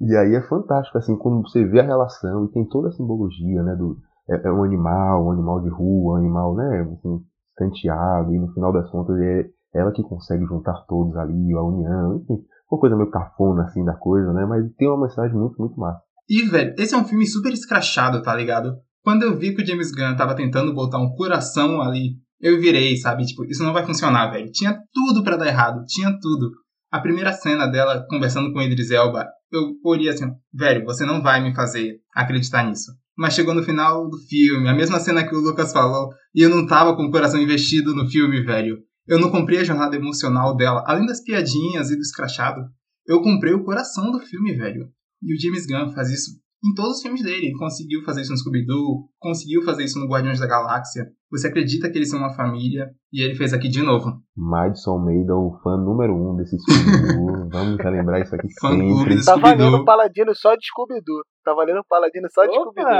E 0.00 0.16
aí 0.16 0.34
é 0.34 0.42
fantástico, 0.48 0.98
assim, 0.98 1.16
quando 1.16 1.42
você 1.42 1.64
vê 1.64 1.80
a 1.80 1.84
relação 1.84 2.46
e 2.46 2.52
tem 2.52 2.64
toda 2.68 2.88
a 2.88 2.92
simbologia, 2.92 3.62
né, 3.62 3.74
do, 3.76 3.96
é, 4.30 4.48
é 4.48 4.52
um 4.52 4.64
animal, 4.64 5.26
um 5.26 5.30
animal 5.30 5.60
de 5.60 5.68
rua, 5.68 6.14
um 6.14 6.16
animal, 6.16 6.54
né, 6.54 6.80
assim, 6.98 7.20
escanteado, 7.50 8.34
e 8.34 8.38
no 8.38 8.52
final 8.52 8.72
das 8.72 8.90
contas 8.90 9.16
é 9.20 9.46
ela 9.76 9.92
que 9.92 10.02
consegue 10.02 10.44
juntar 10.44 10.84
todos 10.88 11.16
ali, 11.16 11.52
a 11.54 11.62
união, 11.62 12.16
enfim, 12.16 12.42
uma 12.70 12.80
coisa 12.80 12.96
meio 12.96 13.10
cafona, 13.10 13.64
assim, 13.64 13.84
da 13.84 13.94
coisa, 13.94 14.32
né, 14.32 14.44
mas 14.46 14.64
tem 14.76 14.88
uma 14.88 15.02
mensagem 15.02 15.36
muito, 15.36 15.56
muito 15.58 15.78
massa. 15.78 16.00
E, 16.28 16.42
velho, 16.42 16.74
esse 16.78 16.94
é 16.94 16.98
um 16.98 17.04
filme 17.04 17.26
super 17.26 17.52
escrachado, 17.52 18.20
tá 18.22 18.34
ligado? 18.34 18.74
Quando 19.02 19.22
eu 19.22 19.38
vi 19.38 19.54
que 19.54 19.62
o 19.62 19.66
James 19.66 19.92
Gunn 19.92 20.16
tava 20.16 20.34
tentando 20.34 20.74
botar 20.74 20.98
um 20.98 21.14
coração 21.14 21.80
ali, 21.80 22.16
eu 22.40 22.60
virei, 22.60 22.96
sabe? 22.96 23.24
Tipo, 23.24 23.44
isso 23.44 23.62
não 23.62 23.72
vai 23.72 23.86
funcionar, 23.86 24.30
velho. 24.32 24.50
Tinha 24.50 24.76
tudo 24.92 25.22
pra 25.22 25.36
dar 25.36 25.46
errado, 25.46 25.84
tinha 25.86 26.10
tudo. 26.20 26.50
A 26.90 27.00
primeira 27.00 27.32
cena 27.32 27.66
dela 27.66 28.04
conversando 28.08 28.52
com 28.52 28.60
Idris 28.60 28.90
Elba, 28.90 29.26
eu 29.52 29.62
olhei 29.84 30.08
assim, 30.08 30.26
velho, 30.52 30.84
você 30.84 31.04
não 31.04 31.22
vai 31.22 31.40
me 31.40 31.54
fazer 31.54 32.00
acreditar 32.14 32.64
nisso. 32.64 32.92
Mas 33.16 33.34
chegou 33.34 33.54
no 33.54 33.62
final 33.62 34.08
do 34.08 34.18
filme, 34.28 34.68
a 34.68 34.74
mesma 34.74 34.98
cena 34.98 35.26
que 35.26 35.34
o 35.34 35.40
Lucas 35.40 35.72
falou, 35.72 36.10
e 36.34 36.42
eu 36.42 36.50
não 36.50 36.66
tava 36.66 36.94
com 36.96 37.04
o 37.04 37.10
coração 37.10 37.40
investido 37.40 37.94
no 37.94 38.06
filme, 38.06 38.42
velho. 38.42 38.76
Eu 39.08 39.20
não 39.20 39.30
comprei 39.30 39.60
a 39.60 39.64
jornada 39.64 39.96
emocional 39.96 40.56
dela, 40.56 40.82
além 40.86 41.06
das 41.06 41.22
piadinhas 41.22 41.90
e 41.90 41.96
do 41.96 42.02
escrachado. 42.02 42.60
Eu 43.06 43.22
comprei 43.22 43.52
o 43.54 43.62
coração 43.64 44.10
do 44.10 44.18
filme, 44.18 44.54
velho. 44.54 44.88
E 45.22 45.32
o 45.34 45.40
James 45.40 45.66
Gunn 45.66 45.92
faz 45.94 46.10
isso 46.10 46.32
em 46.64 46.74
todos 46.74 46.96
os 46.96 47.02
filmes 47.02 47.22
dele. 47.22 47.46
Ele 47.46 47.58
conseguiu 47.58 48.02
fazer 48.02 48.22
isso 48.22 48.32
no 48.32 48.38
Scooby-Doo, 48.38 49.08
conseguiu 49.20 49.62
fazer 49.62 49.84
isso 49.84 49.98
no 50.00 50.08
Guardiões 50.08 50.40
da 50.40 50.46
Galáxia. 50.46 51.06
Você 51.30 51.48
acredita 51.48 51.90
que 51.90 51.98
eles 51.98 52.10
são 52.10 52.18
uma 52.18 52.34
família, 52.34 52.90
e 53.12 53.22
ele 53.22 53.34
fez 53.36 53.52
aqui 53.52 53.68
de 53.68 53.82
novo. 53.82 54.10
Madison 54.36 54.92
Almeida, 54.92 55.34
o 55.34 55.58
fã 55.62 55.76
número 55.76 56.12
um 56.14 56.36
desse 56.36 56.56
filme. 56.64 57.48
Vamos 57.50 57.76
relembrar 57.78 58.20
isso 58.22 58.34
aqui 58.34 58.48
sempre. 58.50 59.16
do 59.16 59.24
Tá 59.24 59.36
valendo 59.36 59.58
Scooby-Doo. 59.60 59.80
o 59.80 59.84
Paladino 59.84 60.34
só 60.34 60.54
de 60.54 60.66
Scooby-Doo. 60.66 61.22
Tá 61.44 61.54
valendo 61.54 61.78
o 61.80 61.86
Paladino 61.88 62.26
só 62.32 62.44
de 62.44 62.54
Scooby-Doo. 62.54 62.90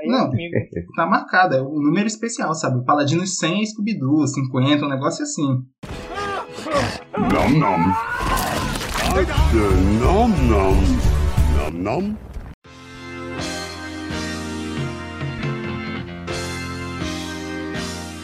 Aí 0.00 0.08
Não. 0.08 0.30
é. 0.34 0.82
Tá 0.96 1.06
marcado, 1.06 1.54
é 1.56 1.62
um 1.62 1.80
número 1.80 2.06
especial, 2.06 2.54
sabe? 2.54 2.78
O 2.78 2.84
Paladino 2.84 3.26
100 3.26 3.62
é 3.62 3.66
Scooby-Doo, 3.66 4.26
50, 4.26 4.84
um 4.84 4.88
negócio 4.88 5.22
assim. 5.22 5.62
Nom 7.16 7.48
nom. 7.58 7.78
Nom 10.00 10.28
nom. 10.28 10.74
Nom 11.56 11.70
nom. 11.70 12.14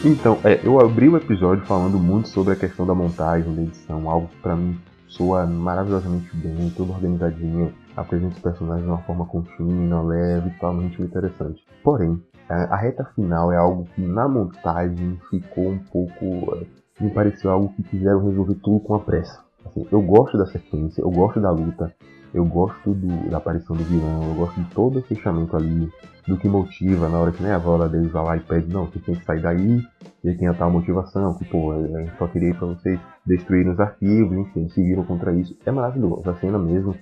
Então, 0.05 0.39
é, 0.45 0.61
eu 0.63 0.81
abri 0.81 1.09
o 1.09 1.17
episódio 1.17 1.65
falando 1.67 1.99
muito 1.99 2.29
sobre 2.29 2.53
a 2.53 2.57
questão 2.57 2.87
da 2.87 2.95
montagem, 2.95 3.53
da 3.55 3.63
edição, 3.63 4.09
algo 4.09 4.29
que 4.29 4.37
pra 4.37 4.55
mim 4.55 4.79
soa 5.09 5.45
maravilhosamente 5.45 6.29
bem, 6.37 6.73
tudo 6.77 6.93
organizadinho, 6.93 7.73
apresenta 8.01 8.35
os 8.35 8.41
personagens 8.43 8.85
de 8.85 8.91
uma 8.91 9.03
forma 9.03 9.27
contínua, 9.27 10.03
leve 10.03 10.49
e 10.49 10.59
tal, 10.61 10.75
muito 10.75 11.03
interessante. 11.03 11.65
Porém, 11.83 12.21
a, 12.49 12.75
a 12.75 12.77
reta 12.77 13.05
final 13.15 13.53
é 13.53 13.57
algo 13.57 13.87
que 13.95 14.03
na 14.03 14.29
montagem 14.29 15.19
ficou 15.31 15.71
um 15.71 15.79
pouco. 15.79 16.57
é, 16.57 16.79
me 17.01 17.11
pareceu 17.11 17.51
algo 17.51 17.73
que 17.75 17.83
quiseram 17.85 18.25
resolver 18.27 18.55
tudo 18.57 18.81
com 18.81 18.95
a 18.95 18.99
pressa. 19.01 19.41
Assim, 19.65 19.87
eu 19.93 20.01
gosto 20.03 20.37
da 20.37 20.47
sequência, 20.47 21.01
eu 21.01 21.11
gosto 21.11 21.41
da 21.41 21.51
luta, 21.51 21.93
eu 22.35 22.45
gosto 22.45 22.93
do- 22.93 23.31
da 23.31 23.39
aparição 23.39 23.77
do 23.77 23.85
vilão, 23.85 24.23
eu 24.25 24.35
gosto 24.35 24.61
de 24.61 24.71
todo 24.75 24.99
o 24.99 25.03
fechamento 25.03 25.57
ali, 25.57 25.89
do 26.27 26.37
que 26.37 26.49
motiva 26.49 27.09
na 27.09 27.19
hora 27.19 27.33
que 27.33 27.43
né, 27.43 27.55
a 27.55 27.59
Viola 27.59 27.89
deles 27.89 28.11
vai 28.11 28.25
lá 28.25 28.37
e 28.37 28.41
pede, 28.41 28.73
não, 28.73 28.87
você 28.87 28.99
tem 28.99 29.15
que 29.15 29.25
sair 29.25 29.41
daí, 29.41 29.83
e 30.25 30.29
aí 30.29 30.37
tem 30.37 30.49
a 30.49 30.55
tal 30.55 30.71
motivação, 30.71 31.35
que 31.35 31.45
pô, 31.45 31.73
eu 31.73 32.09
só 32.19 32.27
queria 32.27 32.51
ir 32.51 32.57
pra 32.57 32.67
vocês 32.67 32.99
destruírem 33.25 33.73
os 33.73 33.81
arquivos, 33.81 34.37
enfim, 34.37 34.69
se 34.69 34.83
viram 34.83 35.05
contra 35.05 35.33
isso. 35.33 35.57
É 35.65 35.71
maravilhoso, 35.71 36.29
a 36.29 36.35
cena 36.35 36.59
mesmo, 36.59 36.95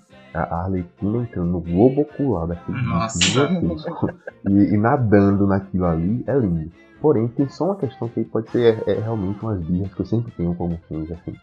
a 0.43 0.63
Arlequina 0.65 1.23
entrando 1.23 1.51
no 1.51 1.61
globo 1.61 2.03
ocular 2.03 2.47
daquele 2.47 2.83
Nossa. 2.83 3.19
gigantesco 3.21 4.11
e, 4.49 4.75
e 4.75 4.77
nadando 4.77 5.47
naquilo 5.47 5.87
ali 5.87 6.25
é 6.27 6.37
lindo. 6.39 6.71
Porém, 7.01 7.29
tem 7.29 7.49
só 7.49 7.67
uma 7.67 7.77
questão 7.77 8.09
que 8.09 8.25
pode 8.25 8.51
ser 8.51 8.83
é, 8.87 8.93
é 8.93 9.01
realmente 9.01 9.43
umas 9.43 9.63
birras 9.63 9.95
que 9.95 10.01
eu 10.01 10.07
sempre 10.07 10.33
tenho 10.33 10.55
como 10.55 10.77
filmes 10.89 11.11
assim. 11.13 11.35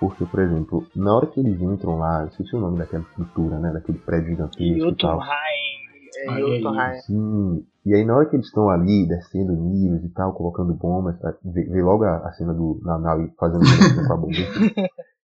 Porque, 0.00 0.24
por 0.26 0.40
exemplo, 0.40 0.86
na 0.96 1.14
hora 1.14 1.26
que 1.26 1.40
eles 1.40 1.60
entram 1.60 1.98
lá, 1.98 2.22
eu 2.22 2.28
esqueci 2.28 2.54
o 2.56 2.60
nome 2.60 2.78
daquela 2.78 3.02
estrutura, 3.02 3.58
né? 3.58 3.72
Daquele 3.72 3.98
prédio 3.98 4.30
gigantesco 4.30 4.88
e 4.88 4.96
tal. 4.96 5.20
Jotunheim. 5.20 5.74
É, 6.26 6.40
Jotunheim. 6.40 7.00
Sim. 7.00 7.66
E 7.86 7.94
aí 7.94 8.04
na 8.04 8.16
hora 8.16 8.26
que 8.26 8.36
eles 8.36 8.46
estão 8.46 8.68
ali, 8.70 9.06
descendo 9.06 9.52
níveis 9.52 10.04
e 10.04 10.08
tal, 10.08 10.32
colocando 10.32 10.74
bombas, 10.74 11.18
tá? 11.20 11.34
vê, 11.44 11.64
vê 11.64 11.82
logo 11.82 12.04
a, 12.04 12.16
a 12.16 12.32
cena 12.32 12.54
do 12.54 12.80
na 12.82 12.98
nave 12.98 13.30
fazendo 13.38 13.60
com 14.08 14.12
a 14.12 14.16
bomba. 14.16 14.34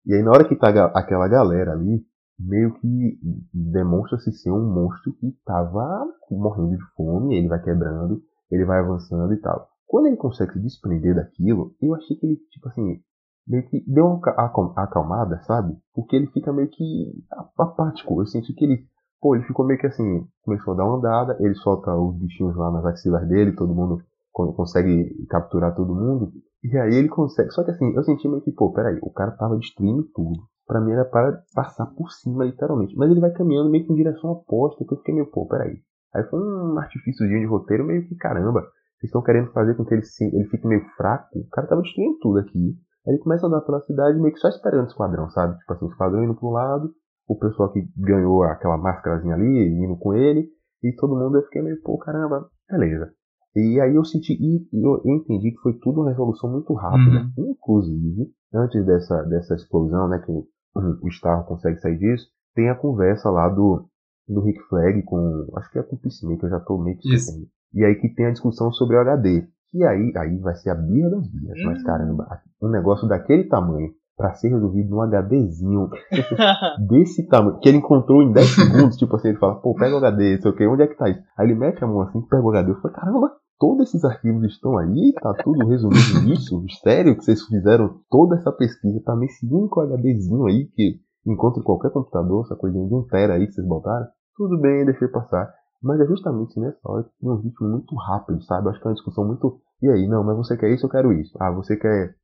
E 0.06 0.14
aí 0.14 0.22
na 0.22 0.30
hora 0.30 0.44
que 0.44 0.56
tá 0.56 0.68
aquela 0.94 1.26
galera 1.26 1.72
ali, 1.72 2.02
meio 2.40 2.74
que 2.74 3.18
demonstra-se 3.52 4.32
ser 4.32 4.50
um 4.50 4.72
monstro 4.72 5.12
que 5.14 5.32
tava 5.44 6.06
morrendo 6.30 6.76
de 6.76 6.84
fome, 6.96 7.36
ele 7.36 7.48
vai 7.48 7.62
quebrando, 7.62 8.22
ele 8.50 8.64
vai 8.64 8.80
avançando 8.80 9.32
e 9.32 9.40
tal. 9.40 9.68
Quando 9.86 10.06
ele 10.06 10.16
consegue 10.16 10.52
se 10.54 10.60
desprender 10.60 11.14
daquilo, 11.14 11.74
eu 11.82 11.94
achei 11.94 12.16
que 12.16 12.26
ele, 12.26 12.36
tipo 12.50 12.68
assim, 12.68 13.00
meio 13.46 13.68
que 13.68 13.84
deu 13.86 14.06
uma 14.06 14.20
ca- 14.20 14.32
acalm- 14.32 14.72
acalmada, 14.76 15.40
sabe? 15.42 15.76
Porque 15.94 16.16
ele 16.16 16.28
fica 16.28 16.52
meio 16.52 16.68
que 16.68 17.12
apático. 17.58 18.20
Eu 18.20 18.26
senti 18.26 18.52
que 18.54 18.64
ele, 18.64 18.86
pô, 19.20 19.34
ele 19.34 19.44
ficou 19.44 19.66
meio 19.66 19.78
que 19.80 19.86
assim, 19.86 20.26
começou 20.42 20.74
a 20.74 20.76
dar 20.76 20.84
uma 20.84 20.96
andada, 20.98 21.36
ele 21.40 21.54
solta 21.56 21.94
os 21.94 22.16
bichinhos 22.16 22.56
lá 22.56 22.70
nas 22.70 22.84
axilas 22.86 23.26
dele, 23.28 23.52
todo 23.56 23.74
mundo 23.74 24.02
con- 24.32 24.52
consegue 24.52 25.26
capturar 25.28 25.74
todo 25.74 25.94
mundo. 25.94 26.32
E 26.62 26.76
aí 26.78 26.94
ele 26.94 27.08
consegue. 27.08 27.50
Só 27.50 27.64
que 27.64 27.70
assim, 27.70 27.92
eu 27.94 28.04
senti 28.04 28.28
meio 28.28 28.42
que, 28.42 28.52
pô, 28.52 28.72
peraí, 28.72 28.98
o 29.02 29.10
cara 29.10 29.32
tava 29.32 29.56
destruindo 29.56 30.04
tudo. 30.14 30.42
Pra 30.70 30.80
mim 30.80 30.92
era 30.92 31.04
para 31.04 31.42
passar 31.52 31.84
por 31.96 32.12
cima, 32.12 32.44
literalmente. 32.44 32.94
Mas 32.96 33.10
ele 33.10 33.18
vai 33.18 33.32
caminhando 33.32 33.68
meio 33.68 33.84
que 33.84 33.92
em 33.92 33.96
direção 33.96 34.30
oposta, 34.30 34.84
que 34.84 34.94
eu 34.94 34.98
fiquei 34.98 35.12
meio, 35.12 35.28
pô, 35.28 35.44
peraí. 35.48 35.80
Aí 36.14 36.22
foi 36.30 36.38
um 36.38 36.78
artifíciozinho 36.78 37.40
de 37.40 37.46
roteiro 37.46 37.84
meio 37.84 38.06
que, 38.06 38.14
caramba, 38.14 38.60
vocês 38.60 39.08
estão 39.08 39.20
querendo 39.20 39.50
fazer 39.50 39.74
com 39.74 39.84
que 39.84 39.94
ele, 39.94 40.04
se, 40.04 40.24
ele 40.24 40.44
fique 40.44 40.64
meio 40.68 40.84
fraco. 40.96 41.40
O 41.40 41.48
cara 41.48 41.66
tava 41.66 41.82
destruindo 41.82 42.18
tudo 42.20 42.38
aqui. 42.38 42.78
Aí 43.04 43.14
ele 43.14 43.18
começa 43.18 43.46
a 43.46 43.48
andar 43.48 43.62
pela 43.62 43.80
cidade 43.80 44.20
meio 44.20 44.32
que 44.32 44.38
só 44.38 44.48
esperando 44.48 44.84
o 44.84 44.86
esquadrão, 44.86 45.28
sabe? 45.30 45.58
Tipo 45.58 45.72
assim, 45.72 45.86
o 45.86 45.88
esquadrão 45.88 46.22
indo 46.22 46.36
pro 46.36 46.50
lado, 46.50 46.94
o 47.26 47.36
pessoal 47.36 47.72
que 47.72 47.84
ganhou 47.96 48.44
aquela 48.44 48.78
máscarazinha 48.78 49.34
ali, 49.34 49.84
indo 49.84 49.96
com 49.96 50.14
ele, 50.14 50.48
e 50.84 50.94
todo 50.94 51.16
mundo 51.16 51.36
eu 51.36 51.42
fiquei 51.46 51.62
meio, 51.62 51.82
pô, 51.82 51.98
caramba, 51.98 52.48
beleza. 52.70 53.10
E 53.56 53.80
aí 53.80 53.96
eu 53.96 54.04
senti, 54.04 54.34
e 54.40 54.68
eu 54.72 55.02
entendi 55.04 55.50
que 55.50 55.60
foi 55.62 55.72
tudo 55.80 56.02
uma 56.02 56.10
resolução 56.10 56.48
muito 56.48 56.72
rápida. 56.74 57.26
Inclusive, 57.36 58.30
antes 58.54 58.86
dessa, 58.86 59.22
dessa 59.24 59.56
explosão, 59.56 60.08
né, 60.08 60.22
que 60.24 60.32
o, 60.74 61.08
Starro 61.08 61.44
consegue 61.44 61.78
sair 61.78 61.98
disso, 61.98 62.28
tem 62.54 62.68
a 62.68 62.74
conversa 62.74 63.30
lá 63.30 63.48
do, 63.48 63.88
do 64.28 64.40
Rick 64.40 64.60
Flag 64.68 65.02
com, 65.02 65.46
acho 65.56 65.70
que 65.70 65.78
é 65.78 65.82
com 65.82 65.96
o 65.96 65.98
Peacemaker, 65.98 66.44
eu 66.44 66.50
já 66.50 66.60
tô 66.60 66.78
meio 66.78 66.96
que 66.96 67.08
esquecendo. 67.08 67.46
E 67.72 67.84
aí 67.84 67.94
que 67.94 68.08
tem 68.08 68.26
a 68.26 68.32
discussão 68.32 68.72
sobre 68.72 68.96
o 68.96 69.00
HD. 69.00 69.46
E 69.72 69.84
aí, 69.84 70.12
aí 70.16 70.36
vai 70.38 70.54
ser 70.56 70.70
a 70.70 70.74
birra 70.74 71.10
das 71.10 71.28
birras. 71.28 71.58
Mas 71.64 71.82
caramba, 71.84 72.40
um 72.60 72.68
negócio 72.68 73.06
daquele 73.06 73.44
tamanho, 73.44 73.92
pra 74.16 74.34
ser 74.34 74.48
resolvido 74.48 74.90
num 74.90 75.00
HDzinho 75.00 75.88
desse 76.88 77.26
tamanho, 77.26 77.58
que 77.58 77.68
ele 77.68 77.78
encontrou 77.78 78.22
em 78.22 78.32
10 78.32 78.46
segundos, 78.48 78.96
tipo 78.98 79.16
assim, 79.16 79.28
ele 79.28 79.38
fala, 79.38 79.54
pô, 79.54 79.74
pega 79.74 79.94
o 79.94 79.98
HD, 79.98 80.42
sei 80.42 80.50
o 80.50 80.54
que, 80.54 80.66
onde 80.66 80.82
é 80.82 80.86
que 80.86 80.96
tá 80.96 81.08
isso? 81.08 81.22
Aí 81.38 81.46
ele 81.46 81.54
mete 81.54 81.82
a 81.82 81.86
mão 81.86 82.02
assim, 82.02 82.20
pega 82.20 82.42
o 82.42 82.50
HD, 82.50 82.70
eu 82.70 82.80
falei, 82.80 82.96
caramba, 82.96 83.32
todos 83.60 83.88
esses 83.88 84.02
arquivos 84.04 84.42
estão 84.44 84.78
aí, 84.78 85.12
tá 85.20 85.34
tudo 85.44 85.68
resumido 85.68 86.22
nisso? 86.24 86.64
Sério 86.82 87.14
que 87.14 87.22
vocês 87.22 87.42
fizeram 87.42 88.00
toda 88.10 88.36
essa 88.36 88.50
pesquisa, 88.50 89.00
tá 89.04 89.14
nesse 89.14 89.46
único 89.46 89.80
HDzinho 89.82 90.46
aí 90.46 90.66
que 90.74 90.98
encontra 91.26 91.60
em 91.60 91.64
qualquer 91.64 91.90
computador, 91.90 92.46
essa 92.46 92.56
coisinha 92.56 92.88
de 92.88 92.94
um 92.94 93.06
tera 93.06 93.34
aí 93.34 93.46
que 93.46 93.52
vocês 93.52 93.66
botaram? 93.66 94.06
Tudo 94.34 94.58
bem, 94.58 94.86
deixei 94.86 95.06
passar. 95.08 95.52
Mas 95.82 96.00
é 96.00 96.06
justamente 96.06 96.58
nessa 96.58 96.80
hora 96.84 97.04
que 97.04 97.10
tem 97.20 97.30
um 97.30 97.36
ritmo 97.36 97.68
muito 97.68 97.94
rápido, 97.96 98.42
sabe? 98.44 98.68
Acho 98.68 98.80
que 98.80 98.86
é 98.86 98.88
uma 98.88 98.94
discussão 98.94 99.26
muito. 99.26 99.60
E 99.82 99.88
aí, 99.88 100.08
não, 100.08 100.24
mas 100.24 100.36
você 100.36 100.56
quer 100.56 100.70
isso, 100.70 100.86
eu 100.86 100.90
quero 100.90 101.12
isso. 101.12 101.36
Ah, 101.40 101.50
você 101.50 101.76
quer 101.76 102.14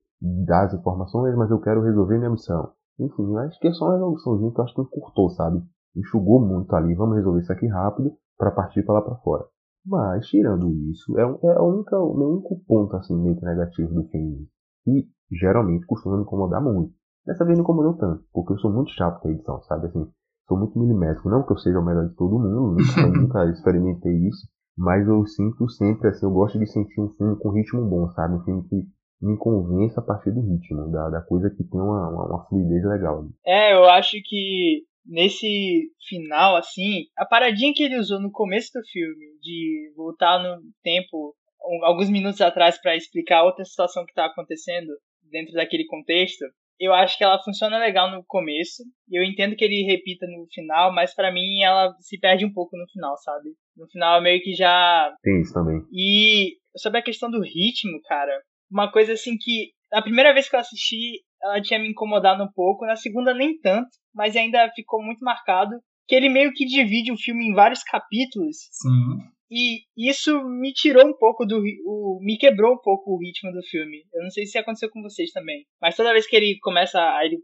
dar 0.47 0.65
as 0.65 0.75
informações, 0.75 1.35
mas 1.37 1.51
eu 1.51 1.61
quero 1.61 1.83
resolver 1.83 2.19
minha 2.19 2.31
missão. 2.31 2.71
Enfim, 2.99 3.31
eu 3.31 3.39
acho 3.39 3.59
que 3.61 3.69
é 3.69 3.73
só 3.73 3.87
uma 3.87 3.95
resoluçãozinha 3.95 4.53
que 4.53 4.61
eu 4.61 4.65
acho 4.65 4.75
que 4.75 4.81
encurtou, 4.81 5.31
sabe? 5.31 5.63
Enxugou 5.95 6.41
muito 6.41 6.75
ali, 6.75 6.95
vamos 6.95 7.17
resolver 7.17 7.41
isso 7.41 7.53
aqui 7.53 7.67
rápido 7.67 8.13
para 8.39 8.51
partir 8.51 8.83
para 8.83 8.95
lá 8.95 9.03
para 9.03 9.17
fora. 9.17 9.45
Mas, 9.87 10.27
tirando 10.27 10.69
isso, 10.91 11.17
é, 11.19 11.23
é 11.23 11.61
o 11.61 12.13
único 12.13 12.61
ponto, 12.67 12.97
assim, 12.97 13.17
meio 13.17 13.37
que 13.37 13.45
negativo 13.45 13.95
do 13.95 14.09
filme. 14.09 14.49
E, 14.87 15.07
geralmente, 15.31 15.87
costuma 15.87 16.17
me 16.17 16.23
incomodar 16.23 16.61
muito. 16.61 16.93
Dessa 17.25 17.45
vez 17.45 17.57
não 17.57 17.63
incomodou 17.63 17.95
tanto, 17.95 18.25
porque 18.33 18.53
eu 18.53 18.59
sou 18.59 18.73
muito 18.73 18.91
chato 18.93 19.21
com 19.21 19.29
a 19.29 19.31
edição, 19.33 19.61
sabe? 19.63 19.87
Assim, 19.87 20.07
sou 20.49 20.59
muito 20.59 20.79
milimétrico. 20.79 21.29
Não 21.29 21.45
que 21.45 21.53
eu 21.53 21.59
seja 21.59 21.79
o 21.79 21.85
melhor 21.85 22.09
de 22.09 22.15
todo 22.15 22.39
mundo, 22.39 22.77
nunca, 23.07 23.21
nunca 23.21 23.51
experimentei 23.51 24.13
isso. 24.29 24.49
Mas 24.77 25.07
eu 25.07 25.25
sinto 25.27 25.69
sempre, 25.71 26.09
assim, 26.09 26.27
eu 26.27 26.33
gosto 26.33 26.59
de 26.59 26.67
sentir 26.67 27.01
um 27.01 27.09
filme 27.11 27.37
com 27.37 27.51
ritmo 27.51 27.85
bom, 27.89 28.11
sabe? 28.11 28.35
Um 28.35 28.45
filme 28.45 28.63
que 28.69 28.87
me 29.23 29.37
convence 29.39 29.99
a 29.99 30.03
partir 30.03 30.31
do 30.33 30.41
ritmo, 30.41 30.91
da, 30.91 31.09
da 31.09 31.23
coisa 31.23 31.49
que 31.49 31.65
tem 31.65 31.81
uma, 31.81 32.09
uma, 32.11 32.27
uma 32.27 32.45
fluidez 32.47 32.85
legal. 32.85 33.27
É, 33.45 33.75
eu 33.75 33.85
acho 33.85 34.17
que 34.25 34.85
nesse 35.07 35.91
final, 36.09 36.57
assim, 36.57 37.07
a 37.17 37.25
paradinha 37.25 37.73
que 37.75 37.83
ele 37.83 37.99
usou 37.99 38.21
no 38.21 38.31
começo 38.31 38.71
do 38.75 38.85
filme, 38.87 39.27
de 39.41 39.93
voltar 39.97 40.39
no 40.43 40.61
tempo, 40.83 41.35
alguns 41.83 42.11
minutos 42.11 42.41
atrás, 42.41 42.81
pra 42.81 42.97
explicar 42.97 43.45
outra 43.45 43.65
situação 43.65 44.05
que 44.05 44.15
tá 44.15 44.27
acontecendo 44.27 44.93
dentro 45.31 45.53
daquele 45.55 45.87
contexto, 45.87 46.45
eu 46.79 46.93
acho 46.93 47.17
que 47.17 47.25
ela 47.25 47.43
funciona 47.43 47.79
legal 47.79 48.11
no 48.11 48.23
começo, 48.27 48.83
e 49.09 49.19
eu 49.19 49.25
entendo 49.25 49.57
que 49.57 49.65
ele 49.65 49.83
repita 49.85 50.27
no 50.27 50.47
final, 50.53 50.95
mas 50.95 51.15
pra 51.15 51.33
mim 51.33 51.63
ela 51.63 51.95
se 52.01 52.19
perde 52.19 52.45
um 52.45 52.53
pouco 52.53 52.77
no 52.77 52.87
final, 52.93 53.17
sabe? 53.19 53.51
No 53.77 53.89
final 53.89 54.21
meio 54.21 54.43
que 54.43 54.55
já 54.55 55.15
Tem 55.23 55.41
isso 55.41 55.55
também. 55.55 55.81
e 55.93 56.57
sobre 56.77 56.99
a 56.99 57.03
questão 57.03 57.31
do 57.31 57.41
ritmo, 57.41 57.99
cara, 58.07 58.39
uma 58.71 58.91
coisa 58.91 59.15
assim 59.15 59.37
que 59.39 59.71
a 59.93 60.03
primeira 60.03 60.35
vez 60.35 60.49
que 60.49 60.57
eu 60.57 60.61
assisti, 60.61 61.23
ela 61.43 61.61
tinha 61.61 61.79
me 61.81 61.89
incomodado 61.89 62.43
um 62.43 62.51
pouco, 62.55 62.87
na 62.87 62.97
segunda 62.97 63.33
nem 63.35 63.59
tanto, 63.61 63.89
mas 64.15 64.37
ainda 64.37 64.71
ficou 64.75 65.03
muito 65.03 65.21
marcado 65.25 65.77
que 66.09 66.15
ele 66.15 66.29
meio 66.29 66.53
que 66.53 66.65
divide 66.65 67.13
o 67.13 67.17
filme 67.17 67.49
em 67.49 67.55
vários 67.55 67.83
capítulos 67.83 68.57
Sim. 68.71 69.19
e 69.51 69.81
isso 69.97 70.41
me 70.45 70.73
tirou 70.73 71.05
um 71.07 71.17
pouco 71.17 71.45
do 71.45 71.61
o 71.85 72.21
me 72.23 72.39
quebrou 72.39 72.75
um 72.75 72.79
pouco 72.79 73.13
o 73.13 73.19
ritmo 73.19 73.51
do 73.53 73.63
filme. 73.69 74.03
Eu 74.15 74.23
não 74.23 74.31
sei 74.31 74.47
se 74.47 74.57
aconteceu 74.57 74.89
com 74.91 75.03
vocês 75.03 75.31
também, 75.33 75.65
mas 75.83 75.97
toda 75.97 76.13
vez 76.13 76.27
que 76.27 76.35
ele 76.37 76.59
começa, 76.61 76.99
a- 77.01 77.25
ele 77.25 77.39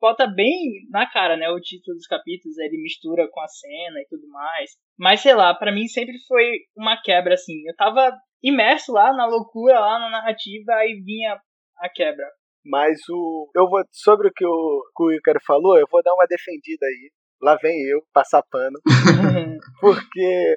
bota 0.00 0.26
bem 0.26 0.86
na 0.90 1.06
cara, 1.10 1.36
né, 1.36 1.48
o 1.50 1.60
título 1.60 1.96
dos 1.96 2.06
capítulos, 2.06 2.56
ele 2.58 2.82
mistura 2.82 3.28
com 3.30 3.40
a 3.40 3.48
cena 3.48 4.00
e 4.00 4.06
tudo 4.08 4.26
mais. 4.28 4.70
Mas 4.98 5.20
sei 5.20 5.34
lá, 5.34 5.54
pra 5.54 5.72
mim 5.72 5.86
sempre 5.86 6.16
foi 6.26 6.52
uma 6.76 7.00
quebra 7.00 7.34
assim. 7.34 7.66
Eu 7.66 7.76
tava 7.76 8.12
imerso 8.42 8.92
lá 8.92 9.12
na 9.12 9.26
loucura, 9.26 9.78
lá 9.78 9.98
na 9.98 10.10
narrativa, 10.10 10.72
aí 10.74 11.00
vinha 11.04 11.38
a 11.78 11.88
quebra. 11.90 12.26
Mas 12.66 12.98
o. 13.08 13.48
Eu 13.54 13.68
vou. 13.68 13.80
Sobre 13.92 14.28
o 14.28 14.32
que 14.34 14.44
o, 14.44 14.82
o 14.98 15.12
Ícaro 15.12 15.38
falou, 15.46 15.78
eu 15.78 15.86
vou 15.90 16.02
dar 16.02 16.12
uma 16.14 16.26
defendida 16.26 16.84
aí. 16.84 17.10
Lá 17.40 17.56
vem 17.56 17.80
eu, 17.88 18.02
passar 18.12 18.42
pano. 18.50 18.78
Porque 19.80 20.56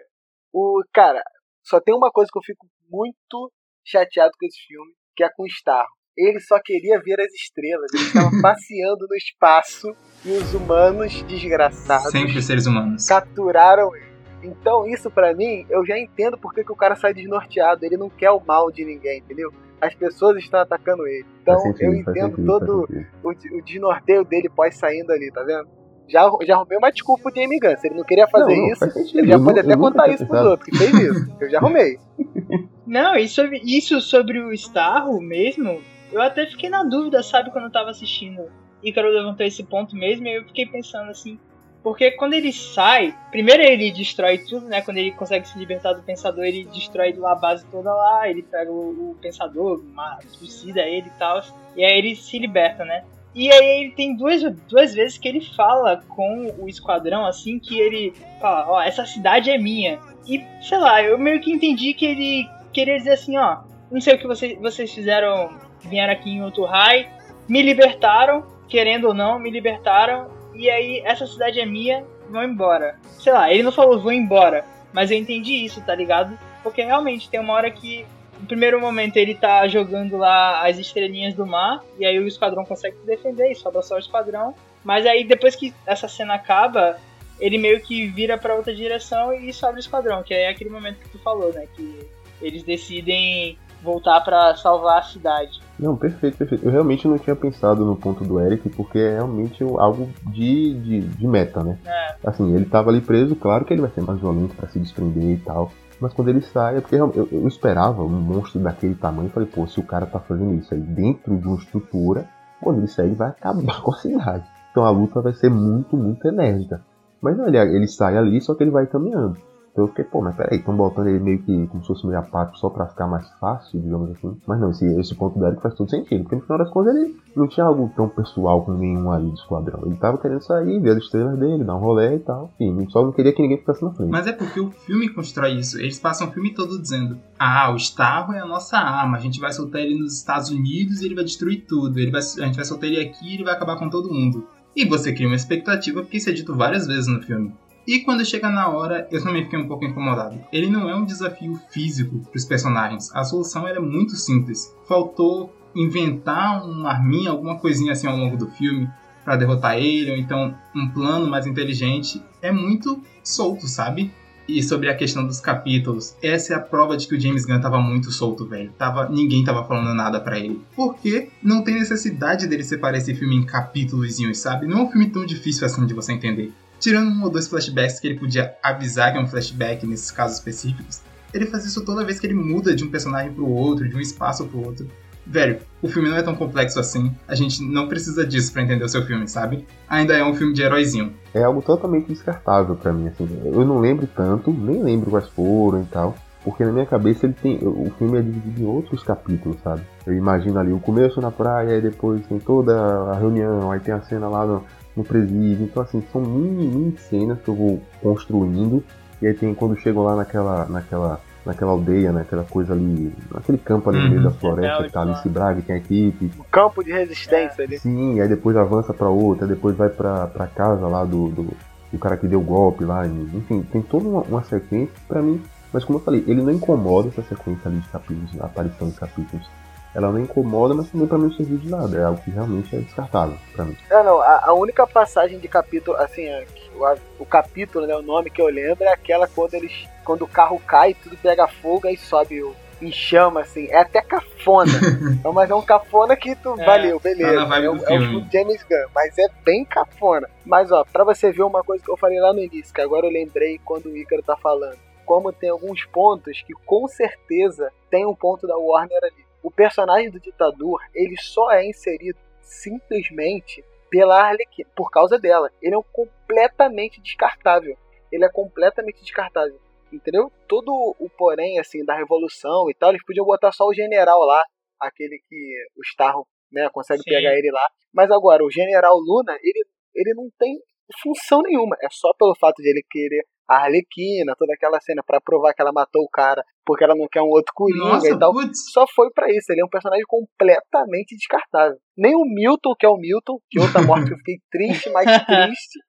o. 0.52 0.82
Cara, 0.91 1.22
só 1.63 1.80
tem 1.80 1.95
uma 1.95 2.10
coisa 2.10 2.30
que 2.32 2.39
eu 2.39 2.43
fico 2.43 2.65
muito 2.89 3.52
chateado 3.86 4.32
com 4.39 4.45
esse 4.45 4.60
filme, 4.65 4.91
que 5.15 5.24
é 5.24 5.30
com 5.30 5.43
o 5.43 5.48
Starro. 5.48 5.89
Ele 6.17 6.39
só 6.39 6.60
queria 6.63 7.00
ver 7.00 7.22
as 7.22 7.32
estrelas. 7.34 7.91
Ele 7.93 8.04
estava 8.04 8.30
passeando 8.41 9.06
no 9.08 9.15
espaço 9.15 9.95
e 10.26 10.32
os 10.32 10.54
humanos 10.54 11.22
desgraçados 11.24 12.12
Sempre 12.12 12.41
seres 12.41 12.65
humanos. 12.65 13.08
capturaram 13.08 13.95
ele. 13.95 14.10
Então, 14.41 14.88
isso 14.88 15.12
pra 15.12 15.34
mim, 15.34 15.65
eu 15.69 15.86
já 15.86 15.98
entendo 15.98 16.38
porque 16.38 16.63
que 16.63 16.72
o 16.72 16.76
cara 16.76 16.95
sai 16.95 17.13
desnorteado. 17.13 17.86
Ele 17.86 17.98
não 17.98 18.10
quer 18.10 18.32
o 18.32 18.39
mal 18.39 18.72
de 18.72 18.84
ninguém, 18.84 19.19
entendeu? 19.19 19.54
As 19.82 19.96
pessoas 19.96 20.38
estão 20.38 20.60
atacando 20.60 21.08
ele. 21.08 21.26
Então, 21.42 21.60
sentido, 21.60 21.84
eu 21.84 21.94
entendo 21.96 22.36
sentido, 22.36 22.46
todo 22.60 22.88
o, 23.24 23.34
de- 23.34 23.54
o 23.56 23.62
desnorteio 23.63 24.24
dele 24.26 24.50
pós 24.50 24.76
saindo 24.76 25.12
ali, 25.12 25.32
tá 25.32 25.43
vendo? 25.43 25.68
Já, 26.08 26.28
já 26.45 26.56
arrumei 26.56 26.78
uma 26.78 26.91
desculpa 26.91 27.24
pro 27.24 27.36
Jamie 27.36 27.60
Gunn. 27.60 27.78
Se 27.78 27.88
ele 27.88 27.95
não 27.95 28.03
queria 28.03 28.28
fazer 28.28 28.56
Não, 28.56 28.62
não, 28.64 28.72
isso, 28.74 28.80
faz 28.80 28.95
ele 29.16 29.28
já 29.28 29.36
Eu 29.36 29.43
pode 29.43 29.62
nu- 29.62 29.66
até 29.72 29.78
contar 29.78 30.08
isso 30.08 30.18
pros 30.18 30.30
pensado. 30.30 30.49
outros, 30.49 30.70
que 30.70 30.78
fez 30.78 30.93
isso. 30.93 31.36
Eu 31.39 31.49
já 31.49 31.58
arrumei. 31.60 31.97
Não, 32.86 33.16
e 33.16 33.28
sobre, 33.28 33.62
isso 33.64 34.01
sobre 34.01 34.39
o 34.39 34.51
Starro 34.51 35.22
mesmo, 35.22 35.80
eu 36.12 36.20
até 36.22 36.47
fiquei 36.47 36.70
na 36.70 36.84
dúvida, 36.84 37.22
sabe, 37.22 37.51
quando 37.51 37.66
eu 37.66 37.72
tava 37.72 37.91
assistindo. 37.91 38.41
Ícaro 38.84 39.10
levantou 39.10 39.45
esse 39.45 39.64
ponto 39.64 39.95
mesmo, 39.95 40.26
e 40.26 40.38
eu 40.38 40.43
fiquei 40.45 40.66
pensando 40.66 41.12
assim. 41.12 41.39
Porque 41.82 42.11
quando 42.11 42.34
ele 42.34 42.51
sai, 42.51 43.15
primeiro 43.32 43.63
ele 43.63 43.91
destrói 43.91 44.39
tudo, 44.39 44.67
né? 44.67 44.82
Quando 44.82 44.97
ele 44.97 45.11
consegue 45.11 45.47
se 45.47 45.57
libertar 45.57 45.93
do 45.93 46.03
pensador, 46.03 46.43
ele 46.43 46.65
destrói 46.65 47.17
a 47.25 47.36
base 47.36 47.65
toda 47.67 47.93
lá, 47.93 48.30
ele 48.30 48.43
pega 48.43 48.69
o, 48.69 49.11
o 49.11 49.17
pensador, 49.21 49.82
suicida 50.27 50.82
ele 50.82 51.07
e 51.07 51.19
tal. 51.19 51.41
E 51.75 51.84
aí 51.84 51.97
ele 51.97 52.15
se 52.15 52.38
liberta, 52.38 52.84
né? 52.84 53.03
E 53.34 53.51
aí 53.51 53.84
ele 53.84 53.91
tem 53.91 54.15
duas, 54.15 54.41
duas 54.67 54.93
vezes 54.93 55.17
que 55.17 55.27
ele 55.27 55.41
fala 55.41 56.03
com 56.09 56.51
o 56.59 56.67
esquadrão, 56.67 57.25
assim, 57.25 57.59
que 57.59 57.80
ele 57.80 58.13
fala, 58.41 58.69
ó, 58.69 58.82
essa 58.82 59.05
cidade 59.05 59.49
é 59.49 59.57
minha. 59.57 59.99
E, 60.27 60.43
sei 60.61 60.77
lá, 60.77 61.01
eu 61.01 61.17
meio 61.17 61.39
que 61.39 61.51
entendi 61.51 61.93
que 61.93 62.05
ele 62.05 62.49
queria 62.73 62.97
dizer 62.97 63.11
assim, 63.11 63.38
ó, 63.38 63.59
não 63.91 64.01
sei 64.01 64.15
o 64.15 64.17
que 64.17 64.27
vocês, 64.27 64.59
vocês 64.59 64.91
fizeram, 64.91 65.57
vieram 65.82 66.11
aqui 66.11 66.32
em 66.32 66.65
raio, 66.65 67.07
me 67.47 67.61
libertaram, 67.61 68.45
querendo 68.67 69.07
ou 69.07 69.13
não, 69.13 69.39
me 69.39 69.49
libertaram, 69.49 70.39
e 70.60 70.70
aí 70.70 71.01
essa 71.05 71.26
cidade 71.26 71.57
é 71.57 71.66
minha, 71.66 72.05
vão 72.30 72.43
embora. 72.43 72.99
Sei 73.18 73.32
lá, 73.32 73.49
ele 73.49 73.64
não 73.64 73.72
falou 73.72 73.97
vão 73.97 74.12
embora, 74.12 74.66
mas 74.91 75.10
eu 75.10 75.18
entendi 75.18 75.53
isso, 75.64 75.82
tá 75.82 75.95
ligado? 75.95 76.38
Porque 76.62 76.84
realmente 76.84 77.30
tem 77.30 77.39
uma 77.39 77.53
hora 77.53 77.72
que 77.72 78.05
no 78.38 78.45
primeiro 78.45 78.80
momento 78.80 79.16
ele 79.16 79.34
tá 79.36 79.66
jogando 79.70 80.18
lá 80.18 80.68
as 80.68 80.78
estrelinhas 80.78 81.34
do 81.34 81.47
mar, 81.47 81.82
e 81.97 82.05
aí 82.05 82.20
o 82.20 82.28
esquadrão 82.28 82.66
consegue 82.66 82.97
se 82.97 83.05
defender, 83.05 83.49
e 83.49 83.55
sobra 83.55 83.82
só 83.82 83.95
o 83.95 83.99
esquadrão. 83.99 84.53
Mas 84.84 85.05
aí 85.05 85.24
depois 85.24 85.55
que 85.55 85.74
essa 85.86 86.10
cena 86.10 86.34
acaba, 86.34 86.97
ele 87.39 87.57
meio 87.57 87.80
que 87.80 88.07
vira 88.07 88.38
para 88.38 88.53
outra 88.53 88.76
direção 88.76 89.34
e 89.34 89.53
sobra 89.53 89.78
o 89.78 89.80
esquadrão, 89.80 90.24
que 90.24 90.34
é 90.34 90.49
aquele 90.49 90.70
momento 90.70 90.99
que 90.99 91.10
tu 91.10 91.20
falou, 91.20 91.53
né? 91.53 91.68
Que 91.74 92.05
eles 92.41 92.64
decidem 92.64 93.57
voltar 93.82 94.20
para 94.22 94.55
salvar 94.57 94.99
a 94.99 95.03
cidade. 95.03 95.62
Não, 95.80 95.95
perfeito, 95.95 96.38
perfeito. 96.38 96.65
Eu 96.65 96.71
realmente 96.71 97.07
não 97.07 97.17
tinha 97.17 97.36
pensado 97.36 97.86
no 97.86 97.95
ponto 97.95 98.23
do 98.25 98.39
Eric, 98.39 98.67
porque 98.69 98.99
é 98.99 99.13
realmente 99.13 99.63
algo 99.63 100.09
de, 100.27 100.73
de, 100.73 101.01
de 101.01 101.27
meta, 101.27 101.63
né? 101.63 101.77
É. 101.86 102.15
Assim, 102.23 102.53
ele 102.53 102.65
tava 102.65 102.89
ali 102.89 102.99
preso, 102.99 103.36
claro 103.36 103.63
que 103.63 103.73
ele 103.73 103.82
vai 103.82 103.89
ser 103.91 104.01
mais 104.01 104.19
violento 104.19 104.55
para 104.55 104.67
se 104.67 104.77
desprender 104.77 105.32
e 105.32 105.38
tal. 105.38 105.71
Mas 105.99 106.13
quando 106.13 106.30
ele 106.30 106.41
sai, 106.41 106.77
é 106.77 106.82
porque 106.82 106.95
eu, 106.95 107.11
eu, 107.32 107.47
esperava 107.47 108.03
um 108.03 108.09
monstro 108.09 108.59
daquele 108.59 108.95
tamanho. 108.95 109.30
Falei, 109.30 109.47
pô, 109.47 109.65
se 109.67 109.80
o 109.80 109.84
cara 109.84 110.05
tá 110.05 110.19
fazendo 110.19 110.55
isso 110.55 110.73
aí 110.73 110.80
dentro 110.80 111.38
de 111.38 111.47
uma 111.47 111.57
estrutura, 111.57 112.27
quando 112.61 112.80
ele 112.80 112.88
sair, 112.88 113.07
ele 113.07 113.15
vai 113.15 113.30
acabar 113.30 113.80
com 113.82 113.91
a 113.91 113.97
cidade. 113.97 114.45
Então 114.71 114.84
a 114.84 114.89
luta 114.89 115.21
vai 115.21 115.34
ser 115.34 115.49
muito, 115.49 115.97
muito 115.97 116.27
enérgica. 116.27 116.82
Mas 117.21 117.38
não, 117.38 117.47
ele, 117.47 117.57
ele 117.57 117.88
sai 117.88 118.17
ali, 118.17 118.39
só 118.39 118.53
que 118.53 118.63
ele 118.63 118.71
vai 118.71 118.86
caminhando. 118.86 119.38
Então 119.72 119.88
fiquei, 119.88 120.05
pô, 120.05 120.22
mas 120.22 120.36
peraí, 120.36 120.59
estão 120.59 120.76
botando 120.76 121.07
ele 121.07 121.20
meio 121.20 121.39
que 121.39 121.67
como 121.67 121.82
se 121.82 121.88
fosse 121.88 122.05
meio 122.05 122.20
apático 122.20 122.57
só 122.57 122.70
pra 122.70 122.88
ficar 122.88 123.07
mais 123.07 123.30
fácil, 123.39 123.80
digamos 123.80 124.11
assim. 124.11 124.38
Mas 124.47 124.59
não, 124.59 124.72
esse, 124.72 124.86
esse 124.99 125.15
ponto 125.15 125.38
do 125.38 125.45
Eric 125.45 125.61
faz 125.61 125.76
todo 125.76 125.89
sentido, 125.89 126.24
porque 126.24 126.36
no 126.36 126.41
final 126.41 126.57
das 126.57 126.70
contas 126.70 126.95
ele 126.95 127.15
não 127.36 127.47
tinha 127.47 127.65
algo 127.65 127.91
tão 127.95 128.09
pessoal 128.09 128.63
com 128.63 128.74
nenhum 128.74 129.11
ali 129.11 129.30
do 129.30 129.36
esquadrão. 129.36 129.82
Ele 129.86 129.95
tava 129.95 130.17
querendo 130.17 130.41
sair, 130.41 130.80
ver 130.80 130.97
as 130.97 131.03
estrelas 131.03 131.38
dele, 131.39 131.63
dar 131.63 131.76
um 131.76 131.80
rolê 131.80 132.15
e 132.15 132.20
tal. 132.20 132.51
Enfim, 132.59 132.89
só 132.89 133.03
não 133.03 133.11
queria 133.11 133.34
que 133.34 133.41
ninguém 133.41 133.57
ficasse 133.57 133.84
na 133.84 133.91
frente. 133.91 134.09
Mas 134.09 134.28
é 134.28 134.34
porque 134.34 134.59
o 134.59 134.72
filme 134.72 135.09
constrói 135.09 135.53
isso. 135.53 135.80
Eles 135.80 135.99
passam 135.99 136.28
o 136.28 136.32
filme 136.32 136.53
todo 136.53 136.82
dizendo: 136.82 137.17
Ah, 137.38 137.72
o 137.72 137.76
Starro 137.76 138.34
é 138.34 138.39
a 138.39 138.45
nossa 138.45 138.78
arma, 138.78 139.17
a 139.17 139.22
gente 139.22 139.39
vai 139.39 139.51
soltar 139.53 139.82
ele 139.82 139.99
nos 139.99 140.17
Estados 140.17 140.49
Unidos 140.49 141.01
e 141.01 141.05
ele 141.05 141.15
vai 141.15 141.24
destruir 141.24 141.65
tudo. 141.67 141.99
Ele 141.99 142.11
vai, 142.11 142.22
a 142.22 142.45
gente 142.45 142.55
vai 142.55 142.65
soltar 142.65 142.89
ele 142.89 142.99
aqui 142.99 143.32
e 143.32 143.34
ele 143.36 143.43
vai 143.43 143.53
acabar 143.53 143.78
com 143.78 143.89
todo 143.89 144.13
mundo. 144.13 144.45
E 144.76 144.86
você 144.86 145.11
cria 145.13 145.28
uma 145.28 145.36
expectativa 145.36 146.01
porque 146.01 146.17
isso 146.17 146.30
é 146.30 146.34
dito 146.34 146.55
várias 146.55 146.88
vezes 146.88 147.07
no 147.07 147.22
filme. 147.22 147.53
E 147.90 148.02
quando 148.02 148.24
chega 148.24 148.52
na 148.52 148.70
hora, 148.70 149.08
eu 149.10 149.20
também 149.20 149.46
fiquei 149.46 149.58
um 149.58 149.68
pouco 149.68 149.84
incomodado. 149.84 150.40
Ele 150.54 150.70
não 150.70 150.88
é 150.88 150.96
um 150.96 151.04
desafio 151.04 151.60
físico 151.72 152.20
para 152.20 152.38
os 152.38 152.46
personagens. 152.46 153.10
A 153.16 153.24
solução 153.24 153.68
era 153.68 153.82
muito 153.82 154.16
simples. 154.16 154.72
Faltou 154.88 155.52
inventar 155.76 156.64
uma 156.64 156.92
arminha, 156.92 157.32
alguma 157.32 157.58
coisinha 157.58 157.94
assim 157.94 158.06
ao 158.06 158.16
longo 158.16 158.38
do 158.38 158.46
filme 158.46 158.88
para 159.26 159.38
derrotar 159.38 159.80
ele, 159.80 160.12
ou 160.12 160.18
então 160.18 160.54
um 160.76 160.88
plano 160.90 161.28
mais 161.28 161.48
inteligente. 161.48 162.22
É 162.44 162.52
muito 162.52 163.02
solto, 163.24 163.68
sabe? 163.68 164.12
E 164.48 164.62
sobre 164.62 164.88
a 164.88 164.96
questão 164.96 165.26
dos 165.26 165.40
capítulos, 165.40 166.16
essa 166.22 166.54
é 166.54 166.56
a 166.56 166.60
prova 166.60 166.96
de 166.96 167.08
que 167.08 167.16
o 167.16 167.20
James 167.20 167.44
Gunn 167.44 167.60
tava 167.60 167.80
muito 167.80 168.12
solto, 168.12 168.46
velho. 168.46 168.72
Tava, 168.78 169.10
ninguém 169.10 169.44
tava 169.44 169.68
falando 169.68 169.96
nada 169.96 170.20
para 170.20 170.38
ele. 170.38 170.62
Porque 170.76 171.32
não 171.42 171.64
tem 171.64 171.74
necessidade 171.74 172.46
dele 172.46 172.64
separar 172.64 173.00
esse 173.00 173.16
filme 173.16 173.36
em 173.36 173.48
capítulos, 173.48 174.16
sabe? 174.36 174.68
Não 174.68 174.78
é 174.78 174.84
um 174.84 174.92
filme 174.92 175.10
tão 175.10 175.26
difícil 175.26 175.66
assim 175.66 175.88
de 175.88 175.96
você 175.96 176.14
entender. 176.14 176.54
Tirando 176.80 177.09
um 177.09 177.23
ou 177.23 177.30
dois 177.30 177.47
flashbacks 177.47 177.99
que 177.99 178.07
ele 178.07 178.19
podia 178.19 178.55
avisar 178.63 179.11
que 179.11 179.17
é 179.17 179.21
um 179.21 179.27
flashback 179.27 179.86
nesses 179.86 180.11
casos 180.11 180.38
específicos, 180.38 181.01
ele 181.34 181.45
faz 181.45 181.65
isso 181.65 181.84
toda 181.84 182.05
vez 182.05 182.19
que 182.19 182.27
ele 182.27 182.34
muda 182.34 182.75
de 182.75 182.84
um 182.84 182.89
personagem 182.89 183.34
pro 183.34 183.47
outro, 183.47 183.88
de 183.88 183.95
um 183.95 183.99
espaço 183.99 184.45
pro 184.45 184.65
outro. 184.65 184.89
Velho, 185.25 185.59
o 185.82 185.88
filme 185.88 186.09
não 186.09 186.17
é 186.17 186.23
tão 186.23 186.36
complexo 186.36 186.80
assim. 186.80 187.15
A 187.27 187.36
gente 187.36 187.61
não 187.61 187.88
precisa 187.88 188.25
disso 188.25 188.51
para 188.51 188.63
entender 188.63 188.84
o 188.84 188.89
seu 188.89 189.05
filme, 189.05 189.27
sabe? 189.27 189.65
Ainda 189.88 190.17
é 190.17 190.23
um 190.23 190.34
filme 190.34 190.53
de 190.53 190.63
heróizinho. 190.63 191.13
É 191.34 191.43
algo 191.43 191.61
totalmente 191.61 192.07
descartável 192.07 192.75
para 192.75 192.91
mim, 192.91 193.07
assim. 193.07 193.30
Eu 193.45 193.63
não 193.65 193.80
lembro 193.80 194.07
tanto, 194.07 194.51
nem 194.51 194.82
lembro 194.82 195.11
quais 195.11 195.27
foram 195.30 195.84
e 195.84 195.86
tal. 195.86 196.15
Porque 196.43 196.63
na 196.63 196.71
minha 196.71 196.86
cabeça 196.86 197.27
ele 197.27 197.36
tem. 197.39 197.59
O 197.61 197.91
filme 197.97 198.17
é 198.17 198.21
dividido 198.21 198.61
em 198.61 198.65
outros 198.65 199.03
capítulos, 199.03 199.57
sabe? 199.61 199.82
Eu 200.07 200.13
imagino 200.13 200.57
ali 200.57 200.71
o 200.71 200.80
começo 200.80 201.21
na 201.21 201.30
praia, 201.30 201.77
e 201.77 201.82
depois 201.82 202.25
tem 202.25 202.39
toda 202.39 202.73
a 203.11 203.15
reunião, 203.19 203.71
aí 203.71 203.80
tem 203.80 203.93
a 203.93 204.01
cena 204.01 204.30
lá 204.30 204.45
no, 204.45 204.63
no 205.00 205.04
presídio. 205.04 205.66
Então, 205.66 205.82
assim, 205.82 206.04
são 206.12 206.22
mini, 206.22 206.68
mini 206.68 206.97
cenas 206.97 207.39
que 207.41 207.47
eu 207.47 207.56
vou 207.56 207.82
construindo. 208.02 208.84
E 209.22 209.28
aí 209.28 209.34
tem 209.34 209.54
quando 209.54 209.76
chegam 209.78 210.04
lá 210.04 210.16
naquela, 210.16 210.66
naquela 210.66 211.20
naquela 211.45 211.72
aldeia, 211.72 212.12
naquela 212.12 212.43
coisa 212.43 212.74
ali, 212.74 213.14
naquele 213.34 213.58
campo 213.58 213.89
ali 213.89 214.00
no 214.00 214.10
meio 214.10 214.24
da 214.24 214.32
floresta 214.32 214.84
que 214.84 214.91
tá 214.91 215.02
ali 215.02 215.16
se 215.18 215.30
braga, 215.30 215.62
tem 215.62 215.76
a 215.76 215.80
equipe. 215.80 216.32
O 216.38 216.43
campo 216.43 216.84
de 216.84 216.91
resistência 216.91 217.64
ali. 217.64 217.80
Sim, 217.80 218.20
aí 218.20 218.28
depois 218.28 218.56
avança 218.56 218.93
pra 218.93 219.10
outra, 219.10 219.47
depois 219.47 219.76
vai 219.76 219.89
pra, 219.89 220.28
pra 220.28 220.47
casa 220.47 220.86
lá 220.88 221.04
do, 221.04 221.30
do, 221.30 221.47
do 221.91 221.97
cara 222.00 222.18
que 222.18 222.28
deu 222.28 222.39
o 222.39 222.43
golpe 222.43 222.84
lá, 222.84 223.08
enfim, 223.08 223.62
tem 223.72 223.82
toda 223.82 224.08
uma, 224.08 224.22
uma 224.22 224.43
sequência 224.43 224.93
pra 225.08 225.22
mim. 225.22 225.41
Mas 225.72 225.86
como 225.86 226.00
eu 226.00 226.04
falei, 226.04 226.24
ele 226.28 226.41
não 226.41 226.52
incomoda 226.52 227.10
essa 227.10 227.22
sequência 227.24 227.70
ali 227.70 227.80
de 227.80 227.88
capítulos, 227.89 228.41
a 228.41 228.45
aparição 228.45 228.89
de 228.89 228.95
capítulos. 228.95 229.47
Ela 229.94 230.12
não 230.12 230.20
incomoda, 230.20 230.74
mas 230.74 230.90
também 230.90 231.08
pra 231.08 231.18
mim 231.18 231.26
não 231.26 231.34
serviu 231.34 231.58
de 231.58 231.70
nada. 231.70 231.98
É 231.98 232.04
algo 232.04 232.22
que 232.22 232.30
realmente 232.30 232.76
é 232.76 232.80
descartável 232.80 233.38
pra 233.54 233.66
mim. 233.66 233.76
É, 233.90 234.04
não, 234.04 234.20
a, 234.22 234.46
a 234.46 234.54
única 234.54 234.86
passagem 234.86 235.40
de 235.40 235.48
capítulo, 235.48 235.98
assim, 235.98 236.26
é, 236.26 236.46
o, 236.76 237.24
o, 237.24 237.26
capítulo, 237.26 237.88
né, 237.88 237.96
o 237.96 238.02
nome 238.02 238.30
que 238.30 238.42
eu 238.42 238.48
lembro 238.48 238.84
é 238.84 238.94
aquela 238.94 239.28
quando 239.28 239.54
eles. 239.56 239.88
Quando 240.04 240.24
o 240.24 240.28
carro 240.28 240.60
cai, 240.66 240.94
tudo 240.94 241.18
pega 241.18 241.48
fogo 241.48 241.88
e 241.88 241.96
sobe 241.96 242.42
o, 242.42 242.56
em 242.82 242.92
chama, 242.92 243.42
assim. 243.42 243.68
É 243.70 243.80
até 243.80 244.02
cafona. 244.02 244.72
Então, 245.20 245.34
mas 245.34 245.50
é 245.50 245.56
um 245.56 245.62
cafona 245.62 246.16
que 246.16 246.36
tu. 246.36 246.56
É, 246.60 246.66
valeu, 246.66 247.00
beleza. 247.00 247.32
É, 247.32 247.66
é, 247.66 247.70
o, 247.70 247.76
é 247.86 248.00
o 248.00 248.32
James 248.32 248.64
Gunn. 248.64 248.88
Mas 248.96 249.18
é 249.18 249.28
bem 249.44 249.66
cafona. 249.66 250.30
Mas, 250.46 250.72
ó, 250.72 250.86
pra 250.86 251.04
você 251.04 251.32
ver 251.32 251.44
uma 251.44 251.64
coisa 251.64 251.84
que 251.84 251.92
eu 251.92 251.98
falei 251.98 252.20
lá 252.20 252.32
no 252.32 252.40
início, 252.40 252.74
que 252.74 252.82
agora 252.82 253.06
eu 253.06 253.12
lembrei 253.12 253.60
quando 253.66 253.88
o 253.88 253.98
Ícaro 253.98 254.24
tá 254.24 254.38
falando. 254.38 254.78
Como 255.06 255.34
tem 255.34 255.50
alguns 255.50 255.84
pontos 255.86 256.42
que 256.42 256.54
com 256.66 256.88
certeza 256.88 257.72
tem 257.90 258.06
um 258.06 258.16
ponto 258.16 258.48
da 258.48 258.58
Warner 258.58 259.00
ali. 259.04 259.28
O 259.42 259.50
personagem 259.50 260.10
do 260.10 260.20
ditador, 260.20 260.82
ele 260.94 261.16
só 261.18 261.52
é 261.52 261.66
inserido 261.66 262.20
simplesmente 262.42 263.64
pela 263.90 264.22
Arlequina, 264.22 264.70
por 264.76 264.90
causa 264.92 265.18
dela. 265.18 265.50
Ele 265.62 265.76
é 265.76 265.78
um 265.78 265.84
completamente 265.92 267.02
descartável. 267.02 267.78
Ele 268.12 268.26
é 268.26 268.30
completamente 268.30 269.02
descartável. 269.02 269.60
Entendeu? 269.92 270.32
Todo 270.48 270.72
o 271.00 271.10
porém, 271.18 271.60
assim, 271.60 271.84
da 271.84 271.96
revolução 271.96 272.70
e 272.70 272.76
tal, 272.76 272.90
eles 272.90 273.04
podiam 273.04 273.26
botar 273.26 273.52
só 273.52 273.66
o 273.66 273.74
general 273.74 274.20
lá, 274.20 274.44
aquele 274.80 275.20
que 275.28 275.66
o 275.76 275.82
Starro, 275.82 276.28
né, 276.52 276.70
consegue 276.72 277.02
Sim. 277.02 277.10
pegar 277.10 277.34
ele 277.34 277.52
lá. 277.52 277.68
Mas 277.94 278.12
agora, 278.12 278.44
o 278.44 278.52
general 278.52 278.96
Luna, 278.98 279.36
ele, 279.42 279.66
ele 279.96 280.14
não 280.16 280.30
tem 280.38 280.60
função 281.02 281.42
nenhuma. 281.42 281.76
É 281.82 281.88
só 281.90 282.14
pelo 282.18 282.36
fato 282.36 282.62
de 282.62 282.70
ele 282.70 282.86
querer 282.90 283.26
a 283.50 283.64
Arlequina, 283.64 284.36
toda 284.38 284.54
aquela 284.54 284.80
cena 284.80 285.02
para 285.06 285.20
provar 285.20 285.54
que 285.54 285.62
ela 285.62 285.72
matou 285.72 286.04
o 286.04 286.10
cara 286.10 286.43
porque 286.70 286.84
ela 286.84 286.93
não 286.95 287.08
quer 287.12 287.24
um 287.24 287.30
outro 287.30 287.52
Coringa 287.56 287.84
Nossa, 287.84 288.10
e 288.10 288.20
tal. 288.20 288.32
Putz. 288.32 288.72
Só 288.72 288.86
foi 288.95 289.10
para 289.10 289.28
isso. 289.32 289.52
Ele 289.52 289.62
é 289.62 289.66
um 289.66 289.70
personagem 289.70 290.06
completamente 290.08 291.16
descartável. 291.16 291.78
Nem 291.97 292.16
o 292.16 292.24
Milton, 292.24 292.76
que 292.80 292.86
é 292.86 292.89
o 292.89 292.95
Milton, 292.95 293.39
que 293.50 293.60
outra 293.60 293.82
morte 293.82 294.06
que 294.06 294.14
eu 294.14 294.18
fiquei 294.18 294.38
triste, 294.52 294.88
mais 294.91 295.06
triste, 295.26 295.80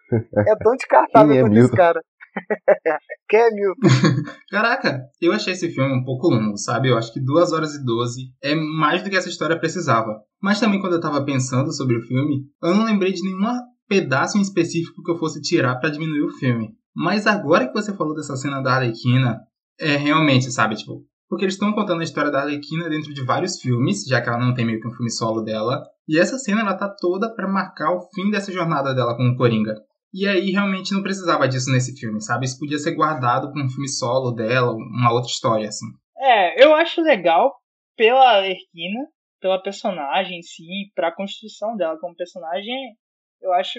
é 0.48 0.56
tão 0.56 0.72
descartável 0.72 1.36
é 1.36 1.42
quanto 1.42 1.58
esse 1.58 1.76
cara. 1.76 2.00
Quem 3.28 3.40
é 3.40 3.50
Milton? 3.50 3.88
Caraca, 4.50 5.02
eu 5.20 5.32
achei 5.32 5.52
esse 5.52 5.68
filme 5.68 5.92
um 5.92 6.02
pouco 6.02 6.28
longo, 6.28 6.56
sabe? 6.56 6.88
Eu 6.88 6.96
acho 6.96 7.12
que 7.12 7.20
2 7.20 7.52
horas 7.52 7.74
e 7.74 7.84
12 7.84 8.22
é 8.42 8.54
mais 8.54 9.02
do 9.02 9.10
que 9.10 9.16
essa 9.16 9.28
história 9.28 9.58
precisava. 9.58 10.18
Mas 10.40 10.58
também 10.58 10.80
quando 10.80 10.94
eu 10.94 11.00
tava 11.00 11.22
pensando 11.26 11.70
sobre 11.72 11.98
o 11.98 12.02
filme, 12.06 12.46
eu 12.62 12.74
não 12.74 12.86
lembrei 12.86 13.12
de 13.12 13.22
nenhum 13.22 13.52
pedaço 13.86 14.38
em 14.38 14.40
específico 14.40 15.02
que 15.02 15.10
eu 15.10 15.18
fosse 15.18 15.42
tirar 15.42 15.76
para 15.76 15.90
diminuir 15.90 16.22
o 16.22 16.30
filme. 16.38 16.70
Mas 16.94 17.26
agora 17.26 17.66
que 17.66 17.72
você 17.72 17.96
falou 17.96 18.14
dessa 18.14 18.36
cena 18.36 18.60
da 18.60 18.74
Arlequina, 18.74 19.40
é 19.78 19.96
realmente, 19.96 20.50
sabe, 20.50 20.76
tipo, 20.76 21.04
porque 21.28 21.44
eles 21.44 21.54
estão 21.54 21.72
contando 21.72 22.00
a 22.00 22.04
história 22.04 22.30
da 22.30 22.40
Arlequina 22.40 22.88
dentro 22.88 23.14
de 23.14 23.24
vários 23.24 23.60
filmes, 23.60 24.04
já 24.04 24.20
que 24.20 24.28
ela 24.28 24.38
não 24.38 24.52
tem 24.52 24.66
meio 24.66 24.80
que 24.80 24.88
um 24.88 24.92
filme 24.92 25.10
solo 25.10 25.42
dela. 25.42 25.82
E 26.08 26.18
essa 26.18 26.36
cena 26.38 26.60
ela 26.60 26.76
tá 26.76 26.88
toda 26.88 27.32
para 27.32 27.46
marcar 27.46 27.92
o 27.92 28.00
fim 28.12 28.30
dessa 28.30 28.52
jornada 28.52 28.92
dela 28.92 29.16
com 29.16 29.28
o 29.28 29.36
Coringa. 29.36 29.74
E 30.12 30.26
aí 30.26 30.50
realmente 30.50 30.92
não 30.92 31.02
precisava 31.02 31.46
disso 31.46 31.70
nesse 31.70 31.96
filme, 31.96 32.20
sabe? 32.20 32.44
Isso 32.44 32.58
podia 32.58 32.78
ser 32.78 32.96
guardado 32.96 33.52
para 33.52 33.64
um 33.64 33.68
filme 33.70 33.88
solo 33.88 34.32
dela, 34.32 34.72
uma 34.72 35.12
outra 35.12 35.30
história 35.30 35.68
assim. 35.68 35.86
É, 36.18 36.64
eu 36.64 36.74
acho 36.74 37.00
legal 37.00 37.54
pela 37.96 38.38
Arlequina, 38.38 39.06
pela 39.40 39.62
personagem 39.62 40.40
em 40.40 40.42
si, 40.42 40.90
pra 40.96 41.14
construção 41.14 41.76
dela 41.76 41.96
como 42.00 42.16
personagem, 42.16 42.74
eu 43.40 43.52
acho 43.52 43.78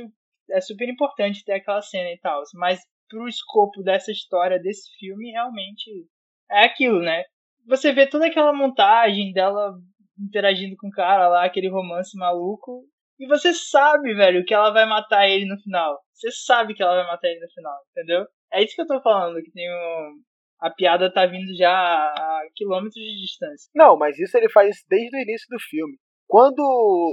é 0.49 0.59
super 0.59 0.87
importante 0.89 1.43
ter 1.43 1.53
aquela 1.53 1.81
cena 1.81 2.09
e 2.11 2.19
tal, 2.19 2.41
mas 2.55 2.79
pro 3.11 3.27
escopo 3.27 3.83
dessa 3.83 4.11
história, 4.11 4.57
desse 4.57 4.89
filme, 4.97 5.31
realmente 5.31 5.91
é 6.49 6.63
aquilo, 6.63 7.01
né? 7.01 7.23
Você 7.67 7.91
vê 7.91 8.07
toda 8.07 8.25
aquela 8.27 8.53
montagem 8.53 9.33
dela 9.33 9.73
interagindo 10.17 10.75
com 10.77 10.87
o 10.87 10.91
cara 10.91 11.27
lá, 11.27 11.45
aquele 11.45 11.69
romance 11.69 12.17
maluco, 12.17 12.85
e 13.19 13.27
você 13.27 13.53
sabe, 13.53 14.13
velho, 14.15 14.45
que 14.45 14.53
ela 14.53 14.71
vai 14.71 14.85
matar 14.85 15.27
ele 15.27 15.45
no 15.45 15.59
final. 15.59 15.99
Você 16.13 16.31
sabe 16.31 16.73
que 16.73 16.81
ela 16.81 16.95
vai 16.95 17.05
matar 17.05 17.27
ele 17.27 17.39
no 17.39 17.51
final, 17.51 17.77
entendeu? 17.91 18.25
É 18.51 18.63
isso 18.63 18.75
que 18.75 18.81
eu 18.81 18.87
tô 18.87 19.01
falando, 19.01 19.41
que 19.43 19.51
tem 19.51 19.69
um... 19.71 20.21
A 20.59 20.69
piada 20.69 21.11
tá 21.11 21.25
vindo 21.25 21.55
já 21.55 21.71
a 21.71 22.41
quilômetros 22.55 22.93
de 22.93 23.21
distância. 23.21 23.69
Não, 23.75 23.97
mas 23.97 24.19
isso 24.19 24.37
ele 24.37 24.49
faz 24.49 24.77
desde 24.87 25.17
o 25.17 25.21
início 25.21 25.47
do 25.49 25.59
filme. 25.59 25.97
Quando 26.31 26.63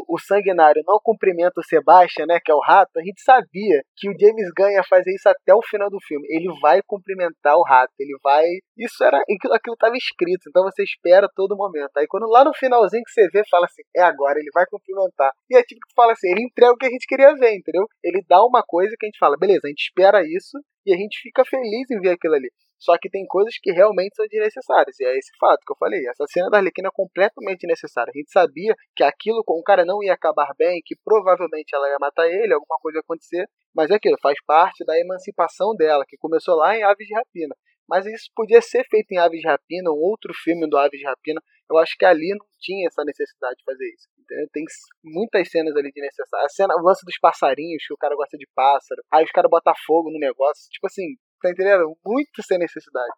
o 0.06 0.16
Sanguinário 0.16 0.80
não 0.86 1.00
cumprimenta 1.02 1.58
o 1.58 1.64
Sebastian, 1.64 2.26
né, 2.26 2.38
que 2.38 2.52
é 2.52 2.54
o 2.54 2.60
rato, 2.60 2.96
a 2.96 3.02
gente 3.02 3.20
sabia 3.20 3.82
que 3.96 4.08
o 4.08 4.14
James 4.16 4.46
Gunn 4.56 4.70
ia 4.70 4.84
fazer 4.84 5.12
isso 5.12 5.28
até 5.28 5.52
o 5.52 5.60
final 5.60 5.90
do 5.90 5.98
filme. 6.06 6.24
Ele 6.30 6.46
vai 6.60 6.80
cumprimentar 6.86 7.56
o 7.56 7.64
rato, 7.64 7.92
ele 7.98 8.16
vai. 8.22 8.46
Isso 8.78 9.02
era. 9.02 9.18
Aquilo 9.18 9.74
estava 9.74 9.96
escrito, 9.96 10.48
então 10.48 10.62
você 10.62 10.84
espera 10.84 11.28
todo 11.34 11.56
momento. 11.56 11.90
Aí 11.96 12.06
quando 12.06 12.28
lá 12.28 12.44
no 12.44 12.54
finalzinho 12.54 13.02
que 13.02 13.10
você 13.10 13.26
vê, 13.28 13.42
fala 13.50 13.66
assim: 13.66 13.82
é 13.96 14.02
agora, 14.02 14.38
ele 14.38 14.52
vai 14.54 14.64
cumprimentar. 14.66 15.32
E 15.50 15.56
é 15.56 15.64
tipo 15.64 15.80
que 15.80 15.94
fala 15.96 16.12
assim: 16.12 16.30
ele 16.30 16.44
entrega 16.44 16.72
o 16.72 16.76
que 16.76 16.86
a 16.86 16.90
gente 16.90 17.06
queria 17.08 17.34
ver, 17.34 17.56
entendeu? 17.56 17.86
Ele 18.04 18.22
dá 18.28 18.40
uma 18.44 18.62
coisa 18.64 18.94
que 18.96 19.04
a 19.04 19.08
gente 19.08 19.18
fala: 19.18 19.36
beleza, 19.36 19.62
a 19.64 19.68
gente 19.68 19.82
espera 19.82 20.22
isso 20.22 20.62
e 20.86 20.94
a 20.94 20.96
gente 20.96 21.18
fica 21.20 21.44
feliz 21.44 21.90
em 21.90 21.98
ver 21.98 22.10
aquilo 22.10 22.34
ali. 22.34 22.52
Só 22.78 22.96
que 22.96 23.10
tem 23.10 23.26
coisas 23.26 23.54
que 23.60 23.72
realmente 23.72 24.14
são 24.14 24.26
desnecessárias. 24.28 24.98
E 25.00 25.04
é 25.04 25.18
esse 25.18 25.30
fato 25.38 25.60
que 25.66 25.72
eu 25.72 25.76
falei. 25.76 26.06
Essa 26.06 26.24
cena 26.28 26.48
da 26.48 26.58
Arlequina 26.58 26.88
é 26.88 26.92
completamente 26.94 27.60
desnecessária. 27.60 28.12
A 28.14 28.18
gente 28.18 28.30
sabia 28.30 28.74
que 28.94 29.02
aquilo 29.02 29.42
com 29.44 29.58
o 29.58 29.62
cara 29.62 29.84
não 29.84 30.02
ia 30.02 30.12
acabar 30.12 30.54
bem, 30.56 30.80
que 30.84 30.94
provavelmente 31.04 31.74
ela 31.74 31.88
ia 31.88 31.98
matar 32.00 32.28
ele, 32.28 32.54
alguma 32.54 32.78
coisa 32.80 32.98
ia 32.98 33.00
acontecer. 33.00 33.46
Mas 33.74 33.90
é 33.90 33.94
aquilo, 33.94 34.16
faz 34.22 34.38
parte 34.46 34.84
da 34.84 34.98
emancipação 34.98 35.74
dela, 35.74 36.04
que 36.06 36.16
começou 36.16 36.54
lá 36.56 36.76
em 36.76 36.82
Aves 36.82 37.06
de 37.06 37.14
Rapina. 37.14 37.54
Mas 37.88 38.04
isso 38.04 38.30
podia 38.34 38.60
ser 38.60 38.84
feito 38.84 39.10
em 39.12 39.18
Aves 39.18 39.40
de 39.40 39.48
Rapina, 39.48 39.90
um 39.90 39.98
outro 39.98 40.32
filme 40.34 40.68
do 40.68 40.76
Aves 40.76 41.00
de 41.00 41.06
Rapina. 41.06 41.40
Eu 41.70 41.78
acho 41.78 41.96
que 41.98 42.04
ali 42.04 42.30
não 42.30 42.46
tinha 42.60 42.86
essa 42.86 43.02
necessidade 43.02 43.56
de 43.56 43.64
fazer 43.64 43.86
isso. 43.88 44.08
Entendeu? 44.18 44.46
Tem 44.52 44.64
muitas 45.02 45.50
cenas 45.50 45.74
ali 45.74 45.90
de 45.90 46.00
necessário. 46.00 46.44
A 46.44 46.48
cena, 46.50 46.74
o 46.76 46.84
lance 46.84 47.04
dos 47.04 47.18
passarinhos, 47.18 47.84
que 47.86 47.94
o 47.94 47.96
cara 47.96 48.14
gosta 48.14 48.36
de 48.36 48.46
pássaro. 48.54 49.02
Aí 49.10 49.24
os 49.24 49.30
caras 49.30 49.50
botam 49.50 49.72
fogo 49.86 50.10
no 50.10 50.18
negócio. 50.18 50.68
Tipo 50.70 50.86
assim, 50.86 51.16
Tá 51.40 51.50
entendendo? 51.50 51.96
Muito 52.04 52.42
sem 52.42 52.58
necessidade. 52.58 53.12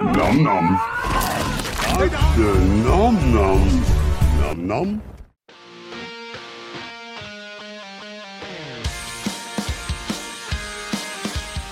Nom 0.00 0.32
nom. 0.34 0.62
Nom 2.84 3.12
nom. 3.12 3.58
Nom 4.40 4.54
nom. 4.54 5.00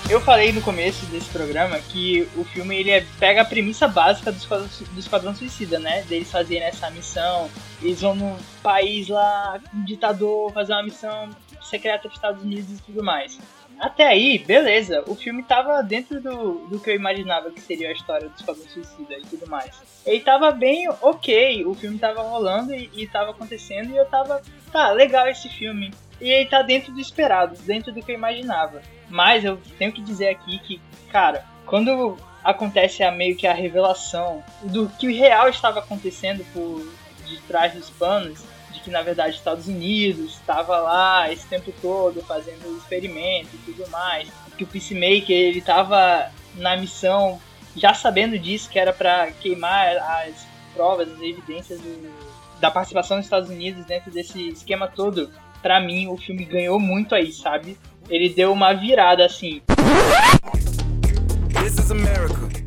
Eu 0.09 0.21
falei 0.21 0.51
no 0.51 0.61
começo 0.61 1.05
desse 1.07 1.29
programa 1.29 1.79
que 1.79 2.27
o 2.35 2.43
filme 2.43 2.75
ele 2.77 2.91
é, 2.91 3.05
pega 3.17 3.41
a 3.41 3.45
premissa 3.45 3.87
básica 3.87 4.31
do 4.31 4.37
Esquadrão, 4.37 4.67
do 4.67 4.99
Esquadrão 4.99 5.35
Suicida, 5.35 5.79
né? 5.79 6.03
Deles 6.03 6.29
fazerem 6.29 6.67
essa 6.67 6.89
missão. 6.89 7.49
Eles 7.81 8.01
vão 8.01 8.13
num 8.13 8.37
país 8.61 9.07
lá, 9.07 9.59
um 9.73 9.83
ditador, 9.85 10.51
fazer 10.51 10.73
uma 10.73 10.83
missão 10.83 11.29
secreta 11.61 12.07
dos 12.07 12.17
Estados 12.17 12.43
Unidos 12.43 12.79
e 12.79 12.81
tudo 12.83 13.03
mais. 13.03 13.39
Até 13.79 14.07
aí, 14.07 14.37
beleza. 14.39 15.03
O 15.07 15.15
filme 15.15 15.43
tava 15.43 15.81
dentro 15.81 16.21
do, 16.21 16.67
do 16.67 16.79
que 16.79 16.89
eu 16.89 16.95
imaginava 16.95 17.51
que 17.51 17.61
seria 17.61 17.89
a 17.89 17.93
história 17.93 18.29
do 18.29 18.35
Esquadrão 18.35 18.65
Suicida 18.67 19.17
e 19.17 19.21
tudo 19.21 19.47
mais. 19.47 19.75
Ele 20.05 20.19
tava 20.21 20.51
bem 20.51 20.89
ok, 21.01 21.65
o 21.65 21.73
filme 21.73 21.97
tava 21.97 22.21
rolando 22.21 22.73
e, 22.73 22.89
e 22.93 23.07
tava 23.07 23.31
acontecendo 23.31 23.91
e 23.91 23.97
eu 23.97 24.05
tava, 24.05 24.41
tá, 24.71 24.91
legal 24.91 25.27
esse 25.27 25.49
filme. 25.49 25.93
E 26.21 26.29
ele 26.29 26.49
tá 26.49 26.61
dentro 26.61 26.93
do 26.93 26.99
esperado, 26.99 27.57
dentro 27.63 27.91
do 27.91 28.01
que 28.01 28.11
eu 28.11 28.15
imaginava. 28.15 28.81
Mas 29.09 29.43
eu 29.43 29.59
tenho 29.77 29.91
que 29.91 30.01
dizer 30.01 30.29
aqui 30.29 30.59
que, 30.59 30.81
cara, 31.11 31.43
quando 31.65 32.17
acontece 32.43 33.03
a 33.03 33.11
meio 33.11 33.35
que 33.35 33.47
a 33.47 33.53
revelação 33.53 34.43
do 34.61 34.87
que 34.87 35.07
o 35.07 35.15
real 35.15 35.49
estava 35.49 35.79
acontecendo 35.79 36.45
por 36.53 36.85
de 37.25 37.41
trás 37.41 37.73
dos 37.73 37.89
panos, 37.89 38.43
que 38.85 38.91
na 38.91 39.01
verdade 39.01 39.35
Estados 39.35 39.67
Unidos 39.67 40.35
estava 40.35 40.77
lá 40.77 41.31
esse 41.31 41.45
tempo 41.47 41.73
todo 41.81 42.21
fazendo 42.21 42.77
experimentos 42.77 43.51
e 43.55 43.57
tudo 43.57 43.89
mais, 43.89 44.29
que 44.55 44.63
o 44.63 44.67
Peacemaker 44.67 45.35
ele 45.35 45.57
estava 45.57 46.31
na 46.55 46.77
missão 46.77 47.41
já 47.75 47.95
sabendo 47.95 48.37
disso 48.37 48.69
que 48.69 48.77
era 48.77 48.93
para 48.93 49.31
queimar 49.31 49.97
as 49.97 50.47
provas, 50.75 51.11
as 51.11 51.19
evidências 51.19 51.81
do, 51.81 52.13
da 52.61 52.69
participação 52.69 53.17
dos 53.17 53.25
Estados 53.25 53.49
Unidos 53.49 53.83
dentro 53.85 54.11
desse 54.11 54.49
esquema 54.49 54.87
todo. 54.87 55.31
Para 55.63 55.81
mim 55.81 56.07
o 56.07 56.15
filme 56.15 56.45
ganhou 56.45 56.79
muito 56.79 57.15
aí, 57.15 57.31
sabe? 57.31 57.77
Ele 58.07 58.29
deu 58.29 58.53
uma 58.53 58.71
virada 58.71 59.25
assim. 59.25 59.63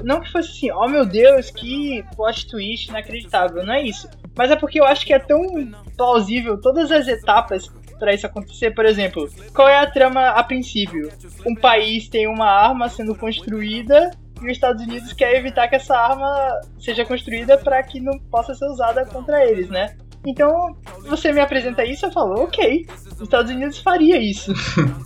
Não 0.02 0.20
que 0.20 0.32
fosse 0.32 0.50
assim, 0.50 0.70
oh 0.72 0.88
meu 0.88 1.06
Deus, 1.06 1.50
que 1.50 2.04
plot 2.16 2.48
twist 2.48 2.88
inacreditável, 2.88 3.64
não 3.64 3.74
é 3.74 3.82
isso. 3.82 4.08
Mas 4.38 4.52
é 4.52 4.56
porque 4.56 4.80
eu 4.80 4.84
acho 4.84 5.04
que 5.04 5.12
é 5.12 5.18
tão 5.18 5.42
plausível 5.96 6.60
todas 6.60 6.92
as 6.92 7.08
etapas 7.08 7.68
para 7.98 8.14
isso 8.14 8.24
acontecer. 8.24 8.70
Por 8.70 8.86
exemplo, 8.86 9.28
qual 9.52 9.68
é 9.68 9.80
a 9.80 9.90
trama 9.90 10.28
a 10.28 10.44
princípio? 10.44 11.10
Um 11.44 11.56
país 11.56 12.08
tem 12.08 12.28
uma 12.28 12.46
arma 12.46 12.88
sendo 12.88 13.16
construída 13.16 14.12
e 14.40 14.44
os 14.46 14.52
Estados 14.52 14.80
Unidos 14.84 15.12
quer 15.12 15.34
evitar 15.34 15.66
que 15.66 15.74
essa 15.74 15.96
arma 15.96 16.60
seja 16.78 17.04
construída 17.04 17.58
para 17.58 17.82
que 17.82 17.98
não 17.98 18.16
possa 18.30 18.54
ser 18.54 18.66
usada 18.66 19.04
contra 19.06 19.44
eles, 19.44 19.68
né? 19.68 19.96
Então, 20.24 20.76
você 21.02 21.32
me 21.32 21.40
apresenta 21.40 21.84
isso, 21.84 22.06
eu 22.06 22.12
falo, 22.12 22.42
ok, 22.42 22.86
os 23.12 23.20
Estados 23.20 23.50
Unidos 23.50 23.78
faria 23.78 24.18
isso. 24.18 24.52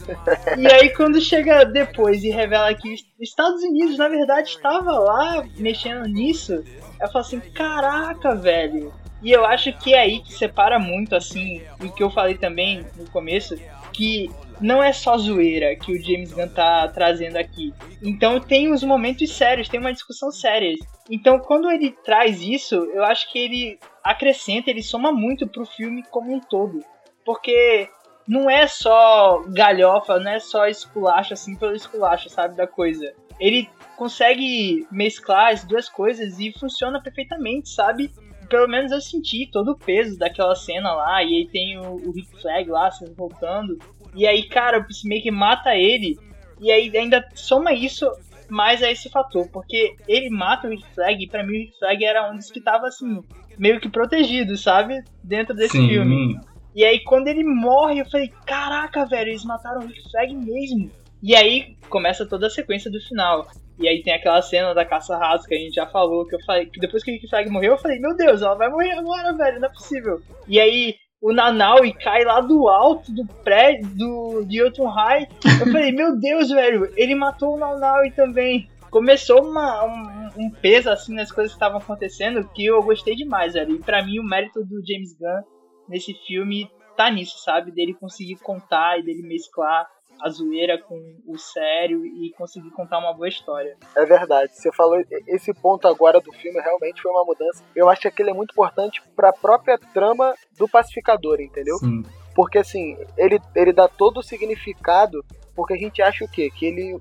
e 0.58 0.66
aí, 0.66 0.90
quando 0.90 1.20
chega 1.20 1.64
depois 1.64 2.24
e 2.24 2.30
revela 2.30 2.74
que 2.74 2.92
os 2.92 3.00
Estados 3.20 3.62
Unidos, 3.62 3.96
na 3.96 4.08
verdade, 4.08 4.48
estava 4.48 4.90
lá 4.98 5.44
mexendo 5.56 6.06
nisso, 6.06 6.62
eu 7.00 7.08
falo 7.08 7.24
assim, 7.24 7.40
caraca, 7.40 8.34
velho, 8.34 8.92
e 9.22 9.30
eu 9.30 9.44
acho 9.44 9.72
que 9.78 9.94
é 9.94 10.00
aí 10.00 10.20
que 10.20 10.32
separa 10.32 10.78
muito, 10.78 11.14
assim, 11.14 11.62
o 11.80 11.92
que 11.92 12.02
eu 12.02 12.10
falei 12.10 12.36
também 12.36 12.84
no 12.96 13.08
começo, 13.10 13.56
que 13.92 14.30
não 14.60 14.82
é 14.82 14.92
só 14.92 15.16
zoeira 15.16 15.76
que 15.76 15.92
o 15.92 16.02
James 16.02 16.32
Gunn 16.32 16.48
tá 16.48 16.88
trazendo 16.88 17.36
aqui. 17.36 17.74
Então 18.02 18.40
tem 18.40 18.72
uns 18.72 18.82
momentos 18.82 19.30
sérios, 19.32 19.68
tem 19.68 19.80
uma 19.80 19.92
discussão 19.92 20.30
séria. 20.30 20.74
Então 21.10 21.38
quando 21.38 21.70
ele 21.70 21.90
traz 22.04 22.40
isso, 22.40 22.74
eu 22.74 23.04
acho 23.04 23.30
que 23.30 23.38
ele 23.38 23.78
acrescenta, 24.02 24.70
ele 24.70 24.82
soma 24.82 25.12
muito 25.12 25.46
pro 25.46 25.66
filme 25.66 26.02
como 26.10 26.32
um 26.32 26.40
todo. 26.40 26.84
Porque 27.24 27.88
não 28.26 28.48
é 28.48 28.66
só 28.66 29.42
galhofa, 29.48 30.18
não 30.18 30.30
é 30.30 30.40
só 30.40 30.66
esculacho 30.66 31.34
assim 31.34 31.56
pelo 31.56 31.74
esculacho, 31.74 32.28
sabe, 32.28 32.56
da 32.56 32.66
coisa. 32.66 33.12
Ele 33.40 33.68
consegue 33.96 34.86
mesclar 34.90 35.52
as 35.52 35.64
duas 35.64 35.88
coisas 35.88 36.38
e 36.38 36.52
funciona 36.58 37.02
perfeitamente, 37.02 37.70
sabe? 37.70 38.12
Pelo 38.52 38.68
menos 38.68 38.92
eu 38.92 39.00
senti 39.00 39.48
todo 39.50 39.70
o 39.70 39.78
peso 39.78 40.18
daquela 40.18 40.54
cena 40.54 40.92
lá. 40.92 41.24
E 41.24 41.38
aí 41.38 41.48
tem 41.50 41.78
o, 41.78 41.94
o 41.94 42.12
Rick 42.12 42.38
Flag 42.38 42.68
lá 42.68 42.90
se 42.90 43.10
voltando. 43.14 43.78
E 44.14 44.26
aí, 44.26 44.42
cara, 44.42 44.78
o 44.78 44.84
Peacemaker 44.84 45.32
mata 45.32 45.74
ele. 45.74 46.18
E 46.60 46.70
aí 46.70 46.94
ainda 46.94 47.26
soma 47.34 47.72
isso 47.72 48.06
mais 48.50 48.82
a 48.82 48.90
esse 48.90 49.08
fator. 49.08 49.48
Porque 49.50 49.96
ele 50.06 50.28
mata 50.28 50.66
o 50.66 50.70
Rick 50.70 50.84
Flag. 50.94 51.24
E 51.24 51.26
pra 51.26 51.42
mim 51.42 51.54
o 51.54 51.60
Rick 51.60 51.78
Flag 51.78 52.04
era 52.04 52.30
um 52.30 52.36
dos 52.36 52.50
que 52.50 52.60
tava 52.60 52.88
assim, 52.88 53.22
meio 53.58 53.80
que 53.80 53.88
protegido, 53.88 54.54
sabe? 54.58 55.02
Dentro 55.24 55.54
desse 55.56 55.78
Sim. 55.78 55.88
filme. 55.88 56.38
E 56.74 56.84
aí 56.84 57.02
quando 57.04 57.28
ele 57.28 57.42
morre, 57.42 58.00
eu 58.00 58.10
falei, 58.10 58.30
caraca, 58.44 59.06
velho, 59.06 59.30
eles 59.30 59.46
mataram 59.46 59.80
o 59.80 59.86
Rick 59.86 60.10
Flag 60.10 60.36
mesmo. 60.36 60.90
E 61.22 61.34
aí 61.34 61.74
começa 61.88 62.26
toda 62.26 62.48
a 62.48 62.50
sequência 62.50 62.90
do 62.90 63.00
final. 63.00 63.48
E 63.78 63.88
aí 63.88 64.02
tem 64.02 64.14
aquela 64.14 64.40
cena 64.42 64.74
da 64.74 64.84
caça 64.84 65.16
raso 65.16 65.46
que 65.46 65.54
a 65.54 65.58
gente 65.58 65.74
já 65.74 65.86
falou, 65.86 66.26
que 66.26 66.34
eu 66.34 66.40
falei, 66.44 66.66
que 66.66 66.80
depois 66.80 67.02
que 67.02 67.16
o 67.16 67.28
Flag 67.28 67.50
morreu, 67.50 67.72
eu 67.72 67.78
falei, 67.78 67.98
meu 67.98 68.14
Deus, 68.16 68.42
ela 68.42 68.54
vai 68.54 68.68
morrer 68.68 68.92
agora, 68.92 69.32
velho, 69.32 69.60
não 69.60 69.68
é 69.68 69.72
possível. 69.72 70.20
E 70.46 70.60
aí 70.60 70.94
o 71.20 71.32
Nanaui 71.32 71.92
cai 71.92 72.24
lá 72.24 72.40
do 72.40 72.68
alto 72.68 73.12
do 73.12 73.24
prédio 73.44 73.88
do 73.94 74.46
Yoton 74.50 74.88
High. 74.88 75.28
Eu 75.60 75.72
falei, 75.72 75.92
meu 75.92 76.18
Deus, 76.18 76.50
velho, 76.50 76.92
ele 76.96 77.14
matou 77.14 77.54
o 77.54 77.58
Nanaui 77.58 78.10
também. 78.10 78.68
Começou 78.90 79.42
uma, 79.42 79.84
um, 79.84 80.46
um, 80.46 80.50
peso 80.50 80.90
assim 80.90 81.14
nas 81.14 81.30
coisas 81.30 81.52
que 81.52 81.56
estavam 81.56 81.78
acontecendo 81.78 82.46
que 82.52 82.66
eu 82.66 82.82
gostei 82.82 83.14
demais, 83.14 83.54
velho. 83.54 83.76
E 83.76 83.78
pra 83.78 84.04
mim 84.04 84.18
o 84.18 84.24
mérito 84.24 84.64
do 84.64 84.84
James 84.84 85.16
Gunn 85.16 85.42
nesse 85.88 86.12
filme 86.26 86.68
tá 86.96 87.10
nisso, 87.10 87.38
sabe? 87.42 87.70
Dele 87.70 87.94
conseguir 87.94 88.36
contar 88.36 88.98
e 88.98 89.02
dele 89.02 89.22
mesclar 89.22 89.86
a 90.22 90.28
zoeira 90.30 90.78
com 90.78 90.96
o 91.26 91.36
sério 91.36 92.06
e 92.06 92.32
conseguir 92.38 92.70
contar 92.70 92.98
uma 92.98 93.12
boa 93.12 93.28
história. 93.28 93.76
É 93.96 94.04
verdade. 94.04 94.52
Você 94.54 94.70
falou 94.72 95.02
esse 95.26 95.52
ponto 95.52 95.88
agora 95.88 96.20
do 96.20 96.32
filme 96.32 96.60
realmente 96.60 97.02
foi 97.02 97.10
uma 97.10 97.24
mudança. 97.24 97.62
Eu 97.74 97.88
acho 97.88 98.02
que 98.02 98.08
aquele 98.08 98.30
é 98.30 98.34
muito 98.34 98.52
importante 98.52 99.02
para 99.16 99.30
a 99.30 99.32
própria 99.32 99.76
trama 99.92 100.34
do 100.56 100.68
pacificador, 100.68 101.40
entendeu? 101.40 101.76
Sim. 101.78 102.04
Porque 102.34 102.58
assim, 102.58 102.96
ele, 103.18 103.40
ele 103.54 103.72
dá 103.72 103.88
todo 103.88 104.18
o 104.18 104.22
significado, 104.22 105.24
porque 105.56 105.74
a 105.74 105.78
gente 105.78 106.00
acha 106.00 106.24
o 106.24 106.28
quê? 106.28 106.50
Que 106.50 106.66
ele 106.66 106.98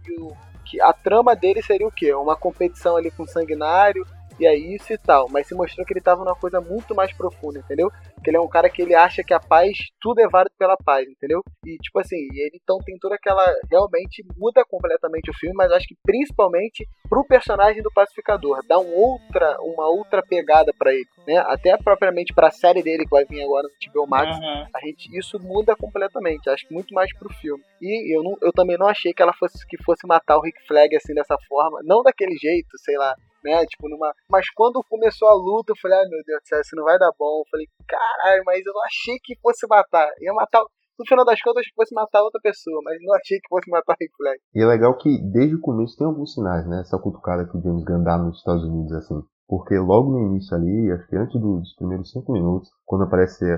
que 0.66 0.82
a 0.82 0.94
trama 0.94 1.36
dele 1.36 1.62
seria 1.62 1.88
o 1.88 1.92
quê? 1.92 2.14
Uma 2.14 2.36
competição 2.36 2.96
ali 2.96 3.12
com 3.12 3.24
o 3.24 3.28
sanguinário, 3.28 4.06
é 4.46 4.56
isso 4.56 4.92
e 4.94 4.98
tal. 4.98 5.28
Mas 5.30 5.48
se 5.48 5.56
mostrou 5.56 5.86
que 5.86 5.94
ele 5.94 6.02
tava 6.02 6.24
numa 6.24 6.36
coisa 6.36 6.60
muito 6.62 6.96
mais 6.96 7.14
profunda, 7.14 7.60
entendeu? 7.60 7.90
Que 8.24 8.30
ele 8.30 8.38
é 8.38 8.42
um 8.42 8.48
cara 8.48 8.70
que 8.70 8.82
ele 8.82 8.96
acha 8.96 9.24
que 9.24 9.34
a 9.34 9.40
paz, 9.40 9.78
tudo 10.00 10.22
é 10.22 10.28
válido 10.28 10.56
pela 10.58 10.78
paz, 10.78 11.08
entendeu? 11.08 11.42
E 11.66 11.78
tipo 11.78 12.00
assim, 12.00 12.18
ele 12.34 12.60
então 12.62 12.78
tem 12.80 12.98
toda 12.98 13.16
aquela. 13.16 13.46
Realmente 13.70 14.24
muda 14.38 14.64
completamente 14.66 15.30
o 15.30 15.34
filme, 15.34 15.56
mas 15.56 15.72
acho 15.72 15.88
que 15.88 15.96
principalmente 16.04 16.88
pro 17.10 17.26
personagem 17.26 17.82
do 17.82 17.92
pacificador. 17.92 18.62
Dá 18.68 18.80
um 18.80 18.94
outra, 18.94 19.58
uma 19.62 19.88
outra 19.88 20.24
pegada 20.24 20.74
para 20.78 20.94
ele, 20.94 21.08
né? 21.28 21.38
Até 21.48 21.76
propriamente 21.78 22.34
pra 22.34 22.52
série 22.52 22.82
dele 22.82 23.04
que 23.04 23.10
vai 23.10 23.26
vir 23.26 23.44
agora 23.44 23.68
no 23.68 23.92
HBO 23.92 24.08
Max, 24.08 24.38
uhum. 24.38 24.66
a 24.74 24.80
gente, 24.86 25.18
isso 25.18 25.40
muda 25.40 25.76
completamente. 25.76 26.50
Acho 26.50 26.68
que 26.68 26.74
muito 26.74 26.94
mais 26.94 27.14
pro 27.18 27.34
filme. 27.34 27.64
E 27.82 28.16
eu, 28.16 28.24
não, 28.24 28.38
eu 28.42 28.52
também 28.52 28.78
não 28.78 28.88
achei 28.88 29.14
que 29.14 29.22
ela 29.22 29.34
fosse 29.34 29.66
que 29.68 29.82
fosse 29.84 30.06
matar 30.08 30.38
o 30.38 30.42
Rick 30.42 30.66
Flag 30.68 30.96
assim 30.96 31.14
dessa 31.14 31.38
forma. 31.48 31.82
Não 31.84 32.02
daquele 32.04 32.36
jeito, 32.38 32.78
sei 32.78 32.98
lá 32.98 33.16
né? 33.44 33.66
Tipo, 33.66 33.90
numa. 33.90 34.14
Mas 34.30 34.50
quando 34.52 34.84
começou 34.90 35.28
a 35.28 35.34
luta, 35.34 35.72
eu 35.72 35.78
falei, 35.82 36.00
ai 36.00 36.06
meu 36.08 36.22
Deus 36.26 36.42
do 36.42 36.48
céu, 36.48 36.62
isso 36.62 36.76
não 36.76 36.84
vai 36.84 36.98
dar 36.98 37.12
bom. 37.18 37.42
Eu 37.42 37.50
falei, 37.50 37.68
caralho, 37.88 38.44
mas 38.46 38.66
eu 38.66 38.74
não 38.74 38.84
achei 38.84 39.18
que 39.24 39.38
fosse 39.42 39.68
matar. 39.68 40.10
Ia 40.20 40.34
matar. 40.34 40.64
No 41.00 41.08
final 41.08 41.26
das 41.26 41.42
contas, 41.42 41.56
eu 41.56 41.62
achei 41.62 41.72
que 41.72 41.82
fosse 41.82 41.96
matar 41.96 42.22
outra 42.22 42.40
pessoa, 42.44 42.80
mas 42.84 42.98
não 43.02 43.16
achei 43.16 43.40
que 43.40 43.50
fosse 43.50 43.70
matar 43.72 43.94
o 43.94 43.98
Rick 44.00 44.14
Flag. 44.16 44.38
E 44.54 44.62
é 44.62 44.66
legal 44.68 44.96
que 44.98 45.10
desde 45.32 45.56
o 45.56 45.62
começo 45.62 45.98
tem 45.98 46.06
alguns 46.06 46.34
sinais, 46.34 46.68
né? 46.68 46.82
Essa 46.82 47.00
cutucada 47.00 47.48
que 47.48 47.58
o 47.58 47.62
James 47.62 47.84
Gunn 47.84 48.04
dá 48.04 48.18
nos 48.18 48.38
Estados 48.38 48.64
Unidos, 48.64 48.92
assim. 48.94 49.20
Porque 49.52 49.78
logo 49.78 50.12
no 50.12 50.28
início 50.28 50.56
ali, 50.56 50.92
acho 50.94 51.06
que 51.08 51.18
antes 51.18 51.42
dos 51.42 51.76
primeiros 51.76 52.10
cinco 52.10 52.32
minutos, 52.32 52.70
quando 52.86 53.04
aparece 53.04 53.44
é, 53.44 53.58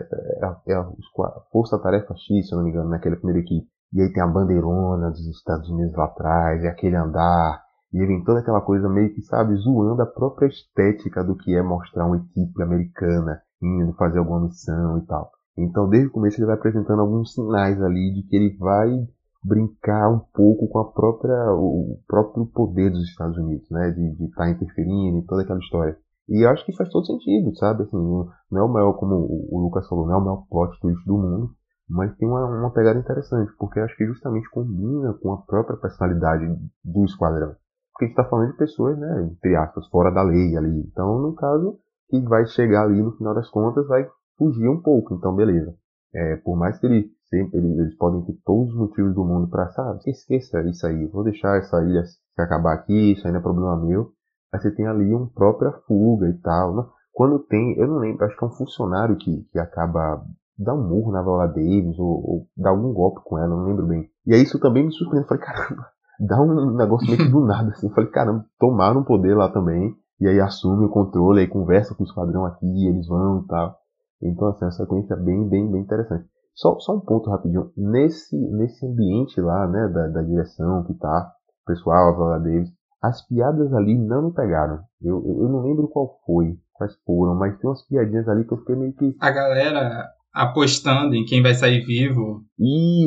é 0.68 0.74
a 0.74 0.90
Força 1.52 1.78
Tarefa 1.78 2.16
X, 2.16 2.48
se 2.48 2.52
eu 2.52 2.58
não 2.58 2.64
me 2.64 2.72
engano, 2.72 2.90
naquela 2.90 3.16
primeira 3.16 3.42
equipe, 3.42 3.68
e 3.94 4.02
aí 4.02 4.12
tem 4.12 4.24
a 4.24 4.28
bandeirona 4.28 5.12
dos 5.12 5.28
Estados 5.28 5.70
Unidos 5.70 5.96
lá 5.96 6.06
atrás, 6.06 6.64
e 6.64 6.68
aquele 6.68 6.96
andar, 6.96 7.63
e 7.94 8.06
vem 8.06 8.24
toda 8.24 8.40
aquela 8.40 8.62
coisa 8.62 8.90
meio 8.90 9.14
que, 9.14 9.22
sabe, 9.22 9.56
zoando 9.56 10.02
a 10.02 10.06
própria 10.06 10.48
estética 10.48 11.24
do 11.24 11.36
que 11.36 11.56
é 11.56 11.62
mostrar 11.62 12.08
uma 12.08 12.18
equipe 12.18 12.62
americana 12.62 13.42
indo 13.62 13.94
fazer 13.94 14.20
alguma 14.20 14.42
missão 14.42 14.98
e 14.98 15.06
tal. 15.06 15.32
Então, 15.58 15.88
desde 15.88 16.10
o 16.10 16.12
começo, 16.12 16.40
ele 16.40 16.48
vai 16.48 16.56
apresentando 16.56 17.02
alguns 17.02 17.34
sinais 17.34 17.82
ali 17.82 18.14
de 18.14 18.24
que 18.24 18.36
ele 18.36 18.58
vai 18.58 18.90
brincar 19.44 20.10
um 20.10 20.20
pouco 20.34 20.68
com 20.68 20.80
a 20.80 20.92
própria, 20.92 21.54
o 21.54 22.00
próprio 22.08 22.46
poder 22.48 22.90
dos 22.90 23.04
Estados 23.04 23.38
Unidos, 23.38 23.70
né? 23.70 23.92
De 23.92 24.26
estar 24.26 24.46
tá 24.46 24.50
interferindo 24.50 25.18
em 25.18 25.26
toda 25.26 25.44
aquela 25.44 25.60
história. 25.60 25.98
E 26.28 26.46
eu 26.46 26.50
acho 26.50 26.66
que 26.66 26.76
faz 26.76 26.90
todo 26.90 27.06
sentido, 27.06 27.56
sabe? 27.58 27.84
Assim, 27.84 27.98
não 27.98 28.62
é 28.62 28.64
o 28.64 28.72
maior, 28.72 28.94
como 28.94 29.16
o 29.16 29.60
Lucas 29.62 29.88
falou, 29.88 30.08
não 30.08 30.16
é 30.16 30.18
o 30.18 30.22
maior 30.22 30.46
plot 30.50 30.80
twist 30.80 31.06
do 31.06 31.18
mundo, 31.18 31.52
mas 31.88 32.16
tem 32.16 32.28
uma, 32.28 32.46
uma 32.46 32.72
pegada 32.72 32.98
interessante, 32.98 33.52
porque 33.60 33.80
acho 33.80 33.96
que 33.98 34.06
justamente 34.06 34.50
combina 34.50 35.14
com 35.22 35.34
a 35.34 35.38
própria 35.38 35.78
personalidade 35.78 36.46
do 36.84 37.06
esquadrão. 37.06 37.56
Porque 37.94 38.06
a 38.06 38.08
gente 38.08 38.20
está 38.20 38.30
falando 38.30 38.52
de 38.52 38.58
pessoas, 38.58 38.98
né, 38.98 39.30
entre 39.32 39.56
aspas, 39.56 39.88
fora 39.88 40.12
da 40.12 40.24
lei 40.24 40.58
ali. 40.58 40.82
Então, 40.92 41.20
no 41.20 41.36
caso, 41.36 41.78
que 42.10 42.20
vai 42.22 42.46
chegar 42.48 42.84
ali 42.84 43.02
no 43.02 43.16
final 43.18 43.34
das 43.34 43.50
contas, 43.50 43.88
vai 43.88 44.08
fugir 44.38 44.68
um 44.68 44.82
pouco. 44.82 45.14
Então, 45.14 45.36
beleza. 45.36 45.76
É, 46.14 46.36
por 46.38 46.56
mais 46.58 46.80
que 46.80 46.86
ele 46.86 47.10
sempre, 47.30 47.58
eles, 47.58 47.96
podem 47.98 48.24
ter 48.26 48.38
todos 48.44 48.70
os 48.70 48.78
motivos 48.78 49.16
do 49.16 49.24
mundo 49.24 49.48
para, 49.50 49.70
sabe, 49.70 50.00
esqueça 50.08 50.62
isso 50.64 50.86
aí, 50.86 51.08
vou 51.08 51.24
deixar 51.24 51.58
essa 51.58 51.84
ilha 51.84 52.04
se 52.06 52.20
acabar 52.38 52.74
aqui, 52.74 53.14
isso 53.14 53.28
não 53.28 53.36
é 53.36 53.42
problema 53.42 53.76
meu. 53.78 54.12
Aí 54.54 54.60
você 54.60 54.72
tem 54.72 54.86
ali 54.86 55.14
uma 55.14 55.30
própria 55.32 55.72
fuga 55.88 56.30
e 56.30 56.38
tal. 56.40 56.76
Né? 56.76 56.84
Quando 57.12 57.40
tem, 57.40 57.78
eu 57.78 57.88
não 57.88 57.98
lembro, 57.98 58.26
acho 58.26 58.38
que 58.38 58.44
é 58.44 58.48
um 58.48 58.52
funcionário 58.52 59.16
que, 59.18 59.44
que 59.52 59.60
acaba 59.60 60.24
dá 60.58 60.74
um 60.74 60.88
murro 60.88 61.12
na 61.12 61.22
Viola 61.22 61.48
Davis 61.48 61.98
ou, 61.98 62.08
ou 62.08 62.48
dá 62.56 62.70
algum 62.70 62.94
golpe 62.94 63.22
com 63.24 63.38
ela, 63.38 63.48
não 63.48 63.66
lembro 63.66 63.88
bem. 63.88 64.10
E 64.26 64.34
aí 64.34 64.44
isso 64.44 64.60
também 64.60 64.86
me 64.86 64.92
surpreendeu. 64.92 65.28
Falei, 65.28 65.44
caramba, 65.44 65.88
dá 66.20 66.42
um 66.42 66.76
negócio 66.76 67.08
meio 67.08 67.20
que 67.20 67.30
do 67.30 67.42
nada 67.46 67.70
assim. 67.70 67.90
Falei, 67.90 68.10
caramba, 68.10 68.46
tomaram 68.60 69.02
um 69.02 69.04
poder 69.04 69.36
lá 69.36 69.50
também. 69.50 69.96
E 70.20 70.28
aí 70.28 70.40
assume 70.40 70.86
o 70.86 70.90
controle, 70.90 71.42
aí 71.42 71.48
conversa 71.48 71.94
com 71.96 72.04
o 72.04 72.06
esquadrão 72.06 72.46
aqui, 72.46 72.88
eles 72.88 73.08
vão 73.08 73.42
e 73.42 73.48
tal. 73.48 73.78
Então, 74.22 74.48
assim, 74.50 74.66
essa 74.66 74.84
sequência 74.84 75.16
é 75.16 75.18
bem, 75.18 75.48
bem, 75.50 75.70
bem 75.70 75.82
interessante. 75.82 76.26
Só, 76.56 76.80
só 76.80 76.96
um 76.96 77.02
ponto 77.02 77.30
rapidinho. 77.30 77.72
Nesse, 77.76 78.38
nesse 78.52 78.86
ambiente 78.86 79.42
lá, 79.42 79.68
né, 79.68 79.88
da, 79.90 80.08
da 80.08 80.22
direção 80.22 80.84
que 80.86 80.94
tá, 80.94 81.32
o 81.64 81.66
pessoal, 81.66 82.10
a 82.10 82.16
Viola 82.16 82.40
Davis, 82.40 82.70
as 83.02 83.28
piadas 83.28 83.74
ali 83.74 83.98
não 83.98 84.28
me 84.28 84.34
pegaram. 84.34 84.80
Eu, 85.02 85.22
eu 85.26 85.50
não 85.50 85.62
lembro 85.62 85.90
qual 85.90 86.20
foi, 86.26 86.58
quais 86.74 86.96
foram, 87.06 87.36
mas 87.36 87.58
tem 87.58 87.70
umas 87.70 87.86
piadinhas 87.86 88.30
ali 88.30 88.46
que 88.46 88.54
eu 88.54 88.60
fiquei 88.60 88.76
meio 88.76 88.94
que. 88.94 89.18
A 89.20 89.32
galera 89.32 90.10
apostando 90.34 91.14
em 91.16 91.24
quem 91.26 91.44
vai 91.44 91.54
sair 91.54 91.86
vivo. 91.86 92.42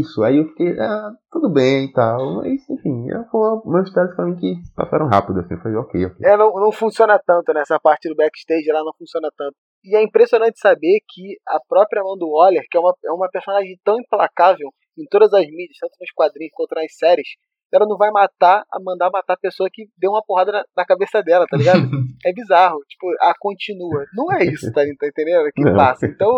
Isso, 0.00 0.22
aí 0.22 0.36
eu 0.36 0.46
fiquei, 0.48 0.78
ah, 0.78 1.10
tudo 1.30 1.50
bem 1.50 1.86
e 1.86 1.92
tal, 1.92 2.36
mas 2.36 2.68
enfim, 2.70 3.06
foram 3.30 3.60
umas 3.64 3.88
histórias 3.88 4.14
pra 4.14 4.26
mim 4.26 4.36
que 4.36 4.54
passaram 4.74 5.08
rápido, 5.08 5.40
assim, 5.40 5.56
falei, 5.56 5.76
ok, 5.76 6.06
ok. 6.06 6.16
É, 6.24 6.36
não, 6.36 6.52
não 6.54 6.70
funciona 6.70 7.18
tanto 7.18 7.52
nessa 7.52 7.80
parte 7.80 8.08
do 8.08 8.14
backstage 8.14 8.70
lá, 8.70 8.84
não 8.84 8.92
funciona 8.96 9.28
tanto. 9.36 9.54
E 9.84 9.96
é 9.96 10.02
impressionante 10.02 10.58
saber 10.60 11.00
que 11.08 11.36
a 11.48 11.58
própria 11.68 12.02
mão 12.02 12.16
do 12.16 12.30
Waller, 12.30 12.62
que 12.70 12.76
é 12.76 12.80
uma, 12.80 12.94
é 13.04 13.12
uma 13.12 13.28
personagem 13.28 13.78
tão 13.84 13.98
implacável 13.98 14.70
em 14.98 15.04
todas 15.10 15.32
as 15.32 15.46
mídias, 15.46 15.78
tanto 15.80 15.96
nos 16.00 16.10
quadrinhos 16.12 16.52
quanto 16.54 16.74
nas 16.74 16.96
séries, 16.96 17.28
ela 17.72 17.86
não 17.86 17.96
vai 17.96 18.10
matar, 18.10 18.64
a 18.72 18.80
mandar 18.80 19.10
matar 19.10 19.34
a 19.34 19.38
pessoa 19.38 19.68
que 19.72 19.86
deu 19.98 20.12
uma 20.12 20.22
porrada 20.24 20.52
na, 20.52 20.64
na 20.76 20.84
cabeça 20.84 21.22
dela, 21.22 21.46
tá 21.48 21.56
ligado? 21.56 21.80
é 22.24 22.32
bizarro. 22.32 22.78
Tipo, 22.88 23.06
a 23.20 23.34
continua. 23.38 24.04
Não 24.14 24.32
é 24.32 24.44
isso, 24.44 24.72
tá, 24.72 24.82
tá 24.98 25.06
entendendo? 25.06 25.50
Que 25.54 25.64
passa. 25.74 26.06
Então, 26.06 26.30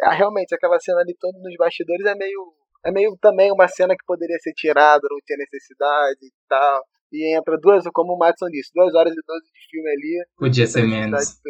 realmente, 0.00 0.54
aquela 0.54 0.78
cena 0.78 1.00
ali 1.00 1.14
toda 1.18 1.38
nos 1.38 1.54
bastidores 1.56 2.06
é 2.06 2.14
meio. 2.14 2.52
É 2.84 2.92
meio 2.92 3.16
também 3.20 3.50
uma 3.50 3.66
cena 3.66 3.94
que 3.96 4.06
poderia 4.06 4.38
ser 4.38 4.52
tirada, 4.52 5.02
não 5.10 5.18
tinha 5.26 5.36
necessidade 5.36 6.18
e 6.22 6.32
tal. 6.48 6.82
E 7.12 7.36
entra 7.36 7.56
duas, 7.60 7.84
como 7.92 8.12
o 8.12 8.18
Matson 8.18 8.48
disse, 8.50 8.70
duas 8.74 8.94
horas 8.94 9.12
e 9.12 9.20
doze 9.26 9.46
de 9.46 9.70
filme 9.70 9.90
ali. 9.90 10.26
Podia 10.36 10.66
ser 10.66 10.86
menos. 10.86 11.40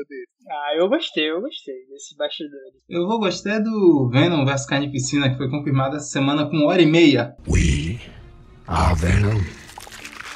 Ah, 0.49 0.77
eu 0.77 0.89
gostei, 0.89 1.31
eu 1.31 1.41
gostei 1.41 1.75
desse 1.87 2.17
bastidor. 2.17 2.61
Eu 2.89 3.07
vou 3.07 3.19
gostar 3.19 3.59
do 3.59 4.09
Venom 4.09 4.45
vs 4.47 4.67
Carnificina, 4.67 5.29
que 5.29 5.37
foi 5.37 5.51
confirmado 5.51 5.97
essa 5.97 6.07
semana 6.07 6.49
com 6.49 6.57
uma 6.57 6.69
hora 6.69 6.81
e 6.81 6.87
meia. 6.87 7.37
We 7.49 7.99
are 8.67 8.95
Venom. 8.95 9.39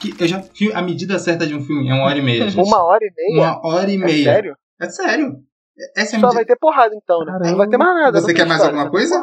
Que 0.00 0.20
eu 0.20 0.26
já 0.26 0.42
a 0.74 0.82
medida 0.82 1.18
certa 1.20 1.46
de 1.46 1.54
um 1.54 1.64
filme 1.64 1.88
é 1.88 1.94
uma 1.94 2.04
hora 2.04 2.18
e 2.18 2.22
meia. 2.22 2.50
Gente. 2.50 2.66
uma 2.66 2.82
hora 2.82 3.04
e 3.04 3.12
meia? 3.16 3.40
Uma 3.40 3.66
hora 3.66 3.90
e 3.90 3.98
meia. 3.98 4.20
É 4.20 4.24
sério? 4.24 4.56
É 4.80 4.90
sério. 4.90 5.44
Essa 5.96 6.16
é 6.16 6.20
Só 6.20 6.32
vai 6.32 6.44
ter 6.44 6.56
porrada 6.56 6.94
então, 6.94 7.20
né? 7.20 7.32
Caramba. 7.32 7.50
Não 7.50 7.56
vai 7.56 7.68
ter 7.68 7.76
mais 7.76 7.94
nada. 7.94 8.20
Você 8.20 8.34
quer 8.34 8.46
mais 8.46 8.60
história, 8.60 8.78
alguma 8.78 8.90
coisa? 8.90 9.20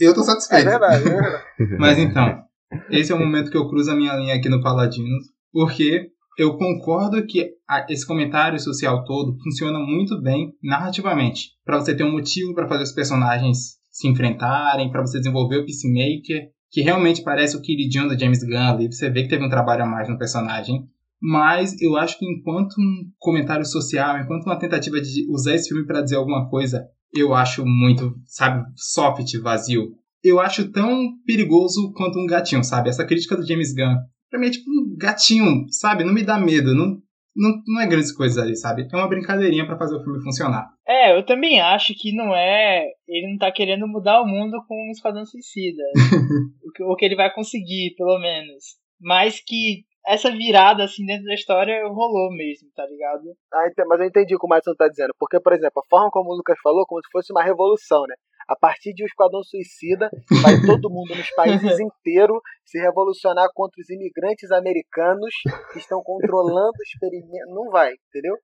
Eu 0.00 0.14
tô 0.14 0.22
satisfeito. 0.22 0.66
É 0.66 0.70
verdade, 0.70 1.08
é 1.08 1.10
verdade. 1.10 1.44
Mas 1.78 1.98
então, 1.98 2.42
esse 2.90 3.12
é 3.12 3.14
o 3.14 3.18
momento 3.18 3.50
que 3.50 3.56
eu 3.56 3.68
cruzo 3.68 3.90
a 3.90 3.96
minha 3.96 4.14
linha 4.14 4.34
aqui 4.34 4.48
no 4.48 4.62
Paladinos, 4.62 5.24
porque 5.52 6.10
eu 6.38 6.56
concordo 6.56 7.26
que 7.26 7.52
esse 7.88 8.06
comentário 8.06 8.58
social 8.60 9.04
todo 9.04 9.36
funciona 9.42 9.78
muito 9.78 10.20
bem 10.20 10.52
narrativamente, 10.62 11.50
para 11.64 11.80
você 11.80 11.96
ter 11.96 12.04
um 12.04 12.12
motivo 12.12 12.54
para 12.54 12.68
fazer 12.68 12.82
os 12.82 12.92
personagens 12.92 13.76
se 13.90 14.06
enfrentarem, 14.06 14.90
para 14.90 15.00
você 15.00 15.18
desenvolver 15.18 15.58
o 15.58 15.64
Peacemaker, 15.64 16.50
que 16.70 16.82
realmente 16.82 17.22
parece 17.22 17.56
o 17.56 17.62
queridinho 17.62 18.08
do 18.08 18.18
James 18.18 18.42
Gunn 18.42 18.74
ali, 18.74 18.92
você 18.92 19.08
vê 19.08 19.22
que 19.22 19.30
teve 19.30 19.44
um 19.44 19.48
trabalho 19.48 19.84
a 19.84 19.86
mais 19.86 20.08
no 20.08 20.18
personagem. 20.18 20.86
Mas 21.20 21.80
eu 21.80 21.96
acho 21.96 22.18
que 22.18 22.26
enquanto 22.26 22.74
um 22.78 23.10
comentário 23.18 23.64
social, 23.64 24.18
enquanto 24.18 24.44
uma 24.44 24.58
tentativa 24.58 25.00
de 25.00 25.26
usar 25.30 25.54
esse 25.54 25.68
filme 25.68 25.86
para 25.86 26.02
dizer 26.02 26.16
alguma 26.16 26.48
coisa, 26.48 26.86
eu 27.14 27.34
acho 27.34 27.64
muito, 27.64 28.14
sabe, 28.26 28.64
soft, 28.76 29.36
vazio. 29.40 29.92
Eu 30.22 30.40
acho 30.40 30.70
tão 30.70 31.12
perigoso 31.24 31.92
quanto 31.94 32.18
um 32.18 32.26
gatinho, 32.26 32.62
sabe? 32.64 32.88
Essa 32.88 33.06
crítica 33.06 33.36
do 33.36 33.46
James 33.46 33.72
Gunn. 33.74 33.96
Pra 34.30 34.40
mim 34.40 34.48
é 34.48 34.50
tipo 34.50 34.70
um 34.70 34.96
gatinho, 34.96 35.66
sabe? 35.70 36.04
Não 36.04 36.12
me 36.12 36.24
dá 36.24 36.38
medo, 36.38 36.74
não, 36.74 37.00
não, 37.36 37.62
não 37.66 37.80
é 37.80 37.86
grandes 37.86 38.12
coisas 38.12 38.38
ali, 38.38 38.56
sabe? 38.56 38.88
É 38.90 38.96
uma 38.96 39.08
brincadeirinha 39.08 39.66
para 39.66 39.78
fazer 39.78 39.96
o 39.96 40.02
filme 40.02 40.22
funcionar. 40.22 40.68
É, 40.86 41.16
eu 41.16 41.24
também 41.24 41.60
acho 41.60 41.94
que 41.94 42.14
não 42.14 42.34
é. 42.34 42.86
Ele 43.06 43.30
não 43.30 43.38
tá 43.38 43.52
querendo 43.52 43.86
mudar 43.86 44.20
o 44.20 44.26
mundo 44.26 44.56
com 44.66 44.74
um 44.74 44.90
Esquadrão 44.90 45.24
Suicida. 45.24 45.82
o, 46.64 46.72
que, 46.72 46.82
o 46.82 46.96
que 46.96 47.04
ele 47.04 47.16
vai 47.16 47.32
conseguir, 47.32 47.94
pelo 47.96 48.18
menos. 48.18 48.76
Mas 49.00 49.40
que 49.40 49.84
essa 50.06 50.30
virada, 50.30 50.84
assim, 50.84 51.04
dentro 51.04 51.24
da 51.24 51.34
história 51.34 51.82
rolou 51.88 52.30
mesmo, 52.30 52.70
tá 52.76 52.86
ligado? 52.86 53.36
Ah, 53.52 53.68
mas 53.86 54.00
eu 54.00 54.06
entendi 54.06 54.36
o 54.36 54.38
que 54.38 54.46
o 54.46 54.48
Madison 54.48 54.74
tá 54.76 54.86
dizendo. 54.88 55.12
Porque, 55.18 55.40
por 55.40 55.52
exemplo, 55.52 55.82
a 55.82 55.88
forma 55.88 56.10
como 56.10 56.30
o 56.30 56.36
Lucas 56.36 56.56
falou, 56.62 56.86
como 56.86 57.02
se 57.02 57.10
fosse 57.10 57.32
uma 57.32 57.42
revolução, 57.42 58.02
né? 58.06 58.14
A 58.48 58.54
partir 58.54 58.94
de 58.94 59.02
um 59.02 59.06
Esquadrão 59.06 59.42
Suicida, 59.42 60.08
vai 60.42 60.54
todo 60.80 60.88
mundo 60.88 61.16
nos 61.16 61.28
países 61.32 61.80
inteiros 61.80 62.38
se 62.64 62.78
revolucionar 62.78 63.48
contra 63.52 63.80
os 63.80 63.90
imigrantes 63.90 64.52
americanos 64.52 65.34
que 65.72 65.78
estão 65.78 66.00
controlando 66.04 66.78
o 66.78 66.82
experimento. 66.82 67.52
Não 67.52 67.68
vai, 67.70 67.92
entendeu? 68.08 68.36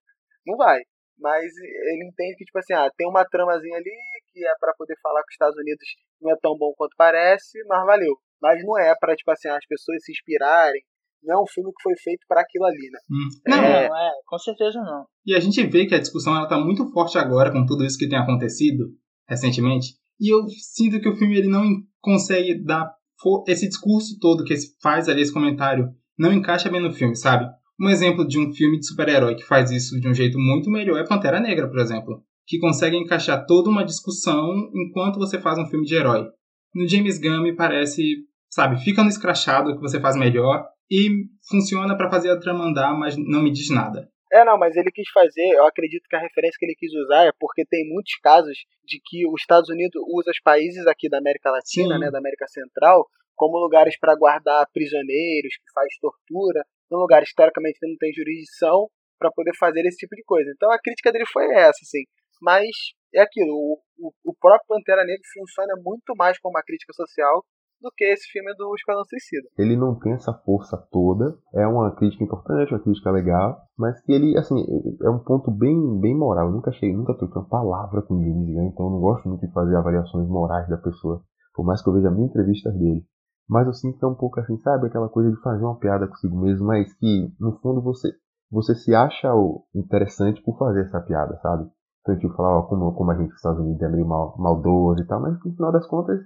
Não 0.45 0.57
vai. 0.57 0.81
Mas 1.17 1.45
ele 1.47 2.09
entende 2.09 2.35
que, 2.37 2.45
tipo 2.45 2.59
assim, 2.59 2.75
ah, 2.75 2.91
tem 2.97 3.09
uma 3.09 3.25
tramazinha 3.25 3.77
ali 3.77 3.93
que 4.33 4.45
é 4.45 4.53
para 4.59 4.75
poder 4.77 4.97
falar 5.01 5.21
que 5.23 5.29
os 5.29 5.35
Estados 5.35 5.57
Unidos 5.57 5.87
não 6.21 6.33
é 6.33 6.37
tão 6.43 6.57
bom 6.59 6.73
quanto 6.77 6.97
parece, 6.97 7.63
mas 7.69 7.87
valeu. 7.87 8.17
Mas 8.41 8.65
não 8.65 8.77
é 8.77 8.93
para, 8.99 9.15
tipo 9.15 9.31
assim, 9.31 9.49
as 9.49 9.65
pessoas 9.67 10.03
se 10.03 10.11
inspirarem, 10.11 10.83
não 11.23 11.39
é 11.39 11.43
um 11.43 11.47
filme 11.47 11.71
que 11.71 11.83
foi 11.83 11.95
feito 12.03 12.25
para 12.29 12.41
aquilo 12.41 12.65
ali, 12.65 12.91
né? 12.91 12.99
Hum. 13.11 13.29
Não, 13.47 13.59
é... 13.59 13.89
não, 13.89 13.97
é, 13.97 14.11
com 14.27 14.39
certeza 14.39 14.81
não. 14.81 15.05
E 15.25 15.35
a 15.35 15.41
gente 15.41 15.65
vê 15.67 15.87
que 15.87 15.95
a 15.95 16.01
discussão 16.01 16.37
ela 16.37 16.49
tá 16.49 16.59
muito 16.59 16.91
forte 16.93 17.19
agora 17.19 17.53
com 17.53 17.65
tudo 17.65 17.85
isso 17.85 17.99
que 17.99 18.09
tem 18.09 18.19
acontecido 18.19 18.87
recentemente. 19.29 19.95
E 20.21 20.33
eu 20.33 20.47
sinto 20.49 21.01
que 21.01 21.09
o 21.09 21.17
filme 21.17 21.37
ele 21.37 21.49
não 21.49 21.65
consegue 22.01 22.63
dar 22.63 22.93
esse 23.47 23.69
discurso 23.69 24.19
todo 24.21 24.45
que 24.45 24.55
faz 24.81 25.09
ali 25.09 25.23
esse 25.23 25.33
comentário 25.33 25.89
não 26.19 26.33
encaixa 26.33 26.69
bem 26.69 26.81
no 26.81 26.93
filme, 26.93 27.17
sabe? 27.17 27.47
Um 27.81 27.89
exemplo 27.89 28.27
de 28.27 28.39
um 28.39 28.53
filme 28.53 28.79
de 28.79 28.87
super-herói 28.87 29.35
que 29.35 29.45
faz 29.45 29.71
isso 29.71 29.99
de 30.01 30.09
um 30.09 30.15
jeito 30.15 30.39
muito 30.39 30.71
melhor 30.71 30.99
é 30.99 31.07
Pantera 31.07 31.41
Negra, 31.41 31.69
por 31.69 31.79
exemplo, 31.79 32.23
que 32.47 32.59
consegue 32.59 32.97
encaixar 32.97 33.47
toda 33.47 33.71
uma 33.71 33.85
discussão 33.85 34.71
enquanto 34.75 35.19
você 35.19 35.41
faz 35.41 35.59
um 35.59 35.67
filme 35.67 35.87
de 35.87 35.95
herói. 35.95 36.27
No 36.75 36.87
James 36.87 37.19
Gunn 37.19 37.43
me 37.43 37.55
parece, 37.55 38.03
sabe, 38.51 38.83
fica 38.83 39.03
no 39.03 39.09
escrachado 39.09 39.75
que 39.75 39.81
você 39.81 40.01
faz 40.01 40.17
melhor 40.17 40.65
e 40.93 41.09
funciona 41.49 41.97
para 41.97 42.11
fazer 42.11 42.31
a 42.31 42.39
trama 42.39 42.67
andar, 42.67 42.93
mas 42.93 43.17
não 43.17 43.43
me 43.43 43.51
diz 43.51 43.71
nada. 43.71 44.13
É, 44.31 44.45
não, 44.45 44.59
mas 44.59 44.77
ele 44.77 44.91
quis 44.91 45.09
fazer, 45.09 45.49
eu 45.57 45.67
acredito 45.67 46.05
que 46.09 46.17
a 46.17 46.21
referência 46.21 46.57
que 46.59 46.67
ele 46.67 46.75
quis 46.75 46.93
usar 46.93 47.25
é 47.25 47.33
porque 47.41 47.65
tem 47.65 47.89
muitos 47.89 48.15
casos 48.23 48.59
de 48.85 49.01
que 49.03 49.27
os 49.27 49.41
Estados 49.41 49.71
Unidos 49.71 50.03
usa 50.09 50.31
os 50.31 50.41
países 50.41 50.87
aqui 50.87 51.09
da 51.09 51.19
América 51.19 51.51
Latina, 51.51 51.95
Sim. 51.95 52.01
né, 52.01 52.11
da 52.11 52.19
América 52.19 52.47
Central, 52.47 53.07
como 53.35 53.59
lugares 53.59 53.99
para 53.99 54.15
guardar 54.15 54.67
prisioneiros, 54.73 55.57
que 55.57 55.73
faz 55.75 55.89
tortura, 55.99 56.65
em 56.91 56.97
lugares 56.97 57.33
teoricamente 57.35 57.79
que 57.79 57.89
não 57.89 57.97
tem 57.97 58.13
jurisdição, 58.13 58.89
pra 59.19 59.31
poder 59.31 59.57
fazer 59.57 59.87
esse 59.87 59.99
tipo 59.99 60.15
de 60.15 60.25
coisa. 60.25 60.51
Então 60.55 60.71
a 60.71 60.79
crítica 60.79 61.11
dele 61.13 61.27
foi 61.27 61.47
essa, 61.55 61.81
assim. 61.83 62.05
Mas 62.41 62.69
é 63.15 63.21
aquilo, 63.21 63.55
o, 63.55 63.81
o, 63.99 64.13
o 64.25 64.35
próprio 64.35 64.67
Pantera 64.69 65.05
Negra 65.05 65.23
funciona 65.33 65.75
muito 65.83 66.15
mais 66.17 66.39
como 66.39 66.55
uma 66.55 66.63
crítica 66.63 66.93
social 66.93 67.45
do 67.83 67.91
que 67.95 68.05
esse 68.05 68.29
filme 68.31 68.55
do 68.55 68.75
Esquadrão 68.75 69.05
Suicida. 69.05 69.49
Ele 69.59 69.77
não 69.77 69.99
tem 69.99 70.13
essa 70.13 70.33
força 70.33 70.77
toda, 70.91 71.37
é 71.55 71.67
uma 71.67 71.95
crítica 71.95 72.25
importante, 72.25 72.73
uma 72.73 72.81
crítica 72.81 73.11
legal, 73.11 73.61
mas 73.77 74.01
que 74.03 74.13
ele, 74.13 74.39
assim, 74.39 74.65
é 75.03 75.11
um 75.11 75.19
ponto 75.19 75.51
bem, 75.51 76.01
bem 76.01 76.17
moral. 76.17 76.47
Eu 76.47 76.53
nunca 76.53 76.71
achei, 76.71 76.95
nunca 76.95 77.15
troquei 77.15 77.43
uma 77.43 77.49
palavra 77.49 78.01
com 78.03 78.15
o 78.15 78.23
James 78.23 78.55
Gunn, 78.55 78.69
então 78.69 78.87
eu 78.87 78.93
não 78.93 79.01
gosto 79.01 79.29
muito 79.29 79.47
de 79.47 79.53
fazer 79.53 79.77
avaliações 79.77 80.29
morais 80.29 80.69
da 80.69 80.77
pessoa, 80.77 81.23
por 81.55 81.67
mais 81.67 81.83
que 81.83 81.89
eu 81.89 81.95
veja 81.95 82.11
mil 82.11 82.27
entrevistas 82.27 82.73
dele. 82.75 83.05
Mas 83.49 83.67
eu 83.67 83.75
sinto 83.75 83.99
que 83.99 84.05
é 84.05 84.09
um 84.09 84.15
pouco 84.15 84.41
assim, 84.41 84.57
sabe, 84.59 84.87
aquela 84.87 85.09
coisa 85.09 85.31
de 85.31 85.41
fazer 85.43 85.65
uma 85.65 85.79
piada 85.79 86.07
consigo 86.07 86.41
mesmo, 86.41 86.67
mas 86.67 86.93
que, 86.95 87.35
no 87.41 87.59
fundo, 87.59 87.83
você, 87.83 88.09
você 88.51 88.75
se 88.75 88.95
acha 88.95 89.29
interessante 89.75 90.41
por 90.43 90.57
fazer 90.57 90.83
essa 90.83 91.01
piada, 91.01 91.37
sabe? 91.43 91.69
Então, 92.03 92.19
tipo, 92.19 92.35
falar, 92.35 92.59
ó, 92.59 92.63
como, 92.63 92.93
como 92.95 93.11
a 93.11 93.15
gente 93.15 93.29
nos 93.29 93.37
Estados 93.37 93.61
Unidos 93.61 93.83
é 93.83 93.89
meio 93.89 94.07
mal, 94.07 94.35
maldoso 94.39 95.01
e 95.01 95.07
tal, 95.07 95.21
mas 95.21 95.35
no 95.45 95.55
final 95.55 95.73
das 95.73 95.87
contas, 95.87 96.21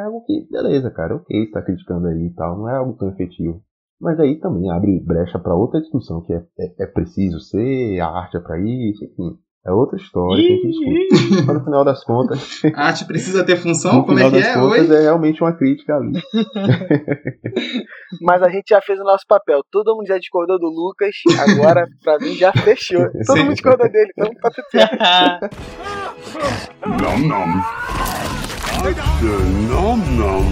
é 0.00 0.04
algo 0.04 0.24
que, 0.24 0.46
beleza, 0.50 0.90
cara, 0.90 1.16
ok, 1.16 1.44
está 1.44 1.62
criticando 1.62 2.08
aí 2.08 2.26
e 2.26 2.34
tal, 2.34 2.58
não 2.58 2.68
é 2.68 2.76
algo 2.76 2.94
tão 2.94 3.08
efetivo. 3.10 3.62
Mas 4.00 4.20
aí 4.20 4.38
também 4.38 4.70
abre 4.70 5.00
brecha 5.00 5.38
para 5.38 5.54
outra 5.54 5.80
discussão, 5.80 6.22
que 6.22 6.32
é, 6.32 6.42
é, 6.58 6.84
é, 6.84 6.86
preciso 6.86 7.40
ser, 7.40 7.98
a 8.00 8.08
arte 8.08 8.36
é 8.36 8.40
para 8.40 8.58
isso, 8.60 9.04
enfim. 9.04 9.38
É 9.66 9.72
outra 9.72 9.96
história 9.96 10.40
que 10.44 10.52
a 10.52 10.56
gente 10.56 10.68
discute. 10.68 11.44
Mas 11.44 11.56
no 11.58 11.64
final 11.64 11.84
das 11.84 12.04
contas. 12.04 12.62
A 12.72 12.86
arte 12.86 13.04
precisa 13.04 13.44
ter 13.44 13.56
função? 13.56 13.94
No 13.94 14.04
Como 14.04 14.16
final 14.16 14.30
é 14.30 14.32
que 14.32 14.38
das 14.38 14.46
é? 14.46 14.54
contas, 14.54 14.90
Oi? 14.90 14.96
é 14.96 15.00
realmente 15.00 15.42
uma 15.42 15.52
crítica 15.52 15.96
ali. 15.96 16.12
Mas 18.22 18.42
a 18.44 18.48
gente 18.48 18.68
já 18.68 18.80
fez 18.80 19.00
o 19.00 19.02
nosso 19.02 19.24
papel. 19.26 19.62
Todo 19.72 19.96
mundo 19.96 20.06
já 20.06 20.18
discordou 20.18 20.56
do 20.56 20.68
Lucas, 20.68 21.16
agora 21.40 21.84
pra 22.04 22.16
mim 22.18 22.34
já 22.34 22.52
fechou. 22.52 23.10
Todo 23.26 23.36
Sim. 23.38 23.42
mundo 23.42 23.54
discordou 23.54 23.90
dele, 23.90 24.12
então 24.16 24.30
tá 24.40 24.50
tudo 24.50 24.70
certo. 24.70 25.56
Nom 26.86 27.18
nom. 27.26 27.85
Nom 28.76 29.96
nom. 29.96 30.44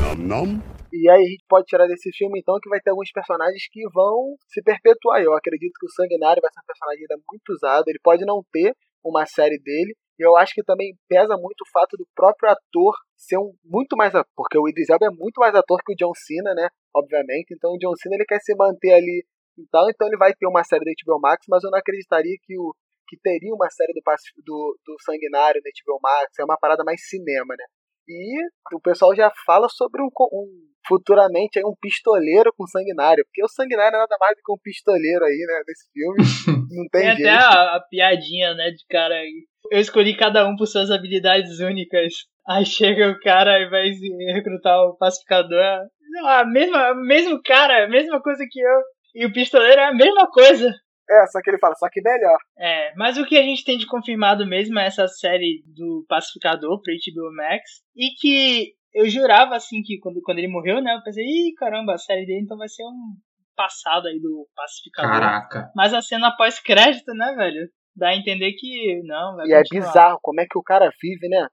Nom 0.00 0.16
nom. 0.16 0.62
E 0.90 1.08
aí 1.08 1.20
a 1.20 1.28
gente 1.28 1.44
pode 1.46 1.66
tirar 1.66 1.86
desse 1.86 2.10
filme 2.12 2.40
então 2.40 2.58
que 2.60 2.68
vai 2.68 2.80
ter 2.80 2.90
alguns 2.90 3.12
personagens 3.12 3.62
que 3.70 3.82
vão 3.92 4.36
se 4.48 4.62
perpetuar. 4.62 5.22
Eu 5.22 5.34
acredito 5.34 5.72
que 5.78 5.86
o 5.86 5.90
Sanguinário 5.90 6.40
vai 6.40 6.50
ser 6.50 6.60
um 6.60 6.66
personagem 6.66 7.02
ainda 7.02 7.22
muito 7.30 7.52
usado. 7.52 7.84
Ele 7.88 8.00
pode 8.02 8.24
não 8.24 8.42
ter 8.50 8.74
uma 9.04 9.26
série 9.26 9.58
dele. 9.58 9.94
E 10.18 10.26
eu 10.26 10.34
acho 10.36 10.54
que 10.54 10.62
também 10.62 10.96
pesa 11.08 11.36
muito 11.36 11.60
o 11.60 11.70
fato 11.70 11.96
do 11.96 12.06
próprio 12.14 12.50
ator 12.50 12.94
ser 13.16 13.38
um 13.38 13.52
muito 13.64 13.96
mais 13.96 14.14
ator, 14.14 14.32
porque 14.34 14.58
o 14.58 14.68
Idris 14.68 14.88
Elba 14.88 15.06
é 15.06 15.10
muito 15.10 15.38
mais 15.38 15.54
ator 15.54 15.78
que 15.84 15.92
o 15.92 15.96
John 15.96 16.12
Cena, 16.14 16.54
né? 16.54 16.68
Obviamente. 16.94 17.52
Então 17.52 17.72
o 17.72 17.78
John 17.78 17.94
Cena 17.96 18.16
ele 18.16 18.24
quer 18.24 18.40
se 18.40 18.54
manter 18.56 18.94
ali. 18.94 19.24
Então, 19.58 19.88
então 19.90 20.08
ele 20.08 20.16
vai 20.16 20.32
ter 20.32 20.46
uma 20.46 20.64
série 20.64 20.84
da 20.84 20.92
HBO 21.04 21.20
Max, 21.20 21.44
mas 21.48 21.62
eu 21.62 21.70
não 21.70 21.78
acreditaria 21.78 22.36
que 22.42 22.58
o 22.58 22.74
que 23.12 23.20
teria 23.20 23.52
uma 23.52 23.68
série 23.68 23.92
do, 23.92 24.00
do, 24.42 24.78
do 24.86 24.96
Sanguinário 25.04 25.60
na 25.62 25.68
HBO 25.68 26.00
Max. 26.02 26.32
É 26.40 26.44
uma 26.44 26.56
parada 26.56 26.82
mais 26.82 27.06
cinema, 27.06 27.54
né? 27.58 27.64
E 28.08 28.40
o 28.74 28.80
pessoal 28.80 29.14
já 29.14 29.30
fala 29.44 29.68
sobre 29.68 30.02
um, 30.02 30.06
um 30.06 30.46
futuramente 30.88 31.58
aí 31.58 31.64
um 31.64 31.76
pistoleiro 31.80 32.52
com 32.56 32.66
sanguinário, 32.66 33.24
porque 33.26 33.44
o 33.44 33.48
sanguinário 33.48 33.94
é 33.94 33.98
nada 33.98 34.16
mais 34.18 34.34
do 34.34 34.42
que 34.42 34.52
um 34.52 34.58
pistoleiro 34.60 35.24
aí, 35.24 35.46
né, 35.46 35.62
desse 35.66 35.88
filme. 35.92 36.18
Não 36.74 36.88
tem, 36.88 37.02
Tem 37.02 37.16
jeito. 37.16 37.28
até 37.28 37.30
a, 37.30 37.76
a 37.76 37.80
piadinha, 37.80 38.54
né, 38.54 38.70
de 38.70 38.84
cara 38.88 39.14
aí. 39.14 39.46
Eu 39.70 39.78
escolhi 39.78 40.16
cada 40.16 40.46
um 40.48 40.56
por 40.56 40.66
suas 40.66 40.90
habilidades 40.90 41.60
únicas. 41.60 42.12
Aí 42.48 42.64
chega 42.66 43.10
o 43.10 43.20
cara 43.20 43.60
e 43.60 43.68
vai 43.68 43.92
se 43.92 44.08
recrutar 44.32 44.80
o 44.80 44.96
pacificador. 44.96 45.62
Não, 46.10 46.28
a 46.28 46.44
mesma, 46.44 46.94
mesmo 46.94 47.40
cara, 47.42 47.84
a 47.84 47.88
mesma 47.88 48.20
coisa 48.20 48.44
que 48.50 48.58
eu. 48.60 48.80
E 49.14 49.26
o 49.26 49.32
pistoleiro 49.32 49.80
é 49.80 49.84
a 49.84 49.94
mesma 49.94 50.28
coisa. 50.28 50.74
É, 51.08 51.26
só 51.26 51.40
que 51.40 51.50
ele 51.50 51.58
fala, 51.58 51.74
só 51.74 51.88
que 51.90 52.00
melhor. 52.00 52.38
É, 52.58 52.94
mas 52.96 53.18
o 53.18 53.26
que 53.26 53.36
a 53.36 53.42
gente 53.42 53.64
tem 53.64 53.76
de 53.76 53.86
confirmado 53.86 54.46
mesmo 54.46 54.78
é 54.78 54.86
essa 54.86 55.06
série 55.08 55.62
do 55.66 56.04
Pacificador 56.08 56.80
pro 56.80 56.92
HBO 56.92 57.34
Max. 57.34 57.82
E 57.96 58.10
que 58.18 58.72
eu 58.94 59.08
jurava, 59.08 59.56
assim, 59.56 59.82
que 59.82 59.98
quando, 59.98 60.20
quando 60.22 60.38
ele 60.38 60.48
morreu, 60.48 60.80
né, 60.80 60.94
eu 60.94 61.02
pensei, 61.02 61.24
ih, 61.24 61.54
caramba, 61.54 61.94
a 61.94 61.98
série 61.98 62.26
dele 62.26 62.42
então 62.42 62.56
vai 62.56 62.68
ser 62.68 62.84
um 62.84 63.16
passado 63.56 64.08
aí 64.08 64.20
do 64.20 64.48
Pacificador. 64.54 65.10
Caraca. 65.12 65.70
Mas 65.74 65.92
a 65.92 66.00
cena 66.00 66.34
pós-crédito, 66.36 67.12
né, 67.14 67.34
velho? 67.36 67.68
Dá 67.94 68.08
a 68.08 68.16
entender 68.16 68.52
que 68.52 69.02
não, 69.04 69.36
vai 69.36 69.46
E 69.46 69.52
é 69.52 69.58
continuar. 69.58 69.86
bizarro 69.86 70.18
como 70.22 70.40
é 70.40 70.46
que 70.48 70.58
o 70.58 70.62
cara 70.62 70.90
vive, 71.00 71.28
né? 71.28 71.46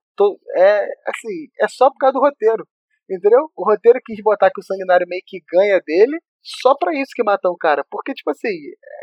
É, 0.55 0.83
assim, 1.07 1.47
é 1.59 1.67
só 1.67 1.89
por 1.89 1.97
causa 1.97 2.13
do 2.13 2.19
roteiro. 2.21 2.65
Entendeu? 3.09 3.49
O 3.55 3.65
roteiro 3.65 3.99
quis 4.05 4.21
botar 4.21 4.51
que 4.53 4.61
o 4.61 4.63
sanguinário 4.63 5.07
meio 5.07 5.23
que 5.25 5.39
ganha 5.51 5.81
dele, 5.85 6.17
só 6.43 6.75
pra 6.75 6.93
isso 6.93 7.11
que 7.15 7.23
matam 7.23 7.51
o 7.51 7.57
cara. 7.57 7.83
Porque, 7.89 8.13
tipo 8.13 8.29
assim, 8.31 8.49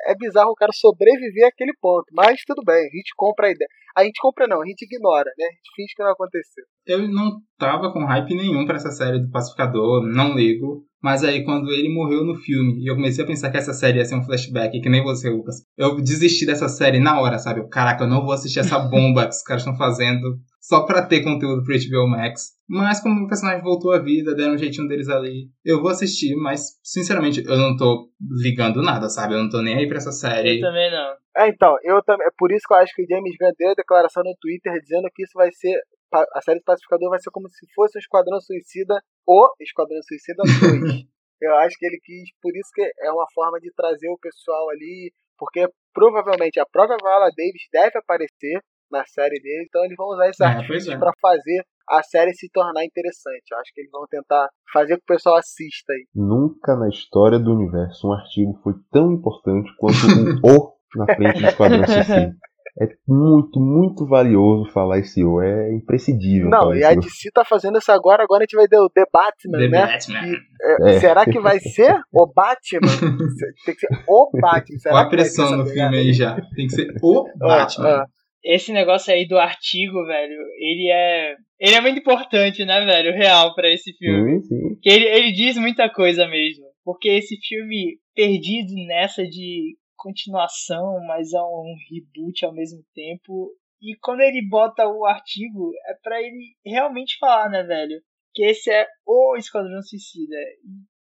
é 0.06 0.14
bizarro 0.14 0.50
o 0.50 0.54
cara 0.54 0.72
sobreviver 0.72 1.46
àquele 1.46 1.72
ponto. 1.80 2.06
Mas 2.12 2.40
tudo 2.46 2.62
bem, 2.64 2.76
a 2.76 2.96
gente 2.96 3.12
compra 3.16 3.48
a 3.48 3.50
ideia. 3.50 3.68
A 3.96 4.04
gente 4.04 4.20
compra 4.20 4.46
não, 4.46 4.62
a 4.62 4.66
gente 4.66 4.82
ignora, 4.82 5.30
né? 5.38 5.46
A 5.46 5.52
gente 5.52 5.74
finge 5.74 5.94
que 5.96 6.02
não 6.02 6.12
aconteceu. 6.12 6.64
Eu 6.86 7.08
não 7.08 7.38
tava 7.58 7.92
com 7.92 8.04
hype 8.04 8.34
nenhum 8.34 8.66
pra 8.66 8.76
essa 8.76 8.90
série 8.90 9.18
do 9.18 9.30
Pacificador, 9.30 10.02
não 10.02 10.34
ligo. 10.34 10.84
Mas 11.02 11.24
aí, 11.24 11.44
quando 11.44 11.70
ele 11.70 11.88
morreu 11.88 12.24
no 12.24 12.34
filme, 12.34 12.82
e 12.82 12.90
eu 12.90 12.94
comecei 12.94 13.22
a 13.22 13.26
pensar 13.26 13.50
que 13.50 13.56
essa 13.56 13.72
série 13.72 13.98
ia 13.98 14.04
ser 14.04 14.16
um 14.16 14.24
flashback, 14.24 14.80
que 14.80 14.88
nem 14.88 15.02
você, 15.02 15.30
Lucas, 15.30 15.62
eu 15.78 15.96
desisti 15.96 16.44
dessa 16.44 16.68
série 16.68 16.98
na 16.98 17.20
hora, 17.20 17.38
sabe? 17.38 17.66
Caraca, 17.68 18.04
eu 18.04 18.08
não 18.08 18.22
vou 18.22 18.32
assistir 18.32 18.58
essa 18.58 18.78
bomba 18.78 19.24
que 19.24 19.30
os 19.30 19.42
caras 19.42 19.62
estão 19.62 19.76
fazendo 19.76 20.36
só 20.66 20.84
pra 20.84 21.06
ter 21.06 21.22
conteúdo 21.22 21.62
pro 21.62 21.78
HBO 21.78 22.10
Max. 22.10 22.58
Mas 22.68 23.00
como 23.00 23.24
o 23.24 23.28
personagem 23.28 23.62
voltou 23.62 23.92
à 23.92 24.00
vida, 24.00 24.34
deram 24.34 24.54
um 24.54 24.58
jeitinho 24.58 24.88
deles 24.88 25.08
ali, 25.08 25.46
eu 25.64 25.80
vou 25.80 25.90
assistir, 25.90 26.34
mas, 26.34 26.74
sinceramente, 26.82 27.40
eu 27.46 27.56
não 27.56 27.76
tô 27.76 28.10
ligando 28.42 28.82
nada, 28.82 29.08
sabe? 29.08 29.34
Eu 29.34 29.44
não 29.44 29.48
tô 29.48 29.62
nem 29.62 29.76
aí 29.78 29.86
pra 29.86 29.98
essa 29.98 30.10
série. 30.10 30.58
Eu 30.58 30.66
também 30.66 30.90
não. 30.90 31.14
É, 31.36 31.48
então, 31.48 31.76
eu 31.84 32.02
também. 32.02 32.26
É 32.26 32.30
por 32.36 32.50
isso 32.50 32.66
que 32.66 32.74
eu 32.74 32.78
acho 32.78 32.92
que 32.96 33.02
o 33.02 33.06
James 33.08 33.36
Gunn 33.38 33.52
deu 33.56 33.70
a 33.70 33.74
declaração 33.74 34.24
no 34.24 34.34
Twitter 34.40 34.72
dizendo 34.82 35.08
que 35.14 35.22
isso 35.22 35.34
vai 35.34 35.52
ser. 35.52 35.78
A 36.12 36.40
série 36.40 36.58
do 36.58 36.64
Pacificador 36.64 37.10
vai 37.10 37.20
ser 37.20 37.30
como 37.30 37.48
se 37.48 37.66
fosse 37.72 37.98
um 37.98 38.00
Esquadrão 38.00 38.40
Suicida 38.40 38.94
ou 39.24 39.48
Esquadrão 39.60 40.00
Suicida 40.02 40.42
2. 40.42 41.06
eu 41.42 41.54
acho 41.62 41.76
que 41.78 41.86
ele 41.86 42.00
quis. 42.02 42.30
Por 42.42 42.50
isso 42.56 42.70
que 42.74 42.82
é 42.82 43.10
uma 43.12 43.26
forma 43.32 43.60
de 43.60 43.70
trazer 43.72 44.08
o 44.08 44.18
pessoal 44.18 44.70
ali. 44.70 45.12
Porque 45.38 45.68
provavelmente 45.92 46.58
a 46.58 46.66
própria 46.66 46.96
Viola 46.96 47.30
Davis 47.36 47.68
deve 47.70 47.98
aparecer 47.98 48.58
na 48.90 49.04
série 49.06 49.40
dele. 49.40 49.64
Então 49.68 49.84
eles 49.84 49.96
vão 49.96 50.08
usar 50.08 50.28
esses 50.28 50.40
É, 50.40 50.44
artifícios 50.46 50.94
é. 50.94 50.98
pra 50.98 51.12
fazer 51.20 51.62
a 51.88 52.02
série 52.02 52.34
se 52.34 52.48
tornar 52.52 52.84
interessante. 52.84 53.44
Eu 53.52 53.58
acho 53.58 53.72
que 53.72 53.80
eles 53.80 53.90
vão 53.92 54.04
tentar 54.10 54.48
fazer 54.72 54.94
com 54.94 54.98
que 55.06 55.12
o 55.12 55.14
pessoal 55.16 55.36
assista 55.36 55.92
aí. 55.92 56.04
Nunca 56.14 56.74
na 56.76 56.88
história 56.88 57.38
do 57.38 57.52
universo 57.54 58.08
um 58.08 58.12
artigo 58.12 58.58
foi 58.62 58.74
tão 58.90 59.12
importante 59.12 59.70
quanto 59.78 59.96
um 60.06 60.40
O 60.42 60.72
na 60.96 61.06
frente 61.14 61.40
do 61.40 61.46
Esquadrão 61.48 61.82
Suicida. 61.86 62.34
É 62.78 62.88
muito, 63.08 63.58
muito 63.58 64.06
valioso 64.06 64.70
falar 64.70 64.98
esse 64.98 65.24
O. 65.24 65.40
É 65.40 65.72
imprescindível. 65.72 66.50
Não, 66.50 66.74
e 66.74 66.84
a. 66.84 66.94
DC 66.94 67.30
tá 67.32 67.42
fazendo 67.42 67.78
isso 67.78 67.90
agora. 67.90 68.22
Agora 68.22 68.42
a 68.42 68.44
gente 68.44 68.54
vai 68.56 68.68
ter 68.68 68.78
o 68.78 68.90
The 68.90 69.04
Batman, 69.10 69.58
The 69.58 69.68
né? 69.68 69.86
Batman. 69.86 70.20
Que, 70.20 70.36
é, 70.62 70.90
É. 70.96 71.00
Será 71.00 71.24
que 71.24 71.40
vai 71.40 71.58
ser 71.58 71.98
o 72.12 72.26
Batman? 72.26 72.80
Tem 73.64 73.74
que 73.74 73.80
ser 73.80 73.88
o 74.06 74.30
Batman. 74.38 74.78
Será 74.78 74.94
Olha 74.94 75.04
a 75.06 75.08
que 75.08 75.16
vai 75.16 75.24
ser 75.24 75.36
pressão 75.36 75.56
no 75.56 75.66
filme 75.66 75.96
aí 75.96 76.12
já. 76.12 76.34
Tem 76.54 76.66
que 76.66 76.70
ser 76.74 76.94
o 77.02 77.26
Ah, 77.26 77.32
Batman. 77.38 77.88
ah. 77.88 78.06
Esse 78.44 78.72
negócio 78.72 79.12
aí 79.12 79.26
do 79.26 79.38
artigo, 79.38 80.04
velho, 80.06 80.40
ele 80.58 80.88
é. 80.90 81.34
Ele 81.58 81.74
é 81.74 81.80
muito 81.80 81.98
importante, 81.98 82.64
né, 82.64 82.84
velho? 82.84 83.12
Real 83.12 83.54
pra 83.54 83.68
esse 83.68 83.92
filme. 83.96 84.40
Sim, 84.42 84.48
sim. 84.48 84.80
Que 84.80 84.88
ele, 84.90 85.06
ele 85.06 85.32
diz 85.32 85.56
muita 85.56 85.90
coisa 85.90 86.28
mesmo. 86.28 86.64
Porque 86.84 87.08
esse 87.08 87.36
filme, 87.40 87.98
perdido 88.14 88.72
nessa 88.86 89.24
de 89.24 89.76
continuação, 89.96 91.04
mas 91.06 91.32
é 91.32 91.40
um 91.40 91.74
reboot 91.90 92.44
ao 92.44 92.54
mesmo 92.54 92.80
tempo. 92.94 93.50
E 93.82 93.96
quando 94.00 94.20
ele 94.20 94.46
bota 94.48 94.86
o 94.86 95.04
artigo, 95.04 95.72
é 95.88 95.94
pra 96.02 96.22
ele 96.22 96.54
realmente 96.64 97.18
falar, 97.18 97.50
né, 97.50 97.62
velho? 97.64 98.00
Que 98.32 98.44
esse 98.44 98.70
é 98.70 98.86
o 99.04 99.36
Esquadrão 99.36 99.82
Suicida. 99.82 100.36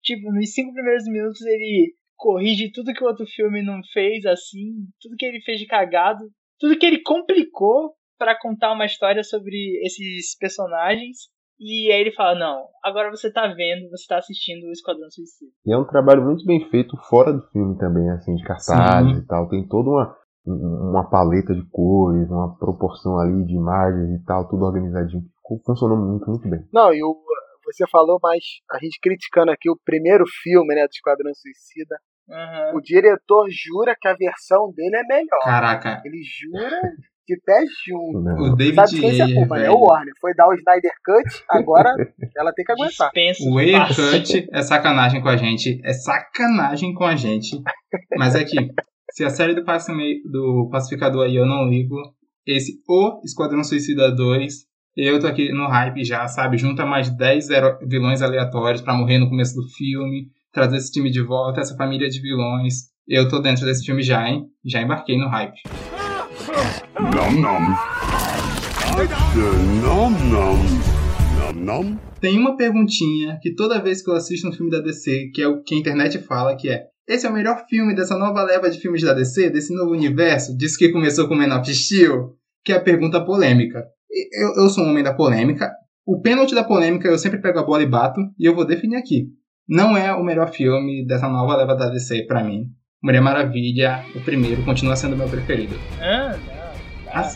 Tipo, 0.02 0.32
nos 0.32 0.52
cinco 0.52 0.72
primeiros 0.72 1.04
minutos 1.04 1.42
ele 1.42 1.94
corrige 2.16 2.72
tudo 2.72 2.92
que 2.92 3.02
o 3.02 3.06
outro 3.06 3.26
filme 3.26 3.62
não 3.62 3.80
fez, 3.92 4.24
assim, 4.24 4.86
tudo 5.00 5.16
que 5.16 5.26
ele 5.26 5.40
fez 5.42 5.60
de 5.60 5.66
cagado, 5.66 6.24
tudo 6.64 6.78
que 6.78 6.86
ele 6.86 7.02
complicou 7.02 7.92
pra 8.18 8.38
contar 8.40 8.72
uma 8.72 8.86
história 8.86 9.22
sobre 9.22 9.78
esses 9.84 10.34
personagens. 10.38 11.28
E 11.60 11.92
aí 11.92 12.00
ele 12.00 12.10
fala, 12.12 12.38
não, 12.38 12.64
agora 12.82 13.10
você 13.10 13.30
tá 13.30 13.46
vendo, 13.48 13.90
você 13.90 14.06
tá 14.08 14.16
assistindo 14.16 14.64
o 14.64 14.72
Esquadrão 14.72 15.10
Suicida. 15.10 15.52
E 15.66 15.72
é 15.74 15.76
um 15.76 15.86
trabalho 15.86 16.24
muito 16.24 16.44
bem 16.46 16.66
feito 16.70 16.96
fora 17.08 17.34
do 17.34 17.46
filme 17.50 17.76
também, 17.78 18.08
assim, 18.10 18.34
de 18.34 18.42
cartazes 18.44 19.16
Sim. 19.16 19.22
e 19.22 19.26
tal. 19.26 19.46
Tem 19.48 19.68
toda 19.68 19.90
uma, 19.90 20.16
um- 20.46 20.90
uma 20.90 21.10
paleta 21.10 21.54
de 21.54 21.62
cores, 21.70 22.28
uma 22.30 22.56
proporção 22.56 23.18
ali 23.18 23.44
de 23.44 23.54
imagens 23.54 24.20
e 24.20 24.24
tal, 24.24 24.48
tudo 24.48 24.64
organizadinho. 24.64 25.22
Funcionou 25.66 25.98
muito, 25.98 26.28
muito 26.28 26.48
bem. 26.48 26.66
Não, 26.72 26.92
e 26.94 27.04
o, 27.04 27.14
você 27.66 27.84
falou, 27.90 28.18
mas 28.22 28.42
a 28.72 28.78
gente 28.78 28.98
criticando 29.00 29.52
aqui 29.52 29.70
o 29.70 29.78
primeiro 29.84 30.24
filme, 30.42 30.74
né, 30.74 30.86
do 30.86 30.90
Esquadrão 30.92 31.32
Suicida. 31.34 31.96
Aham. 32.30 32.76
O 32.76 32.80
diretor 32.80 33.46
jura 33.50 33.94
que 34.00 34.08
a 34.08 34.14
versão 34.14 34.72
dele 34.74 34.96
é 34.96 35.02
melhor. 35.06 35.40
Caraca. 35.44 36.00
Ele 36.04 36.20
jura 36.22 36.70
de 37.26 37.38
pé 37.44 37.60
junto. 37.86 38.20
Né? 38.22 38.34
O 38.38 38.54
David 38.54 38.74
Sabe 38.74 39.00
quem 39.00 39.12
se 39.14 39.20
é 39.20 39.24
Ayer, 39.24 39.36
culpa, 39.38 39.54
né? 39.56 39.62
velho. 39.62 39.74
O 39.74 39.86
Warner. 39.88 40.14
Foi 40.20 40.34
dar 40.34 40.48
o 40.48 40.54
Snyder 40.54 40.92
Cut, 41.04 41.44
agora 41.50 41.94
ela 42.36 42.52
tem 42.52 42.64
que 42.64 42.72
aguentar. 42.72 43.10
Dispensa 43.12 43.44
O 43.50 43.58
Ayer. 43.58 43.86
Cut 43.88 44.48
é 44.52 44.62
sacanagem 44.62 45.20
com 45.22 45.28
a 45.28 45.36
gente. 45.36 45.80
É 45.84 45.92
sacanagem 45.92 46.94
com 46.94 47.04
a 47.04 47.16
gente. 47.16 47.60
Mas 48.16 48.34
é 48.34 48.44
que, 48.44 48.56
Se 49.12 49.24
a 49.24 49.30
série 49.30 49.54
do, 49.54 49.62
do 49.62 50.68
Pacificador 50.70 51.24
aí 51.26 51.36
eu 51.36 51.46
não 51.46 51.68
ligo, 51.68 51.96
esse 52.46 52.72
O 52.88 53.20
Esquadrão 53.24 53.62
Suicida 53.64 54.10
2, 54.14 54.52
eu 54.96 55.18
tô 55.20 55.26
aqui 55.26 55.50
no 55.52 55.66
hype 55.66 56.04
já, 56.04 56.26
sabe? 56.28 56.56
Junta 56.58 56.84
mais 56.84 57.08
10 57.16 57.50
hero- 57.50 57.78
vilões 57.88 58.22
aleatórios 58.22 58.80
pra 58.82 58.94
morrer 58.94 59.18
no 59.18 59.28
começo 59.28 59.54
do 59.54 59.66
filme, 59.68 60.26
trazer 60.54 60.76
esse 60.76 60.92
time 60.92 61.10
de 61.10 61.20
volta, 61.20 61.60
essa 61.60 61.76
família 61.76 62.08
de 62.08 62.20
vilões. 62.20 62.84
Eu 63.06 63.28
tô 63.28 63.40
dentro 63.40 63.66
desse 63.66 63.84
filme 63.84 64.02
já, 64.02 64.26
hein? 64.26 64.44
Já 64.64 64.80
embarquei 64.80 65.18
no 65.18 65.28
hype. 65.28 65.56
Nom 66.98 67.32
nom. 67.32 67.60
Nom 69.82 70.10
nom. 70.10 70.56
Nom 71.36 71.52
nom. 71.52 71.98
Tem 72.20 72.38
uma 72.38 72.56
perguntinha 72.56 73.38
que 73.42 73.54
toda 73.54 73.82
vez 73.82 74.00
que 74.00 74.08
eu 74.08 74.14
assisto 74.14 74.48
um 74.48 74.52
filme 74.52 74.70
da 74.70 74.80
DC, 74.80 75.32
que 75.34 75.42
é 75.42 75.48
o 75.48 75.60
que 75.62 75.74
a 75.74 75.78
internet 75.78 76.18
fala, 76.20 76.56
que 76.56 76.70
é 76.70 76.84
esse 77.06 77.26
é 77.26 77.28
o 77.28 77.34
melhor 77.34 77.66
filme 77.68 77.94
dessa 77.94 78.16
nova 78.16 78.42
leva 78.44 78.70
de 78.70 78.78
filmes 78.78 79.02
da 79.02 79.12
DC, 79.12 79.50
desse 79.50 79.74
novo 79.74 79.90
universo, 79.90 80.56
diz 80.56 80.74
que 80.74 80.88
começou 80.88 81.28
com 81.28 81.34
Man 81.34 81.54
of 81.58 81.74
Steel, 81.74 82.30
que 82.64 82.72
é 82.72 82.76
a 82.76 82.80
pergunta 82.80 83.22
polêmica. 83.22 83.84
Eu, 84.32 84.62
eu 84.62 84.68
sou 84.70 84.84
um 84.84 84.88
homem 84.88 85.02
da 85.02 85.12
polêmica. 85.12 85.70
O 86.06 86.22
pênalti 86.22 86.54
da 86.54 86.64
polêmica 86.64 87.08
eu 87.08 87.18
sempre 87.18 87.42
pego 87.42 87.58
a 87.58 87.62
bola 87.62 87.82
e 87.82 87.86
bato, 87.86 88.20
e 88.38 88.46
eu 88.46 88.54
vou 88.54 88.64
definir 88.64 88.96
aqui. 88.96 89.26
Não 89.68 89.96
é 89.96 90.12
o 90.14 90.22
melhor 90.22 90.50
filme 90.50 91.06
dessa 91.06 91.26
nova 91.26 91.56
leva 91.56 91.74
da 91.74 91.88
DC 91.88 92.24
pra 92.24 92.44
mim. 92.44 92.66
Mulher 93.02 93.22
Maravilha, 93.22 94.04
o 94.14 94.20
primeiro, 94.20 94.62
continua 94.62 94.94
sendo 94.94 95.16
meu 95.16 95.26
preferido. 95.28 95.74
Ah, 96.00 96.36
não. 96.36 97.12
Ah, 97.12 97.34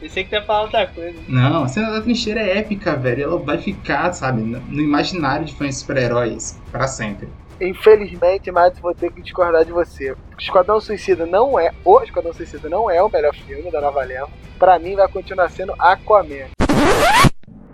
Pensei 0.00 0.24
que 0.24 0.30
tu 0.30 0.32
ia 0.32 0.42
falar 0.42 0.62
outra 0.62 0.86
coisa. 0.86 1.16
Não, 1.28 1.64
a 1.64 1.68
cena 1.68 1.90
da 1.92 2.00
trincheira 2.00 2.40
é 2.40 2.58
épica, 2.58 2.96
velho. 2.96 3.22
Ela 3.22 3.38
vai 3.38 3.58
ficar, 3.58 4.12
sabe, 4.14 4.40
no 4.42 4.80
imaginário 4.80 5.44
de 5.44 5.54
fãs 5.54 5.76
super-heróis 5.76 6.58
pra 6.72 6.88
sempre. 6.88 7.28
Infelizmente, 7.60 8.50
Mads, 8.50 8.80
vou 8.80 8.94
ter 8.94 9.12
que 9.12 9.22
discordar 9.22 9.64
de 9.64 9.70
você. 9.72 10.16
Esquadrão 10.38 10.80
Suicida 10.80 11.26
não 11.26 11.60
é. 11.60 11.70
O 11.84 12.00
Esquadrão 12.00 12.32
Suicida 12.32 12.68
não 12.68 12.90
é 12.90 13.00
o 13.02 13.10
melhor 13.10 13.34
filme 13.34 13.70
da 13.70 13.80
nova 13.80 14.02
leva. 14.02 14.28
Pra 14.58 14.78
mim, 14.78 14.96
vai 14.96 15.06
continuar 15.06 15.50
sendo 15.50 15.74
Aquaman. 15.78 16.48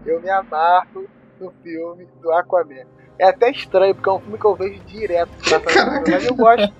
Eu 0.04 0.20
me 0.20 0.28
amarro 0.28 1.06
no 1.40 1.52
filme 1.62 2.06
do 2.20 2.30
Aquaman. 2.32 2.97
É 3.18 3.28
até 3.28 3.50
estranho, 3.50 3.94
porque 3.94 4.08
é 4.08 4.12
um 4.12 4.20
filme 4.20 4.38
que 4.38 4.44
eu 4.44 4.54
vejo 4.54 4.80
direto. 4.84 5.30
no 5.50 5.60
Caraca. 5.60 6.10
Mas 6.10 6.24
eu 6.24 6.34
gosto. 6.34 6.72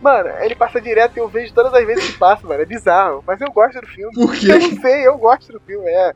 Mano, 0.00 0.28
ele 0.40 0.54
passa 0.54 0.80
direto 0.80 1.16
e 1.16 1.20
eu 1.20 1.28
vejo 1.28 1.52
todas 1.52 1.74
as 1.74 1.84
vezes 1.84 2.12
que 2.12 2.18
passa, 2.18 2.46
mano. 2.46 2.62
É 2.62 2.66
bizarro. 2.66 3.22
Mas 3.26 3.40
eu 3.40 3.50
gosto 3.50 3.80
do 3.80 3.86
filme. 3.86 4.14
Por 4.14 4.32
quê? 4.34 4.52
Eu 4.52 4.58
não 4.60 4.80
sei, 4.80 5.06
eu 5.06 5.18
gosto 5.18 5.52
do 5.52 5.60
filme, 5.60 5.88
é. 5.88 6.12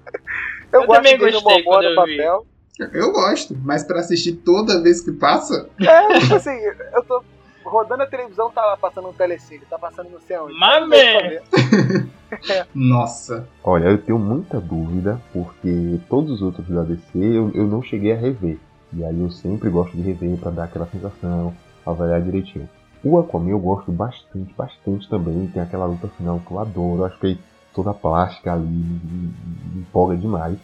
Eu, 0.72 0.80
Eu 0.82 0.86
gosto 0.86 1.02
também 1.02 1.18
no 1.18 1.40
gostei 1.42 1.64
no 1.64 1.72
eu 1.82 1.90
vi. 1.90 1.94
papel. 2.16 2.46
Eu 2.92 3.12
gosto, 3.12 3.56
mas 3.62 3.84
pra 3.84 4.00
assistir 4.00 4.32
toda 4.32 4.82
vez 4.82 5.00
que 5.02 5.12
passa, 5.12 5.68
É, 5.80 6.18
tipo 6.20 6.34
assim, 6.34 6.58
eu 6.94 7.02
tô 7.04 7.22
rodando 7.62 8.02
a 8.02 8.06
televisão, 8.06 8.50
tá 8.50 8.64
lá 8.64 8.76
passando 8.76 9.08
no 9.08 9.12
telecine, 9.12 9.62
tá 9.68 9.78
passando 9.78 10.10
não 10.10 10.20
sei 10.20 10.38
onde. 10.38 10.58
Mamé! 10.58 11.42
nossa. 12.74 13.46
Olha, 13.62 13.88
eu 13.88 13.98
tenho 13.98 14.18
muita 14.18 14.58
dúvida, 14.60 15.20
porque 15.32 16.00
todos 16.08 16.30
os 16.32 16.42
outros 16.42 16.66
da 16.68 16.82
DC 16.82 17.10
eu, 17.14 17.50
eu 17.54 17.66
não 17.66 17.82
cheguei 17.82 18.12
a 18.12 18.16
rever. 18.16 18.58
E 18.94 19.04
aí 19.04 19.20
eu 19.20 19.30
sempre 19.30 19.70
gosto 19.70 19.96
de 19.96 20.02
rever 20.02 20.36
pra 20.38 20.50
dar 20.50 20.64
aquela 20.64 20.86
sensação, 20.86 21.52
avaliar 21.86 22.20
direitinho. 22.22 22.68
O 23.04 23.18
Aquaman 23.18 23.50
eu 23.50 23.58
gosto 23.58 23.90
bastante, 23.90 24.54
bastante 24.56 25.08
também. 25.08 25.46
Tem 25.52 25.62
aquela 25.62 25.86
luta 25.86 26.08
final 26.16 26.40
que 26.46 26.52
eu 26.52 26.58
adoro. 26.60 26.98
Eu 27.02 27.04
acho 27.06 27.18
que 27.18 27.38
toda 27.74 27.90
a 27.90 27.94
plástica 27.94 28.52
ali 28.52 28.64
me, 28.66 29.00
me- 29.02 29.34
me 29.74 29.80
empolga 29.80 30.16
demais. 30.16 30.56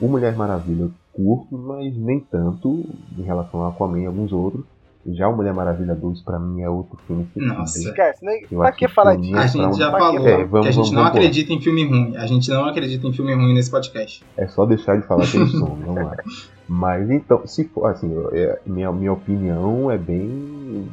O 0.00 0.08
Mulher 0.08 0.36
Maravilha 0.36 0.82
eu 0.82 0.90
curto, 1.12 1.56
mas 1.56 1.96
nem 1.96 2.20
tanto 2.20 2.84
em 3.16 3.22
relação 3.22 3.60
ao 3.62 3.70
Aquaman 3.70 4.00
e 4.00 4.06
alguns 4.06 4.30
outros. 4.32 4.62
Já 5.08 5.28
o 5.28 5.36
Mulher 5.36 5.54
Maravilha 5.54 5.94
2 5.94 6.20
pra 6.22 6.36
mim 6.38 6.60
é 6.62 6.68
outro 6.68 6.98
filme 7.06 7.26
que 7.32 7.40
Nossa. 7.40 7.78
Esquece, 7.78 8.24
nem, 8.24 8.44
Eu 8.50 8.58
pra 8.58 8.72
que 8.72 8.88
que 8.88 8.92
falar 8.92 9.16
disso? 9.16 9.32
A 9.36 9.38
pra 9.38 9.46
gente 9.46 9.78
já 9.78 9.90
falou? 9.92 10.26
É, 10.28 10.36
que 10.38 10.44
vamos- 10.44 10.66
a 10.66 10.70
gente 10.70 10.74
vamos- 10.76 10.90
não 10.90 11.02
vamos 11.04 11.16
acredita 11.16 11.52
em 11.52 11.60
filme 11.60 11.84
ruim. 11.88 12.16
A 12.16 12.26
gente 12.26 12.50
não 12.50 12.64
acredita 12.66 13.06
em 13.06 13.12
filme 13.12 13.32
ruim 13.32 13.54
nesse 13.54 13.70
podcast. 13.70 14.24
É 14.36 14.48
só 14.48 14.66
deixar 14.66 15.00
de 15.00 15.06
falar 15.06 15.24
que 15.26 15.36
eles 15.36 15.52
são, 15.52 15.66
vamos 15.76 15.94
lá. 16.04 16.16
Mas 16.68 17.08
então, 17.10 17.46
se 17.46 17.64
for 17.68 17.86
assim, 17.86 18.12
é, 18.32 18.58
minha, 18.66 18.90
minha 18.92 19.12
opinião 19.12 19.90
é 19.90 19.96
bem 19.96 20.26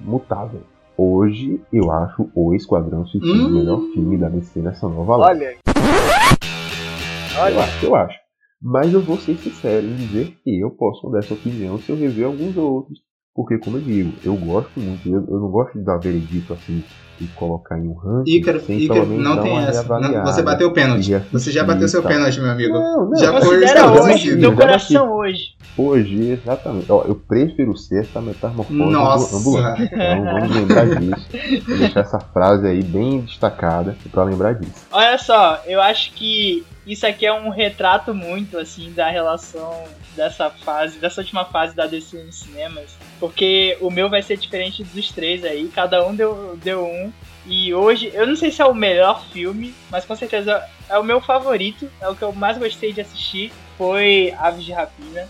mutável. 0.04 0.62
Hoje 0.96 1.60
eu 1.74 1.92
acho 1.92 2.30
o 2.36 2.54
Esquadrão 2.54 3.06
Suicida 3.08 3.34
Hum. 3.34 3.48
o 3.48 3.50
melhor 3.52 3.82
filme 3.94 4.18
da 4.18 4.30
DC 4.30 4.60
nessa 4.60 4.88
nova 4.88 5.18
leva. 5.18 5.30
Olha 5.30 5.48
aí. 5.50 5.58
Eu 7.36 7.42
Olha, 7.42 7.60
acho, 7.64 7.86
eu 7.86 7.96
acho. 7.96 8.20
Mas 8.62 8.94
eu 8.94 9.02
vou 9.02 9.18
ser 9.18 9.36
sincero 9.38 9.86
em 9.86 9.96
dizer 9.96 10.38
que 10.44 10.60
eu 10.60 10.70
posso 10.70 11.06
mudar 11.08 11.20
essa 11.20 11.34
opinião 11.34 11.78
se 11.80 11.90
eu 11.92 11.98
rever 11.98 12.26
alguns 12.28 12.56
outros. 12.56 13.00
Porque, 13.36 13.58
como 13.58 13.78
eu 13.78 13.82
digo, 13.82 14.14
eu 14.24 14.36
gosto 14.36 14.80
muito, 14.80 15.10
eu, 15.10 15.16
eu 15.28 15.40
não 15.40 15.50
gosto 15.50 15.78
de 15.78 15.84
dar 15.84 15.98
veredito 15.98 16.54
assim 16.54 16.84
e 17.24 17.28
colocar 17.36 17.78
em 17.78 17.88
um 17.88 17.94
ranking 17.94 18.32
Ícaro, 18.32 18.60
sem 18.62 18.80
Ícaro, 18.80 19.02
pelo 19.02 19.12
menos 19.12 19.24
não 19.24 19.42
tem 19.42 19.58
essa. 19.58 20.00
Não, 20.00 20.26
você 20.26 20.42
bateu 20.42 20.68
o 20.68 20.72
pênalti. 20.72 21.22
Você 21.32 21.52
já 21.52 21.64
bateu 21.64 21.88
seu 21.88 22.04
pênalti, 22.04 22.40
meu 22.40 22.52
amigo. 22.52 22.74
Não, 22.74 23.10
não, 23.10 23.16
já 23.16 23.42
foi 23.42 23.58
hoje, 23.64 24.40
já 24.40 24.52
coração 24.52 25.12
hoje. 25.14 25.54
Hoje, 25.78 26.32
exatamente. 26.32 26.92
Ó, 26.92 27.04
eu 27.08 27.16
prefiro 27.16 27.76
ser 27.76 28.02
essa 28.02 28.22
metamorfose 28.22 28.74
Nossa. 28.74 29.38
ambulante. 29.38 29.84
Então 29.94 30.24
vamos 30.26 30.56
lembrar 30.56 30.86
disso. 30.86 31.66
Vou 31.68 31.78
deixar 31.78 32.00
essa 32.02 32.20
frase 32.20 32.68
aí 32.68 32.84
bem 32.84 33.22
destacada 33.22 33.96
pra 34.12 34.24
lembrar 34.24 34.54
disso. 34.54 34.86
Olha 34.92 35.18
só, 35.18 35.62
eu 35.66 35.82
acho 35.82 36.12
que 36.14 36.64
isso 36.86 37.08
aqui 37.08 37.26
é 37.26 37.34
um 37.34 37.50
retrato 37.50 38.14
muito, 38.14 38.58
assim, 38.58 38.92
da 38.92 39.10
relação 39.10 39.84
dessa 40.16 40.50
fase, 40.50 41.00
dessa 41.00 41.22
última 41.22 41.46
fase 41.46 41.76
da 41.76 41.88
DC 41.88 42.24
nos 42.24 42.40
cinemas. 42.40 42.96
Porque 43.20 43.78
o 43.80 43.90
meu 43.90 44.10
vai 44.10 44.22
ser 44.22 44.38
diferente 44.38 44.84
dos 44.84 45.12
três 45.12 45.44
aí, 45.44 45.70
cada 45.74 46.06
um 46.06 46.14
deu, 46.14 46.58
deu 46.62 46.86
um. 46.86 47.12
E 47.46 47.74
hoje, 47.74 48.10
eu 48.14 48.26
não 48.26 48.36
sei 48.36 48.52
se 48.52 48.62
é 48.62 48.66
o 48.66 48.74
melhor 48.74 49.24
filme, 49.32 49.74
mas 49.92 50.06
com 50.06 50.16
certeza 50.16 50.64
é 50.90 50.98
o 50.98 51.04
meu 51.04 51.20
favorito, 51.20 51.90
é 52.00 52.08
o 52.08 52.16
que 52.16 52.22
eu 52.22 52.32
mais 52.32 52.58
gostei 52.58 52.94
de 52.94 53.02
assistir, 53.02 53.52
foi 53.78 54.34
Aves 54.40 54.64
de 54.64 54.72
Rapina. 54.72 55.28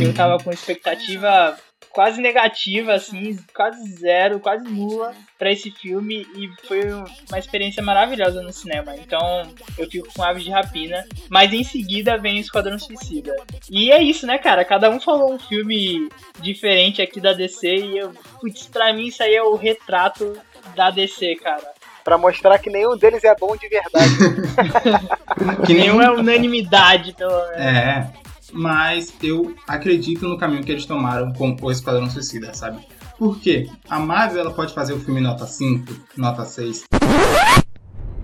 Eu 0.00 0.14
tava 0.14 0.42
com 0.42 0.50
expectativa 0.50 1.56
quase 1.94 2.20
negativa, 2.20 2.92
assim, 2.92 3.38
quase 3.54 3.88
zero, 3.94 4.40
quase 4.40 4.64
nula 4.64 5.14
pra 5.38 5.52
esse 5.52 5.70
filme 5.70 6.26
e 6.34 6.50
foi 6.66 6.92
uma 6.92 7.38
experiência 7.38 7.82
maravilhosa 7.82 8.42
no 8.42 8.52
cinema. 8.52 8.96
Então 8.96 9.42
eu 9.78 9.88
fico 9.88 10.12
com 10.12 10.22
Aves 10.22 10.42
de 10.42 10.50
Rapina, 10.50 11.06
mas 11.30 11.52
em 11.52 11.62
seguida 11.62 12.18
vem 12.18 12.40
Esquadrão 12.40 12.78
Suicida. 12.78 13.34
E 13.70 13.92
é 13.92 14.02
isso, 14.02 14.26
né, 14.26 14.38
cara? 14.38 14.64
Cada 14.64 14.90
um 14.90 15.00
falou 15.00 15.32
um 15.32 15.38
filme 15.38 16.08
diferente 16.40 17.00
aqui 17.00 17.20
da 17.20 17.32
DC 17.32 17.76
e 17.76 17.98
eu, 17.98 18.12
putz, 18.40 18.66
pra 18.66 18.92
mim 18.92 19.06
isso 19.06 19.22
aí 19.22 19.34
é 19.34 19.42
o 19.42 19.54
retrato 19.54 20.36
da 20.74 20.90
DC, 20.90 21.36
cara. 21.36 21.62
pra 22.02 22.18
mostrar 22.18 22.58
que 22.58 22.68
nenhum 22.70 22.96
deles 22.96 23.22
é 23.22 23.34
bom 23.36 23.56
de 23.56 23.68
verdade. 23.68 24.14
Que 25.66 25.74
Nenhum 25.74 25.98
nenhum 25.98 26.02
é 26.02 26.10
unanimidade, 26.10 27.12
pelo 27.14 27.30
menos. 27.48 27.56
É, 27.56 28.06
mas 28.52 29.14
eu 29.22 29.54
acredito 29.66 30.28
no 30.28 30.38
caminho 30.38 30.62
que 30.62 30.72
eles 30.72 30.86
tomaram 30.86 31.32
com 31.32 31.56
o 31.60 31.70
Esquadrão 31.70 32.08
Suicida, 32.10 32.52
sabe? 32.54 32.84
Por 33.18 33.38
quê? 33.38 33.68
A 33.88 33.98
Marvel 33.98 34.40
ela 34.40 34.50
pode 34.52 34.74
fazer 34.74 34.92
o 34.92 34.98
filme 34.98 35.20
nota 35.20 35.46
5, 35.46 35.92
nota 36.16 36.44
6, 36.44 36.84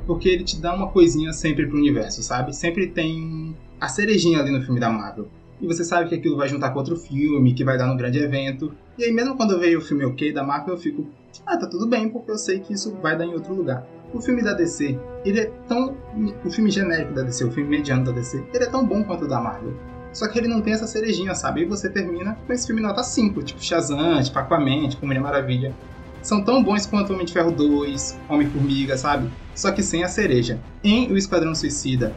porque 0.06 0.28
ele 0.28 0.42
te 0.42 0.60
dá 0.60 0.74
uma 0.74 0.88
coisinha 0.88 1.32
sempre 1.32 1.66
pro 1.66 1.78
universo, 1.78 2.22
sabe? 2.22 2.54
Sempre 2.54 2.88
tem 2.88 3.56
a 3.80 3.88
cerejinha 3.88 4.40
ali 4.40 4.50
no 4.50 4.60
filme 4.60 4.80
da 4.80 4.90
Marvel. 4.90 5.28
E 5.60 5.66
você 5.66 5.84
sabe 5.84 6.08
que 6.08 6.14
aquilo 6.14 6.36
vai 6.36 6.48
juntar 6.48 6.70
com 6.70 6.78
outro 6.78 6.96
filme, 6.96 7.54
que 7.54 7.62
vai 7.62 7.76
dar 7.76 7.90
um 7.92 7.96
grande 7.96 8.18
evento. 8.18 8.74
E 8.98 9.04
aí, 9.04 9.12
mesmo 9.12 9.36
quando 9.36 9.52
eu 9.52 9.60
vejo 9.60 9.78
o 9.78 9.80
filme 9.80 10.04
ok 10.04 10.32
da 10.32 10.42
Marvel, 10.42 10.74
eu 10.74 10.80
fico, 10.80 11.06
ah, 11.46 11.56
tá 11.56 11.66
tudo 11.66 11.86
bem, 11.86 12.08
porque 12.08 12.30
eu 12.30 12.38
sei 12.38 12.60
que 12.60 12.72
isso 12.72 12.96
vai 13.02 13.16
dar 13.16 13.26
em 13.26 13.34
outro 13.34 13.54
lugar. 13.54 13.86
O 14.12 14.20
filme 14.20 14.42
da 14.42 14.54
DC, 14.54 14.98
ele 15.24 15.40
é 15.40 15.46
tão. 15.68 15.96
O 16.44 16.50
filme 16.50 16.70
genérico 16.70 17.14
da 17.14 17.22
DC, 17.22 17.44
o 17.44 17.52
filme 17.52 17.70
mediano 17.70 18.04
da 18.04 18.10
DC, 18.10 18.42
ele 18.52 18.64
é 18.64 18.70
tão 18.70 18.84
bom 18.84 19.04
quanto 19.04 19.26
o 19.26 19.28
da 19.28 19.40
Marvel. 19.40 19.74
Só 20.12 20.28
que 20.28 20.38
ele 20.38 20.48
não 20.48 20.60
tem 20.60 20.72
essa 20.72 20.86
cerejinha, 20.86 21.34
sabe? 21.34 21.62
E 21.62 21.64
você 21.64 21.88
termina 21.88 22.36
com 22.46 22.52
esse 22.52 22.66
filme 22.66 22.82
nota 22.82 23.02
5, 23.02 23.42
tipo 23.42 23.62
Shazam, 23.62 24.22
tipo 24.22 24.38
Aquaman, 24.38 24.88
tipo 24.88 25.06
Mulher 25.06 25.20
Maravilha. 25.20 25.74
São 26.22 26.42
tão 26.42 26.62
bons 26.62 26.84
quanto 26.84 27.12
Homem 27.12 27.24
de 27.24 27.32
Ferro 27.32 27.52
2, 27.52 28.18
Homem-Formiga, 28.28 28.96
sabe? 28.96 29.30
Só 29.54 29.70
que 29.70 29.82
sem 29.82 30.04
a 30.04 30.08
cereja. 30.08 30.58
Em 30.82 31.10
O 31.10 31.16
Esquadrão 31.16 31.54
Suicida, 31.54 32.14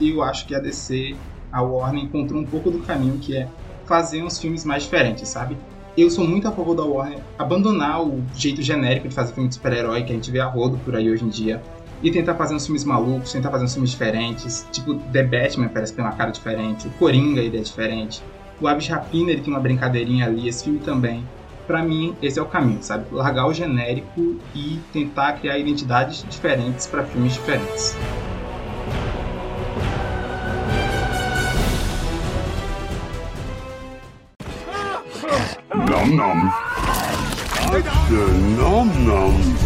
eu 0.00 0.22
acho 0.22 0.46
que 0.46 0.54
a 0.54 0.58
DC, 0.58 1.16
a 1.50 1.62
Warner, 1.62 2.04
encontrou 2.04 2.40
um 2.40 2.44
pouco 2.44 2.70
do 2.70 2.80
caminho 2.80 3.18
que 3.18 3.36
é 3.36 3.48
fazer 3.86 4.22
uns 4.22 4.38
filmes 4.38 4.64
mais 4.64 4.82
diferentes, 4.82 5.28
sabe? 5.28 5.56
Eu 5.96 6.10
sou 6.10 6.26
muito 6.26 6.46
a 6.46 6.52
favor 6.52 6.74
da 6.74 6.84
Warner 6.84 7.20
abandonar 7.38 8.02
o 8.02 8.22
jeito 8.34 8.60
genérico 8.60 9.08
de 9.08 9.14
fazer 9.14 9.32
filme 9.32 9.48
de 9.48 9.54
super-herói 9.54 10.02
que 10.02 10.12
a 10.12 10.14
gente 10.14 10.30
vê 10.30 10.40
a 10.40 10.46
rodo 10.46 10.76
por 10.78 10.94
aí 10.94 11.10
hoje 11.10 11.24
em 11.24 11.28
dia 11.28 11.62
e 12.02 12.10
tentar 12.10 12.34
fazer 12.34 12.54
uns 12.54 12.64
filmes 12.64 12.84
malucos, 12.84 13.32
tentar 13.32 13.50
fazer 13.50 13.64
uns 13.64 13.72
filmes 13.72 13.90
diferentes. 13.90 14.66
Tipo, 14.72 14.94
The 14.94 15.22
Batman 15.22 15.68
parece 15.68 15.94
ter 15.94 16.02
uma 16.02 16.12
cara 16.12 16.30
diferente, 16.30 16.86
o 16.86 16.90
Coringa 16.92 17.40
ele 17.40 17.58
é 17.58 17.60
diferente, 17.60 18.22
o 18.60 18.74
de 18.74 18.90
Rapina 18.90 19.30
ele 19.30 19.42
tem 19.42 19.52
uma 19.52 19.60
brincadeirinha 19.60 20.26
ali, 20.26 20.48
esse 20.48 20.64
filme 20.64 20.78
também. 20.78 21.24
Pra 21.66 21.82
mim, 21.82 22.14
esse 22.22 22.38
é 22.38 22.42
o 22.42 22.46
caminho, 22.46 22.80
sabe? 22.80 23.06
Largar 23.10 23.46
o 23.46 23.52
genérico 23.52 24.36
e 24.54 24.78
tentar 24.92 25.32
criar 25.32 25.58
identidades 25.58 26.24
diferentes 26.30 26.86
pra 26.86 27.02
filmes 27.04 27.34
diferentes. 27.34 27.96
Nom 35.74 36.06
nom. 36.06 36.34
Nom 38.56 38.84
nom. 38.84 39.65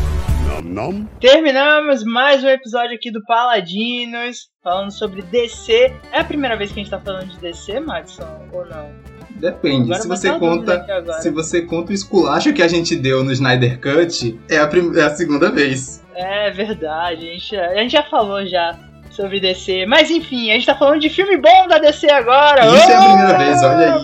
Nom. 0.71 1.05
Terminamos 1.21 2.05
mais 2.05 2.45
um 2.45 2.49
episódio 2.49 2.95
aqui 2.95 3.11
do 3.11 3.25
Paladinos, 3.25 4.49
falando 4.63 4.93
sobre 4.93 5.23
DC. 5.23 5.93
É 6.13 6.21
a 6.21 6.25
primeira 6.25 6.57
vez 6.57 6.71
que 6.71 6.81
a 6.81 6.83
gente 6.83 6.91
tá 6.91 7.01
falando 7.01 7.27
de 7.27 7.39
DC, 7.39 7.81
Madison, 7.81 8.29
ou 8.53 8.65
não? 8.67 8.89
Depende. 9.31 9.85
Agora 9.85 10.01
se 10.01 10.09
você 10.09 10.39
conta, 10.39 10.87
se 11.21 11.31
você 11.31 11.63
conta 11.63 11.91
o 11.91 11.95
esculacho 11.95 12.53
que 12.53 12.63
a 12.63 12.69
gente 12.69 12.95
deu 12.95 13.25
no 13.25 13.33
Snyder 13.33 13.81
Cut, 13.81 14.39
é 14.49 14.59
a, 14.59 14.71
é 14.97 15.03
a 15.03 15.11
segunda 15.11 15.51
vez. 15.51 16.05
É 16.15 16.51
verdade, 16.51 17.29
a 17.29 17.33
gente, 17.33 17.57
a 17.57 17.75
gente 17.77 17.93
já 17.93 18.03
falou 18.05 18.47
já 18.47 18.79
sobre 19.11 19.41
DC. 19.41 19.87
Mas 19.87 20.11
enfim, 20.11 20.51
a 20.51 20.55
gente 20.55 20.67
tá 20.67 20.75
falando 20.75 21.01
de 21.01 21.09
filme 21.09 21.37
bom 21.37 21.69
da 21.69 21.79
DC 21.79 22.11
agora. 22.11 22.67
Isso 22.67 22.91
é 22.91 22.95
a 22.95 23.05
primeira 23.05 23.39
vez, 23.39 23.63
olha 23.63 23.95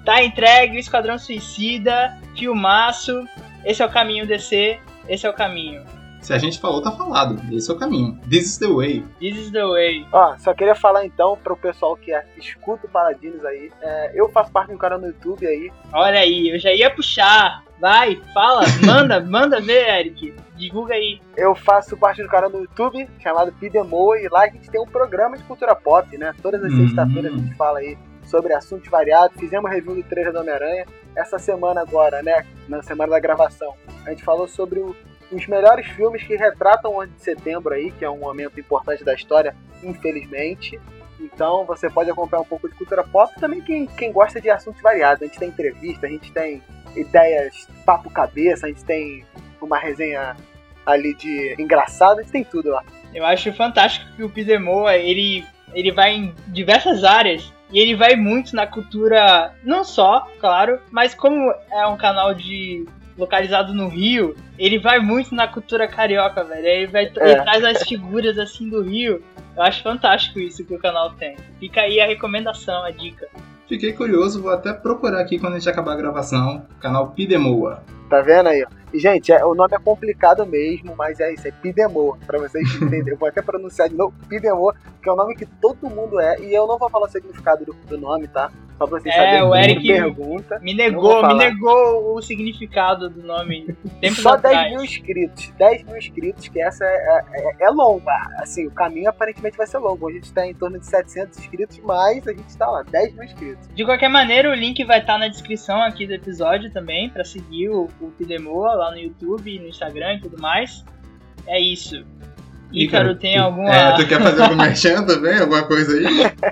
tá 0.03 0.23
entregue 0.23 0.77
o 0.77 0.79
Esquadrão 0.79 1.17
Suicida, 1.17 2.17
filmaço. 2.35 3.23
Esse 3.67 3.83
é 3.83 3.85
o 3.85 3.89
caminho 3.91 4.25
DC, 4.25 4.79
esse 5.09 5.25
é 5.27 5.29
o 5.29 5.33
caminho. 5.33 5.83
Se 6.21 6.33
a 6.33 6.37
gente 6.39 6.59
falou, 6.59 6.81
tá 6.81 6.91
falado. 6.91 7.39
Esse 7.53 7.69
é 7.69 7.73
o 7.73 7.77
caminho. 7.77 8.19
This 8.29 8.45
is 8.47 8.57
the 8.57 8.67
way. 8.67 9.05
This 9.19 9.37
is 9.37 9.51
the 9.51 9.63
way. 9.65 10.05
Ó, 10.11 10.35
só 10.39 10.53
queria 10.53 10.73
falar 10.73 11.05
então 11.05 11.37
pro 11.43 11.55
pessoal 11.55 11.95
que 11.95 12.11
escuta 12.37 12.87
o 12.87 12.89
Paladinos 12.89 13.45
aí. 13.45 13.71
é, 13.81 14.11
eu 14.15 14.27
faço 14.29 14.51
parte 14.51 14.69
de 14.69 14.73
um 14.75 14.77
canal 14.77 14.99
no 14.99 15.07
YouTube 15.07 15.45
aí. 15.45 15.71
Olha 15.93 16.19
aí, 16.19 16.49
eu 16.49 16.59
já 16.59 16.73
ia 16.73 16.89
puxar. 16.89 17.63
Vai, 17.79 18.15
fala, 18.33 18.63
manda, 18.83 19.19
manda 19.21 19.61
ver, 19.61 19.87
Eric. 19.99 20.33
Divulga 20.55 20.95
aí. 20.95 21.21
Eu 21.37 21.53
faço 21.53 21.95
parte 21.95 22.23
do 22.23 22.27
canal 22.29 22.49
no 22.49 22.61
YouTube 22.61 23.07
chamado 23.21 23.51
Pidemoa 23.53 24.19
e 24.19 24.27
lá 24.27 24.41
a 24.45 24.49
gente 24.49 24.69
tem 24.71 24.81
um 24.81 24.87
programa 24.87 25.37
de 25.37 25.43
cultura 25.43 25.75
pop, 25.75 26.17
né? 26.17 26.33
Todas 26.41 26.63
as 26.63 26.71
Uhum. 26.73 26.87
sexta-feiras 26.87 27.31
a 27.33 27.37
gente 27.37 27.55
fala 27.55 27.77
aí 27.79 27.95
sobre 28.27 28.53
assuntos 28.53 28.89
variados. 28.89 29.39
Fizemos 29.39 29.69
review 29.69 29.95
do 29.95 30.03
trailer 30.03 30.31
do 30.31 30.39
Homem-Aranha. 30.39 30.85
Essa 31.15 31.39
semana 31.39 31.81
agora, 31.81 32.21
né? 32.21 32.45
Na 32.67 32.83
semana 32.83 33.11
da 33.11 33.19
gravação, 33.19 33.73
a 34.05 34.09
gente 34.11 34.23
falou 34.23 34.47
sobre 34.47 34.79
o- 34.79 34.95
os 35.31 35.47
melhores 35.47 35.87
filmes 35.87 36.23
que 36.23 36.35
retratam 36.35 36.93
o 36.93 37.01
ano 37.01 37.11
de 37.11 37.21
setembro 37.21 37.73
aí, 37.73 37.91
que 37.91 38.05
é 38.05 38.09
um 38.09 38.19
momento 38.19 38.59
importante 38.59 39.03
da 39.03 39.13
história, 39.13 39.55
infelizmente. 39.83 40.79
Então 41.19 41.65
você 41.65 41.89
pode 41.89 42.09
acompanhar 42.11 42.41
um 42.41 42.45
pouco 42.45 42.69
de 42.69 42.75
cultura 42.75 43.03
pop 43.03 43.33
também 43.39 43.59
quem, 43.61 43.87
quem 43.87 44.11
gosta 44.11 44.39
de 44.39 44.49
assuntos 44.49 44.81
variados. 44.81 45.23
A 45.23 45.25
gente 45.25 45.39
tem 45.39 45.49
entrevista, 45.49 46.05
a 46.05 46.09
gente 46.09 46.31
tem 46.31 46.61
ideias 46.95 47.67
papo 47.85 48.09
cabeça, 48.09 48.65
a 48.67 48.69
gente 48.69 48.85
tem 48.85 49.25
uma 49.61 49.77
resenha 49.77 50.35
ali 50.85 51.13
de 51.15 51.55
engraçado, 51.59 52.19
a 52.19 52.21
gente 52.21 52.31
tem 52.31 52.43
tudo 52.43 52.69
lá. 52.69 52.83
Eu 53.13 53.25
acho 53.25 53.51
fantástico 53.53 54.05
que 54.15 54.23
o 54.23 54.29
Pidemoa, 54.29 54.95
ele, 54.95 55.43
ele 55.77 55.91
vai 55.91 56.15
em 56.15 56.33
diversas 56.47 57.03
áreas 57.03 57.53
e 57.71 57.77
ele 57.79 57.95
vai 57.95 58.15
muito 58.15 58.55
na 58.55 58.65
cultura, 58.65 59.53
não 59.63 59.83
só, 59.83 60.27
claro, 60.39 60.79
mas 60.89 61.13
como 61.13 61.53
é 61.71 61.85
um 61.85 61.95
canal 61.95 62.33
de 62.33 62.83
localizado 63.15 63.73
no 63.73 63.87
Rio, 63.87 64.35
ele 64.57 64.79
vai 64.79 64.99
muito 64.99 65.35
na 65.35 65.47
cultura 65.47 65.87
carioca, 65.87 66.43
velho. 66.43 66.65
Ele, 66.65 66.87
vai, 66.87 67.05
É. 67.05 67.31
ele 67.31 67.41
traz 67.41 67.63
as 67.63 67.83
figuras 67.83 68.37
assim 68.39 68.69
do 68.69 68.81
Rio. 68.81 69.23
Eu 69.55 69.63
acho 69.63 69.83
fantástico 69.83 70.39
isso 70.39 70.65
que 70.65 70.73
o 70.73 70.79
canal 70.79 71.11
tem. 71.11 71.35
Fica 71.59 71.81
aí 71.81 71.99
a 71.99 72.07
recomendação, 72.07 72.83
a 72.83 72.91
dica. 72.91 73.27
Fiquei 73.67 73.91
curioso, 73.93 74.41
vou 74.41 74.51
até 74.51 74.71
procurar 74.73 75.19
aqui 75.19 75.37
quando 75.37 75.53
a 75.55 75.59
gente 75.59 75.69
acabar 75.69 75.93
a 75.93 75.97
gravação. 75.97 76.65
Canal 76.79 77.11
Pidemoa. 77.11 77.83
Tá 78.09 78.21
vendo 78.21 78.47
aí? 78.47 78.63
ó? 78.63 78.67
E, 78.93 78.99
gente, 78.99 79.33
é- 79.33 79.43
o 79.43 79.53
nome 79.53 79.75
é 79.75 79.79
complicado 79.79 80.45
mesmo, 80.45 80.95
mas 80.95 81.19
é 81.19 81.33
isso, 81.33 81.45
é 81.45 81.51
Pidemor, 81.51 82.17
pra 82.25 82.39
vocês 82.39 82.63
entenderem. 82.75 83.09
Eu 83.09 83.17
vou 83.17 83.27
até 83.27 83.41
pronunciar 83.41 83.89
de 83.89 83.95
novo, 83.95 84.13
Pidemor, 84.29 84.73
que 85.03 85.09
é 85.09 85.11
o 85.11 85.15
nome 85.15 85.35
que 85.35 85.45
todo 85.45 85.89
mundo 85.89 86.17
é, 86.19 86.39
e 86.39 86.53
eu 86.53 86.65
não 86.65 86.77
vou 86.77 86.89
falar 86.89 87.07
o 87.07 87.09
significado 87.11 87.65
do, 87.65 87.73
do 87.73 87.97
nome, 87.97 88.27
tá? 88.29 88.49
Só 88.77 88.85
pra 88.85 88.99
vocês 88.99 89.13
É, 89.15 89.17
saberem 89.17 89.41
o 89.43 89.55
Eric- 89.55 89.87
pergunta. 89.87 90.59
Me 90.59 90.73
negou, 90.73 91.27
me 91.27 91.33
negou 91.33 92.15
o 92.15 92.21
significado 92.21 93.09
do 93.09 93.23
nome. 93.23 93.65
Só 94.13 94.35
10 94.35 94.45
atrás. 94.55 94.71
mil 94.71 94.83
inscritos, 94.83 95.49
10 95.57 95.83
mil 95.83 95.97
inscritos, 95.97 96.47
que 96.47 96.61
essa 96.61 96.85
é, 96.85 97.23
é, 97.33 97.55
é 97.65 97.69
longa. 97.71 98.11
Assim, 98.37 98.67
o 98.67 98.71
caminho 98.71 99.09
aparentemente 99.09 99.57
vai 99.57 99.65
ser 99.65 99.79
longo. 99.79 100.07
A 100.07 100.11
gente 100.13 100.31
tá 100.31 100.45
em 100.45 100.53
torno 100.53 100.77
de 100.79 100.85
700 100.85 101.39
inscritos, 101.39 101.79
mas 101.83 102.27
a 102.27 102.31
gente 102.33 102.55
tá 102.55 102.67
lá, 102.69 102.83
10 102.83 103.13
mil 103.15 103.23
inscritos. 103.23 103.67
De 103.73 103.83
qualquer 103.83 104.09
maneira, 104.09 104.51
o 104.51 104.53
link 104.53 104.83
vai 104.83 104.99
estar 104.99 105.17
na 105.17 105.27
descrição 105.27 105.81
aqui 105.81 106.05
do 106.05 106.13
episódio 106.13 106.71
também, 106.71 107.09
pra 107.09 107.23
seguir 107.25 107.69
o, 107.69 107.87
o 107.99 108.11
Pidemoa 108.11 108.75
lá 108.75 108.91
no 108.91 108.97
YouTube, 108.99 109.59
no 109.59 109.67
Instagram 109.67 110.15
e 110.15 110.21
tudo 110.21 110.39
mais. 110.39 110.85
É 111.47 111.59
isso. 111.59 112.05
Ícaro, 112.71 113.15
tem 113.15 113.35
tu- 113.37 113.41
alguma. 113.43 113.69
É, 113.73 113.95
tu 113.95 114.07
quer 114.07 114.21
fazer 114.21 114.41
algum 114.43 114.55
merchan 114.55 115.03
também? 115.03 115.39
Alguma 115.39 115.63
coisa 115.63 115.93
aí? 115.97 116.05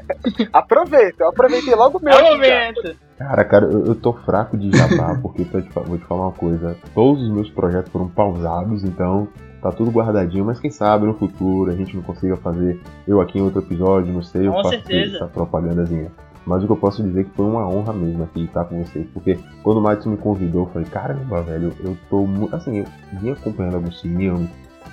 Aproveita, 0.54 1.24
eu 1.24 1.30
aproveitei 1.30 1.76
logo 1.76 1.98
o 1.98 2.04
meu. 2.04 2.14
É 2.14 2.22
o 2.22 2.34
momento! 2.34 2.96
Cara, 3.18 3.44
cara, 3.46 3.66
eu, 3.66 3.86
eu 3.88 3.96
tô 3.96 4.14
fraco 4.14 4.58
de 4.58 4.76
jabá, 4.76 5.18
porque 5.22 5.46
pra 5.46 5.62
te 5.62 5.70
vou 5.74 5.98
te 5.98 6.06
falar 6.06 6.24
uma 6.24 6.32
coisa. 6.32 6.76
Todos 6.94 7.24
os 7.24 7.30
meus 7.30 7.50
projetos 7.50 7.92
foram 7.92 8.08
pausados, 8.10 8.84
então 8.84 9.28
tá 9.62 9.72
tudo 9.72 9.90
guardadinho, 9.92 10.46
mas 10.46 10.60
quem 10.60 10.70
sabe 10.70 11.06
no 11.06 11.14
futuro 11.16 11.72
a 11.72 11.76
gente 11.76 11.96
não 11.96 12.04
consiga 12.04 12.36
fazer 12.38 12.80
eu 13.08 13.20
aqui 13.22 13.40
em 13.40 13.42
outro 13.42 13.62
episódio, 13.62 14.14
não 14.14 14.22
sei, 14.22 14.48
eu 14.48 14.52
Com 14.52 14.58
faço 14.64 14.70
certeza. 14.76 15.16
essa 15.18 15.28
propagandazinha. 15.28 16.12
Mas 16.46 16.62
o 16.64 16.68
que 16.68 16.74
eu 16.74 16.78
posso 16.78 17.02
dizer 17.02 17.22
é 17.22 17.24
que 17.24 17.32
foi 17.32 17.46
uma 17.46 17.68
honra 17.68 17.92
mesmo 17.92 18.24
aqui 18.24 18.44
estar 18.44 18.66
com 18.66 18.84
vocês, 18.84 19.08
porque 19.12 19.40
quando 19.64 19.78
o 19.78 19.82
Madison 19.82 20.12
me 20.12 20.18
convidou, 20.18 20.66
eu 20.66 20.70
falei, 20.72 20.88
caramba, 20.88 21.42
velho, 21.42 21.74
eu 21.84 21.98
tô 22.08 22.28
muito. 22.28 22.56
Assim, 22.56 22.80
eu 22.80 22.86
vinha 23.20 23.34
acompanhando 23.34 23.76
alguns 23.78 24.00
filmes 24.00 24.48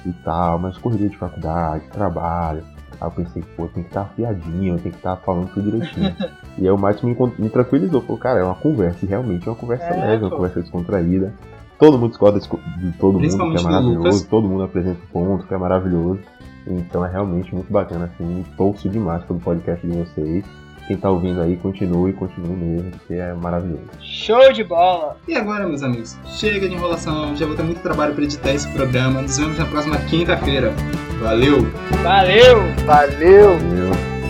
e 0.06 0.12
tal, 0.24 0.58
mas 0.58 0.78
correria 0.78 1.08
de 1.08 1.16
faculdade, 1.16 1.84
trabalho. 1.90 2.62
Aí 3.00 3.06
eu 3.06 3.10
pensei, 3.10 3.42
pô, 3.56 3.66
tem 3.66 3.82
que 3.82 3.88
estar 3.88 4.02
afiadinho, 4.02 4.78
tem 4.78 4.92
que 4.92 4.98
estar 4.98 5.16
falando 5.16 5.48
tudo 5.52 5.70
direitinho. 5.70 6.14
e 6.58 6.62
aí 6.66 6.70
o 6.70 6.78
Madison 6.78 7.08
me, 7.08 7.16
me 7.38 7.48
tranquilizou, 7.48 8.00
falou, 8.02 8.18
cara, 8.18 8.40
é 8.40 8.44
uma 8.44 8.54
conversa, 8.54 9.04
e 9.04 9.08
realmente 9.08 9.48
é 9.48 9.50
uma 9.50 9.56
conversa 9.56 9.84
É, 9.84 10.00
leve, 10.00 10.24
uma 10.24 10.30
pô. 10.30 10.36
conversa 10.36 10.60
descontraída. 10.60 11.32
Todo 11.78 11.98
mundo 11.98 12.10
discorda 12.10 12.38
de 12.38 12.46
de 12.46 12.92
todo 12.98 13.18
mundo, 13.18 13.28
que 13.28 13.58
é 13.58 13.62
maravilhoso, 13.62 14.28
todo 14.28 14.48
mundo 14.48 14.62
apresenta 14.62 15.00
ponto, 15.12 15.46
que 15.46 15.54
é 15.54 15.58
maravilhoso. 15.58 16.20
Então 16.64 17.04
é 17.04 17.10
realmente 17.10 17.52
muito 17.52 17.72
bacana, 17.72 18.04
assim, 18.04 18.44
torço 18.56 18.88
demais 18.88 19.24
pelo 19.24 19.40
podcast 19.40 19.84
de 19.84 19.96
vocês. 19.96 20.44
Quem 20.86 20.96
tá 20.96 21.10
ouvindo 21.10 21.40
aí, 21.40 21.56
continue, 21.56 22.12
continue 22.12 22.56
mesmo, 22.56 22.90
porque 22.90 23.14
é 23.14 23.32
maravilhoso. 23.34 23.82
Show 24.00 24.52
de 24.52 24.64
bola! 24.64 25.16
E 25.28 25.34
agora, 25.34 25.66
meus 25.66 25.82
amigos, 25.82 26.16
chega 26.26 26.68
de 26.68 26.74
enrolação, 26.74 27.36
já 27.36 27.46
vou 27.46 27.56
ter 27.56 27.62
muito 27.62 27.80
trabalho 27.80 28.14
pra 28.14 28.24
editar 28.24 28.52
esse 28.52 28.68
programa. 28.72 29.22
Nos 29.22 29.38
vemos 29.38 29.58
na 29.58 29.66
próxima 29.66 29.96
quinta-feira. 29.96 30.72
Valeu! 31.20 31.62
Valeu! 32.02 32.56
Valeu! 32.84 33.58
Valeu! 33.58 34.21